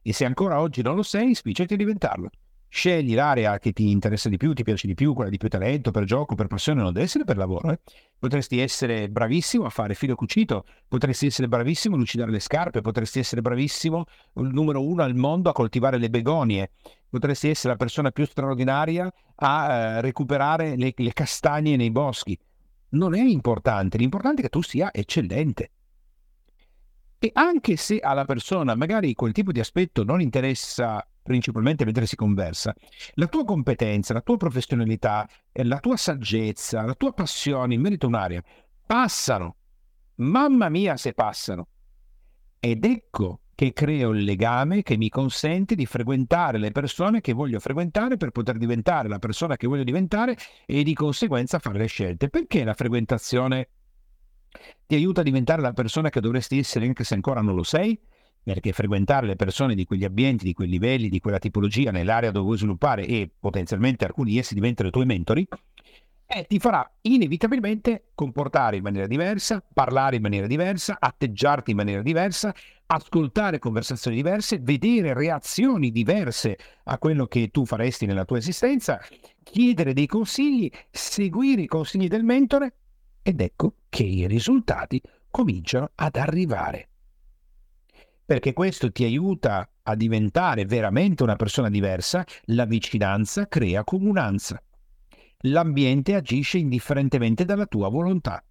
E 0.02 0.14
se 0.14 0.26
ancora 0.26 0.60
oggi 0.60 0.82
non 0.82 0.96
lo 0.96 1.04
sei, 1.04 1.34
spicciati 1.34 1.74
a 1.74 1.78
diventarlo. 1.78 2.30
Scegli 2.70 3.16
l'area 3.16 3.58
che 3.60 3.72
ti 3.72 3.90
interessa 3.90 4.28
di 4.28 4.38
più, 4.38 4.54
ti 4.54 4.64
piace 4.64 4.88
di 4.88 4.94
più, 4.94 5.14
quella 5.14 5.30
di 5.30 5.38
più 5.38 5.48
talento, 5.48 5.92
per 5.92 6.04
gioco, 6.04 6.36
per 6.36 6.48
passione, 6.48 6.82
non 6.82 6.92
deve 6.92 7.06
essere 7.06 7.24
per 7.24 7.38
lavoro. 7.38 7.72
Eh? 7.72 7.80
Potresti 8.20 8.60
essere 8.60 9.10
bravissimo 9.10 9.66
a 9.66 9.70
fare 9.70 9.94
filo 9.94 10.16
cucito, 10.16 10.66
potresti 10.88 11.28
essere 11.28 11.48
bravissimo 11.48 11.96
a 11.96 11.98
lucidare 11.98 12.30
le 12.30 12.40
scarpe, 12.40 12.82
potresti 12.82 13.20
essere 13.20 13.42
bravissimo, 13.42 14.04
il 14.36 14.50
numero 14.52 14.86
uno 14.86 15.02
al 15.04 15.16
mondo, 15.16 15.50
a 15.50 15.54
coltivare 15.54 15.98
le 15.98 16.10
begonie, 16.10 16.72
potresti 17.10 17.50
essere 17.50 17.70
la 17.70 17.78
persona 17.78 18.12
più 18.12 18.26
straordinaria 18.26 19.12
a 19.36 19.74
eh, 19.74 20.02
recuperare 20.02 20.76
le, 20.76 20.94
le 20.96 21.14
castagne 21.14 21.78
nei 21.78 21.92
boschi. 21.92 22.38
Non 22.90 23.16
è 23.16 23.24
importante, 23.24 23.98
l'importante 23.98 24.42
è 24.42 24.44
che 24.44 24.50
tu 24.50 24.62
sia 24.62 24.94
eccellente. 24.94 25.72
E 27.20 27.32
anche 27.34 27.78
se 27.78 28.00
alla 28.00 28.26
persona 28.26 28.76
magari 28.76 29.16
quel 29.16 29.32
tipo 29.32 29.52
di 29.52 29.60
aspetto 29.60 30.04
non 30.04 30.22
interessa 30.22 31.04
principalmente 31.28 31.84
mentre 31.84 32.06
si 32.06 32.16
conversa, 32.16 32.74
la 33.16 33.28
tua 33.28 33.44
competenza, 33.44 34.14
la 34.14 34.22
tua 34.22 34.38
professionalità, 34.38 35.28
la 35.52 35.80
tua 35.80 35.98
saggezza, 35.98 36.84
la 36.84 36.96
tua 36.96 37.12
passione 37.12 37.74
in 37.74 37.82
merito 37.82 38.06
a 38.06 38.10
un'area 38.10 38.42
passano. 38.86 39.58
Mamma 40.16 40.70
mia 40.70 40.96
se 40.96 41.14
passano. 41.14 41.68
Ed 42.60 42.86
ecco 42.86 43.42
che 43.54 43.74
creo 43.74 44.12
il 44.12 44.24
legame 44.24 44.84
che 44.84 44.98
mi 44.98 45.10
consente 45.10 45.76
di 45.76 45.86
frequentare 45.86 46.58
le 46.60 46.72
persone 46.72 47.22
che 47.22 47.34
voglio 47.34 47.60
frequentare 47.60 48.16
per 48.16 48.32
poter 48.32 48.58
diventare 48.58 49.10
la 49.10 49.20
persona 49.20 49.58
che 49.58 49.68
voglio 49.68 49.84
diventare 49.84 50.38
e 50.66 50.84
di 50.84 50.94
conseguenza 50.94 51.60
fare 51.60 51.78
le 51.78 51.88
scelte. 51.88 52.30
Perché 52.30 52.64
la 52.64 52.74
frequentazione 52.74 53.70
ti 54.86 54.96
aiuta 54.96 55.22
a 55.22 55.24
diventare 55.24 55.62
la 55.62 55.74
persona 55.74 56.10
che 56.10 56.22
dovresti 56.22 56.58
essere 56.58 56.86
anche 56.86 57.04
se 57.04 57.16
ancora 57.16 57.42
non 57.42 57.56
lo 57.56 57.64
sei? 57.64 58.00
Perché 58.48 58.72
frequentare 58.72 59.28
le 59.28 59.36
persone 59.36 59.76
di 59.76 59.84
quegli 59.84 60.06
ambienti, 60.06 60.46
di 60.46 60.54
quei 60.54 60.70
livelli, 60.70 61.10
di 61.10 61.20
quella 61.20 61.38
tipologia 61.38 61.92
nell'area 61.92 62.32
dove 62.32 62.46
vuoi 62.46 62.58
sviluppare 62.58 63.06
e 63.06 63.30
potenzialmente 63.38 64.06
alcuni 64.06 64.32
di 64.32 64.38
essi 64.38 64.54
diventano 64.54 64.88
i 64.88 64.92
tuoi 64.94 65.06
mentori, 65.06 65.46
e 66.26 66.46
ti 66.48 66.58
farà 66.58 66.90
inevitabilmente 67.02 68.06
comportare 68.16 68.78
in 68.78 68.84
maniera 68.84 69.06
diversa, 69.06 69.62
parlare 69.74 70.16
in 70.16 70.22
maniera 70.22 70.48
diversa, 70.48 70.96
atteggiarti 70.98 71.72
in 71.72 71.76
maniera 71.76 72.02
diversa, 72.02 72.56
ascoltare 72.86 73.60
conversazioni 73.60 74.16
diverse, 74.16 74.60
vedere 74.60 75.14
reazioni 75.14 75.92
diverse 75.92 76.58
a 76.86 76.98
quello 77.00 77.26
che 77.28 77.50
tu 77.50 77.66
faresti 77.66 78.06
nella 78.06 78.24
tua 78.24 78.38
esistenza, 78.38 78.98
chiedere 79.44 79.92
dei 79.92 80.08
consigli, 80.08 80.72
seguire 80.90 81.64
i 81.64 81.68
consigli 81.68 82.08
del 82.08 82.24
mentore 82.24 82.76
ed 83.22 83.42
ecco 83.42 83.74
che 83.90 84.04
i 84.04 84.26
risultati 84.26 85.02
cominciano 85.30 85.92
ad 85.96 86.16
arrivare. 86.16 86.88
Perché 88.28 88.54
questo 88.54 88.92
ti 88.92 89.04
aiuta 89.04 89.68
a 89.82 89.96
diventare 89.96 90.66
veramente 90.66 91.24
una 91.24 91.36
persona 91.36 91.70
diversa, 91.70 92.24
la 92.46 92.66
vicinanza 92.66 93.48
crea 93.48 93.84
comunanza 93.84 94.62
l'ambiente 95.42 96.16
agisce 96.16 96.58
indifferentemente 96.58 97.46
dalla 97.46 97.66
tua 97.66 97.90
volontà. 97.90 98.44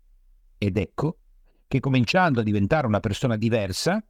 Ed 0.59 0.77
ecco 0.77 1.19
che 1.67 1.81
cominciando 1.81 2.41
a 2.41 2.45
diventare 2.45 2.87
una 2.87 3.01
persona 3.01 3.37
diversa, 3.37 4.03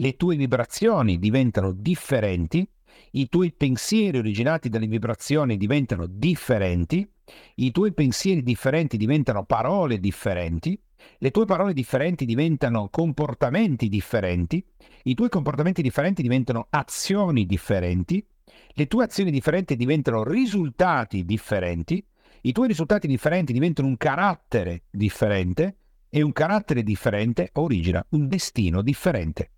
le 0.00 0.16
tue 0.16 0.36
vibrazioni 0.36 1.18
diventano 1.18 1.72
differenti, 1.72 2.68
i 3.12 3.28
tuoi 3.28 3.52
pensieri 3.52 4.18
originati 4.18 4.68
dalle 4.68 4.86
vibrazioni 4.86 5.56
diventano 5.56 6.06
differenti, 6.06 7.08
i 7.56 7.70
tuoi 7.72 7.92
pensieri 7.92 8.42
differenti 8.42 8.96
diventano 8.96 9.44
parole 9.44 9.98
differenti, 9.98 10.80
le 11.18 11.30
tue 11.30 11.44
parole 11.44 11.72
differenti 11.72 12.24
diventano 12.24 12.88
comportamenti 12.90 13.88
differenti, 13.88 14.64
i 15.04 15.14
tuoi 15.14 15.28
comportamenti 15.28 15.82
differenti 15.82 16.22
diventano 16.22 16.66
azioni 16.70 17.46
differenti, 17.46 18.24
le 18.72 18.86
tue 18.86 19.04
azioni 19.04 19.30
differenti 19.30 19.76
diventano 19.76 20.22
risultati 20.22 21.24
differenti, 21.24 22.04
i 22.42 22.52
tuoi 22.52 22.68
risultati 22.68 23.06
differenti 23.06 23.52
diventano 23.52 23.88
un 23.88 23.96
carattere 23.96 24.84
differente 24.90 25.76
e 26.08 26.22
un 26.22 26.32
carattere 26.32 26.82
differente 26.82 27.50
origina 27.54 28.04
un 28.10 28.28
destino 28.28 28.82
differente. 28.82 29.50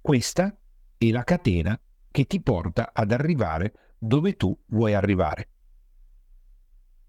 Questa 0.00 0.56
è 0.96 1.10
la 1.10 1.24
catena 1.24 1.78
che 2.10 2.24
ti 2.24 2.40
porta 2.40 2.90
ad 2.92 3.12
arrivare 3.12 3.94
dove 3.98 4.36
tu 4.36 4.56
vuoi 4.66 4.94
arrivare. 4.94 5.48